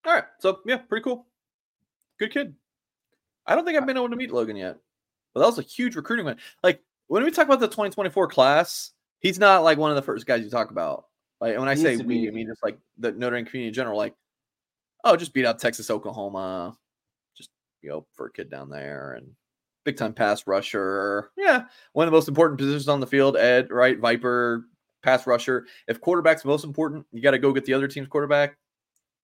All 0.06 0.14
right. 0.14 0.26
So 0.40 0.60
yeah, 0.66 0.78
pretty 0.78 1.04
cool. 1.04 1.28
Good 2.18 2.34
kid. 2.34 2.56
I 3.46 3.54
don't 3.54 3.64
think 3.64 3.78
I've 3.78 3.86
been 3.86 3.98
able 3.98 4.10
to 4.10 4.16
meet 4.16 4.32
Logan 4.32 4.56
yet, 4.56 4.78
but 5.36 5.42
that 5.42 5.48
was 5.48 5.60
a 5.60 5.62
huge 5.62 5.96
recruiting 5.96 6.26
win. 6.26 6.38
Like 6.64 6.82
when 7.08 7.24
we 7.24 7.30
talk 7.30 7.46
about 7.46 7.60
the 7.60 7.68
2024 7.68 8.28
class, 8.30 8.92
he's 9.20 9.38
not 9.38 9.64
like 9.64 9.78
one 9.78 9.92
of 9.92 9.96
the 9.96 10.02
first 10.02 10.26
guys 10.26 10.44
you 10.44 10.50
talk 10.50 10.72
about. 10.72 11.06
Like 11.40 11.60
when 11.60 11.68
I 11.68 11.76
He 11.76 11.82
say 11.82 11.98
we, 11.98 12.22
be. 12.22 12.28
I 12.28 12.32
mean 12.32 12.48
just 12.48 12.64
like 12.64 12.80
the 12.98 13.12
Notre 13.12 13.36
Dame 13.36 13.46
community 13.46 13.68
in 13.68 13.74
general. 13.74 13.98
Like, 13.98 14.16
oh, 15.04 15.16
just 15.16 15.34
beat 15.34 15.46
out 15.46 15.60
Texas, 15.60 15.92
Oklahoma, 15.92 16.76
just 17.38 17.52
you 17.82 17.90
know 17.90 18.08
for 18.16 18.28
a 18.28 18.32
kid 18.32 18.50
down 18.50 18.70
there 18.70 19.14
and 19.14 19.28
big 19.84 19.98
time 19.98 20.14
pass 20.14 20.48
rusher. 20.48 21.30
Yeah, 21.38 21.66
one 21.94 22.08
of 22.08 22.12
the 22.12 22.18
most 22.18 22.30
important 22.30 22.58
positions 22.58 22.88
on 22.88 23.02
the 23.02 23.08
field. 23.08 23.36
Ed, 23.36 23.70
right? 23.70 24.00
Viper, 24.00 24.66
pass 25.04 25.28
rusher. 25.28 25.68
If 25.88 26.02
quarterback's 26.02 26.46
most 26.46 26.64
important, 26.64 27.06
you 27.12 27.22
got 27.22 27.32
to 27.32 27.40
go 27.40 27.52
get 27.52 27.66
the 27.66 27.74
other 27.74 27.88
team's 27.88 28.08
quarterback 28.08 28.58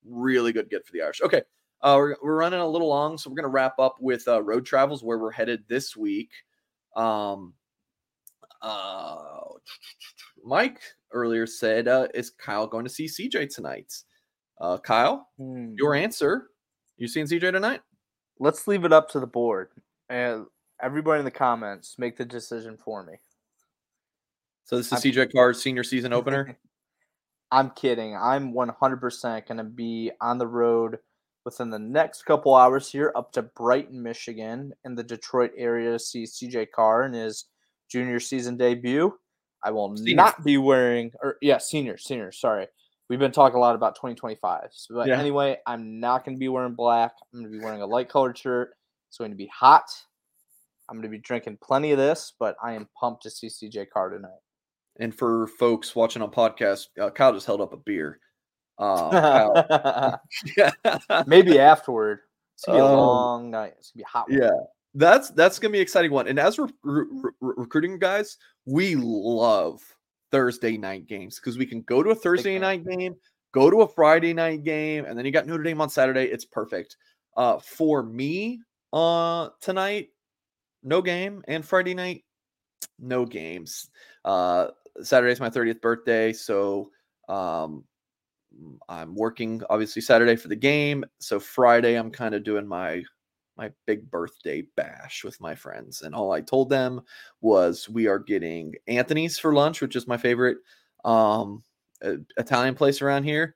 really 0.05 0.51
good 0.51 0.69
get 0.69 0.85
for 0.85 0.93
the 0.93 1.01
Irish. 1.01 1.21
Okay, 1.21 1.41
uh, 1.83 1.95
we're, 1.97 2.15
we're 2.21 2.35
running 2.35 2.59
a 2.59 2.67
little 2.67 2.87
long, 2.87 3.17
so 3.17 3.29
we're 3.29 3.35
going 3.35 3.43
to 3.43 3.49
wrap 3.49 3.79
up 3.79 3.95
with 3.99 4.27
uh, 4.27 4.41
road 4.41 4.65
travels 4.65 5.03
where 5.03 5.17
we're 5.17 5.31
headed 5.31 5.63
this 5.67 5.95
week. 5.97 6.29
Um, 6.95 7.53
uh, 8.61 9.17
Mike 10.43 10.81
earlier 11.11 11.45
said, 11.47 11.87
uh, 11.87 12.07
"Is 12.13 12.29
Kyle 12.31 12.67
going 12.67 12.85
to 12.85 12.89
see 12.91 13.05
CJ 13.05 13.53
tonight?" 13.53 13.93
Uh, 14.59 14.77
Kyle, 14.77 15.27
Hmm. 15.37 15.73
your 15.77 15.95
answer? 15.95 16.49
You 16.97 17.07
seeing 17.07 17.25
CJ 17.25 17.51
tonight? 17.51 17.81
Let's 18.39 18.67
leave 18.67 18.85
it 18.85 18.93
up 18.93 19.09
to 19.11 19.19
the 19.19 19.25
board 19.27 19.69
and 20.09 20.45
everybody 20.81 21.19
in 21.19 21.25
the 21.25 21.31
comments 21.31 21.95
make 21.97 22.15
the 22.17 22.25
decision 22.25 22.77
for 22.77 23.03
me. 23.03 23.13
So 24.65 24.77
this 24.77 24.87
is 24.87 24.93
I'm- 24.93 25.01
CJ 25.01 25.31
Carr's 25.33 25.61
senior 25.61 25.83
season 25.83 26.13
opener. 26.13 26.57
I'm 27.51 27.71
kidding. 27.71 28.15
I'm 28.15 28.53
100% 28.53 29.47
going 29.47 29.57
to 29.57 29.63
be 29.63 30.11
on 30.21 30.37
the 30.37 30.47
road 30.47 30.99
within 31.45 31.69
the 31.69 31.79
next 31.79 32.23
couple 32.23 32.55
hours 32.55 32.91
here 32.91 33.11
up 33.15 33.31
to 33.33 33.41
Brighton, 33.41 34.01
Michigan, 34.01 34.73
in 34.85 34.95
the 34.95 35.03
Detroit 35.03 35.51
area 35.57 35.91
to 35.91 35.99
see 35.99 36.23
CJ 36.23 36.67
Carr 36.73 37.03
in 37.03 37.13
his 37.13 37.45
junior 37.89 38.19
season 38.19 38.57
debut. 38.57 39.13
I 39.63 39.71
will 39.71 39.95
Senior. 39.95 40.15
not 40.15 40.43
be 40.43 40.57
wearing, 40.57 41.11
or 41.21 41.37
yeah, 41.41 41.57
senior, 41.59 41.97
senior. 41.97 42.31
Sorry, 42.31 42.67
we've 43.09 43.19
been 43.19 43.31
talking 43.31 43.57
a 43.57 43.59
lot 43.59 43.75
about 43.75 43.95
2025. 43.95 44.69
So, 44.71 44.95
but 44.95 45.07
Yeah. 45.07 45.19
anyway, 45.19 45.57
I'm 45.67 45.99
not 45.99 46.25
going 46.25 46.35
to 46.35 46.39
be 46.39 46.47
wearing 46.49 46.73
black. 46.73 47.11
I'm 47.33 47.41
going 47.41 47.51
to 47.51 47.57
be 47.59 47.63
wearing 47.63 47.81
a 47.81 47.85
light 47.85 48.09
colored 48.09 48.37
shirt. 48.37 48.71
It's 49.09 49.17
going 49.17 49.31
to 49.31 49.37
be 49.37 49.47
hot. 49.53 49.85
I'm 50.89 50.95
going 50.97 51.03
to 51.03 51.09
be 51.09 51.19
drinking 51.19 51.59
plenty 51.63 51.91
of 51.91 51.97
this, 51.97 52.33
but 52.39 52.55
I 52.63 52.73
am 52.73 52.87
pumped 52.99 53.23
to 53.23 53.29
see 53.29 53.47
CJ 53.47 53.89
Carr 53.93 54.09
tonight. 54.09 54.39
and 54.99 55.13
for 55.15 55.47
folks 55.47 55.95
watching 55.95 56.21
on 56.21 56.31
podcast, 56.31 56.87
uh, 56.99 57.09
Kyle 57.11 57.31
just 57.33 57.45
held 57.45 57.61
up 57.61 57.71
a 57.73 57.77
beer. 57.77 58.19
Uh, 58.81 60.17
yeah. 60.57 60.71
Maybe 61.27 61.59
afterward. 61.59 62.19
It's 62.55 62.65
gonna 62.65 62.77
be 62.79 62.81
a 62.81 62.85
Um, 62.85 62.97
long 62.97 63.51
night. 63.51 63.75
It's 63.77 63.91
gonna 63.91 63.99
be 63.99 64.03
a 64.03 64.07
hot. 64.07 64.29
one. 64.29 64.39
Yeah, 64.41 64.59
that's 64.95 65.29
that's 65.31 65.59
gonna 65.59 65.71
be 65.71 65.77
an 65.79 65.83
exciting 65.83 66.11
one. 66.11 66.27
And 66.27 66.39
as 66.39 66.57
we're 66.57 66.69
re- 66.83 67.05
re- 67.11 67.31
recruiting 67.57 67.97
guys, 67.99 68.37
we 68.65 68.95
love 68.95 69.81
Thursday 70.31 70.77
night 70.77 71.07
games 71.07 71.37
because 71.39 71.57
we 71.57 71.65
can 71.65 71.81
go 71.81 72.01
to 72.03 72.09
a 72.09 72.15
Thursday 72.15 72.57
night 72.59 72.85
game, 72.85 73.15
go 73.51 73.69
to 73.69 73.81
a 73.81 73.87
Friday 73.87 74.33
night 74.33 74.63
game, 74.63 75.05
and 75.05 75.17
then 75.17 75.25
you 75.25 75.31
got 75.31 75.47
Notre 75.47 75.63
Dame 75.63 75.81
on 75.81 75.89
Saturday. 75.89 76.25
It's 76.25 76.45
perfect. 76.45 76.97
Uh, 77.37 77.59
for 77.59 78.03
me, 78.03 78.59
uh, 78.93 79.49
tonight, 79.61 80.09
no 80.83 81.01
game, 81.01 81.43
and 81.47 81.65
Friday 81.65 81.93
night, 81.93 82.23
no 82.99 83.25
games. 83.25 83.89
Uh, 84.25 84.67
Saturday's 85.01 85.39
my 85.39 85.49
30th 85.49 85.81
birthday, 85.81 86.33
so 86.33 86.91
um, 87.29 87.85
I'm 88.89 89.15
working 89.15 89.61
obviously 89.69 90.01
Saturday 90.01 90.35
for 90.35 90.47
the 90.47 90.55
game. 90.55 91.05
So 91.19 91.39
Friday, 91.39 91.95
I'm 91.95 92.11
kind 92.11 92.35
of 92.35 92.43
doing 92.43 92.67
my 92.67 93.03
my 93.57 93.71
big 93.85 94.09
birthday 94.09 94.63
bash 94.75 95.23
with 95.23 95.39
my 95.41 95.53
friends, 95.53 96.01
and 96.01 96.15
all 96.15 96.31
I 96.31 96.41
told 96.41 96.69
them 96.69 97.01
was 97.41 97.89
we 97.89 98.07
are 98.07 98.19
getting 98.19 98.73
Anthony's 98.87 99.37
for 99.37 99.53
lunch, 99.53 99.81
which 99.81 99.95
is 99.95 100.07
my 100.07 100.17
favorite 100.17 100.57
um, 101.05 101.63
uh, 102.03 102.15
Italian 102.37 102.75
place 102.75 103.01
around 103.01 103.23
here. 103.23 103.55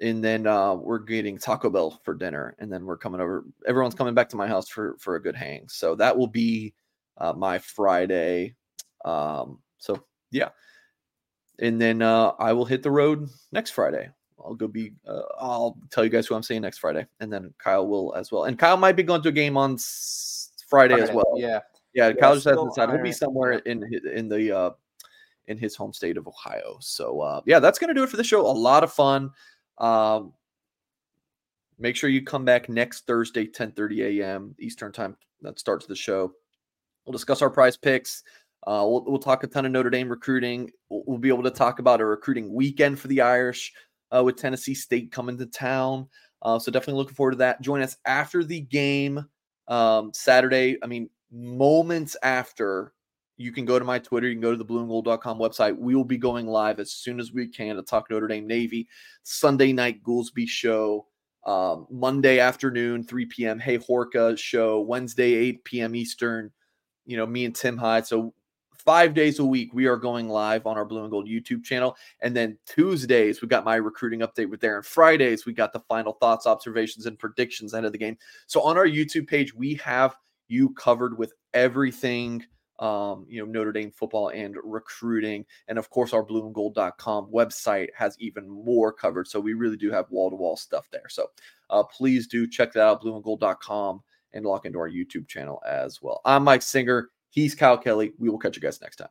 And 0.00 0.24
then 0.24 0.46
uh, 0.46 0.74
we're 0.74 0.98
getting 0.98 1.38
Taco 1.38 1.70
Bell 1.70 2.00
for 2.02 2.14
dinner, 2.14 2.56
and 2.58 2.72
then 2.72 2.84
we're 2.84 2.96
coming 2.96 3.20
over. 3.20 3.44
Everyone's 3.66 3.94
coming 3.94 4.14
back 4.14 4.28
to 4.30 4.36
my 4.36 4.46
house 4.46 4.68
for 4.68 4.96
for 4.98 5.16
a 5.16 5.22
good 5.22 5.36
hang. 5.36 5.68
So 5.68 5.94
that 5.96 6.16
will 6.16 6.26
be 6.26 6.74
uh, 7.18 7.32
my 7.32 7.58
Friday. 7.58 8.56
Um, 9.04 9.60
so 9.78 10.04
yeah, 10.32 10.48
and 11.60 11.80
then 11.80 12.02
uh, 12.02 12.32
I 12.38 12.52
will 12.52 12.64
hit 12.64 12.82
the 12.82 12.90
road 12.90 13.28
next 13.52 13.70
Friday. 13.70 14.10
I'll 14.44 14.54
go 14.54 14.68
be. 14.68 14.92
Uh, 15.06 15.22
I'll 15.38 15.78
tell 15.90 16.04
you 16.04 16.10
guys 16.10 16.26
who 16.26 16.34
I'm 16.34 16.42
seeing 16.42 16.62
next 16.62 16.78
Friday, 16.78 17.06
and 17.20 17.32
then 17.32 17.52
Kyle 17.58 17.86
will 17.86 18.14
as 18.14 18.30
well. 18.30 18.44
And 18.44 18.58
Kyle 18.58 18.76
might 18.76 18.96
be 18.96 19.02
going 19.02 19.22
to 19.22 19.28
a 19.30 19.32
game 19.32 19.56
on 19.56 19.74
s- 19.74 20.52
Friday, 20.68 21.00
as 21.00 21.10
well. 21.12 21.34
Yeah. 21.36 21.60
Yeah, 21.94 22.08
Yeah, 22.08 22.14
college 22.14 22.38
hasn't 22.38 22.54
still 22.54 22.66
decided. 22.66 22.92
He'll 22.96 23.02
be 23.04 23.12
somewhere 23.12 23.52
in 23.52 23.82
in 24.12 24.28
the 24.28 24.56
uh, 24.56 24.70
in 25.46 25.56
his 25.58 25.76
home 25.76 25.92
state 25.92 26.16
of 26.16 26.26
Ohio. 26.26 26.76
So 26.80 27.20
uh, 27.20 27.40
yeah, 27.46 27.60
that's 27.60 27.78
gonna 27.78 27.94
do 27.94 28.02
it 28.02 28.10
for 28.10 28.16
the 28.16 28.24
show. 28.24 28.40
A 28.40 28.50
lot 28.50 28.82
of 28.84 28.92
fun. 28.92 29.30
Um, 29.78 30.32
make 31.78 31.96
sure 31.96 32.10
you 32.10 32.22
come 32.22 32.44
back 32.44 32.68
next 32.68 33.06
Thursday, 33.06 33.46
10:30 33.46 34.20
a.m. 34.20 34.54
Eastern 34.58 34.92
time. 34.92 35.16
That 35.42 35.58
starts 35.58 35.86
the 35.86 35.96
show. 35.96 36.32
We'll 37.04 37.12
discuss 37.12 37.42
our 37.42 37.50
prize 37.50 37.76
picks. 37.76 38.22
Uh, 38.66 38.84
we'll, 38.88 39.04
we'll 39.04 39.18
talk 39.18 39.44
a 39.44 39.46
ton 39.46 39.66
of 39.66 39.72
Notre 39.72 39.90
Dame 39.90 40.08
recruiting. 40.08 40.70
We'll, 40.88 41.02
we'll 41.06 41.18
be 41.18 41.28
able 41.28 41.42
to 41.42 41.50
talk 41.50 41.80
about 41.80 42.00
a 42.00 42.04
recruiting 42.06 42.52
weekend 42.52 42.98
for 42.98 43.08
the 43.08 43.20
Irish 43.20 43.72
uh, 44.14 44.22
with 44.22 44.36
Tennessee 44.36 44.74
State 44.74 45.12
coming 45.12 45.38
to 45.38 45.46
town. 45.46 46.08
Uh, 46.42 46.58
so 46.58 46.70
definitely 46.70 46.98
looking 47.00 47.14
forward 47.14 47.32
to 47.32 47.38
that. 47.38 47.60
Join 47.62 47.80
us 47.80 47.96
after 48.04 48.44
the 48.44 48.60
game 48.60 49.26
um, 49.68 50.12
Saturday. 50.12 50.76
I 50.82 50.86
mean, 50.86 51.08
moments 51.30 52.16
after, 52.22 52.92
you 53.36 53.50
can 53.50 53.64
go 53.64 53.78
to 53.78 53.84
my 53.84 53.98
Twitter. 53.98 54.28
You 54.28 54.34
can 54.34 54.42
go 54.42 54.52
to 54.52 54.56
the 54.56 54.64
blueandgold.com 54.64 55.38
website. 55.38 55.76
We 55.76 55.94
will 55.94 56.04
be 56.04 56.18
going 56.18 56.46
live 56.46 56.78
as 56.78 56.92
soon 56.92 57.18
as 57.18 57.32
we 57.32 57.48
can 57.48 57.76
to 57.76 57.82
talk 57.82 58.10
Notre 58.10 58.28
Dame 58.28 58.46
Navy. 58.46 58.88
Sunday 59.22 59.72
night 59.72 60.02
Goolsby 60.02 60.46
show. 60.46 61.06
Um, 61.44 61.86
Monday 61.90 62.38
afternoon, 62.38 63.04
3 63.04 63.26
p.m. 63.26 63.58
Hey 63.58 63.78
Horka 63.78 64.38
show. 64.38 64.80
Wednesday, 64.80 65.34
8 65.34 65.64
p.m. 65.64 65.94
Eastern. 65.94 66.52
You 67.06 67.16
know, 67.16 67.26
me 67.26 67.44
and 67.44 67.54
Tim 67.54 67.76
Hyde. 67.76 68.06
So 68.06 68.32
five 68.84 69.14
days 69.14 69.38
a 69.38 69.44
week, 69.44 69.72
we 69.72 69.86
are 69.86 69.96
going 69.96 70.28
live 70.28 70.66
on 70.66 70.76
our 70.76 70.84
Blue 70.84 71.02
and 71.02 71.10
Gold 71.10 71.26
YouTube 71.26 71.64
channel. 71.64 71.96
And 72.20 72.36
then 72.36 72.58
Tuesdays, 72.66 73.40
we 73.40 73.48
got 73.48 73.64
my 73.64 73.76
recruiting 73.76 74.20
update 74.20 74.50
with 74.50 74.60
Darren. 74.60 74.76
And 74.76 74.86
Fridays, 74.86 75.46
we 75.46 75.52
got 75.52 75.72
the 75.72 75.80
final 75.80 76.14
thoughts, 76.14 76.46
observations, 76.46 77.06
and 77.06 77.18
predictions 77.18 77.72
ahead 77.72 77.84
of 77.84 77.92
the 77.92 77.98
game. 77.98 78.16
So 78.46 78.60
on 78.62 78.76
our 78.76 78.86
YouTube 78.86 79.26
page, 79.26 79.54
we 79.54 79.74
have 79.76 80.16
you 80.48 80.70
covered 80.74 81.16
with 81.18 81.32
everything 81.54 82.44
um, 82.80 83.24
you 83.28 83.40
know, 83.40 83.50
Notre 83.50 83.72
Dame 83.72 83.92
football 83.92 84.30
and 84.30 84.56
recruiting. 84.64 85.44
And 85.68 85.78
of 85.78 85.90
course, 85.90 86.12
our 86.12 86.24
blueandgold.com 86.24 87.30
website 87.32 87.88
has 87.96 88.16
even 88.18 88.48
more 88.48 88.92
covered. 88.92 89.28
So 89.28 89.38
we 89.38 89.54
really 89.54 89.76
do 89.76 89.92
have 89.92 90.10
wall 90.10 90.30
to 90.30 90.36
wall 90.36 90.56
stuff 90.56 90.88
there. 90.90 91.08
So 91.08 91.30
uh, 91.70 91.84
please 91.84 92.26
do 92.26 92.48
check 92.48 92.72
that 92.72 92.82
out, 92.82 93.02
blueandgold.com, 93.02 94.02
and 94.32 94.44
log 94.44 94.66
into 94.66 94.80
our 94.80 94.90
YouTube 94.90 95.28
channel 95.28 95.62
as 95.64 96.02
well. 96.02 96.20
I'm 96.24 96.42
Mike 96.42 96.62
Singer. 96.62 97.10
He's 97.34 97.56
Kyle 97.56 97.76
Kelly. 97.76 98.12
We 98.16 98.30
will 98.30 98.38
catch 98.38 98.54
you 98.54 98.62
guys 98.62 98.80
next 98.80 98.96
time. 98.96 99.08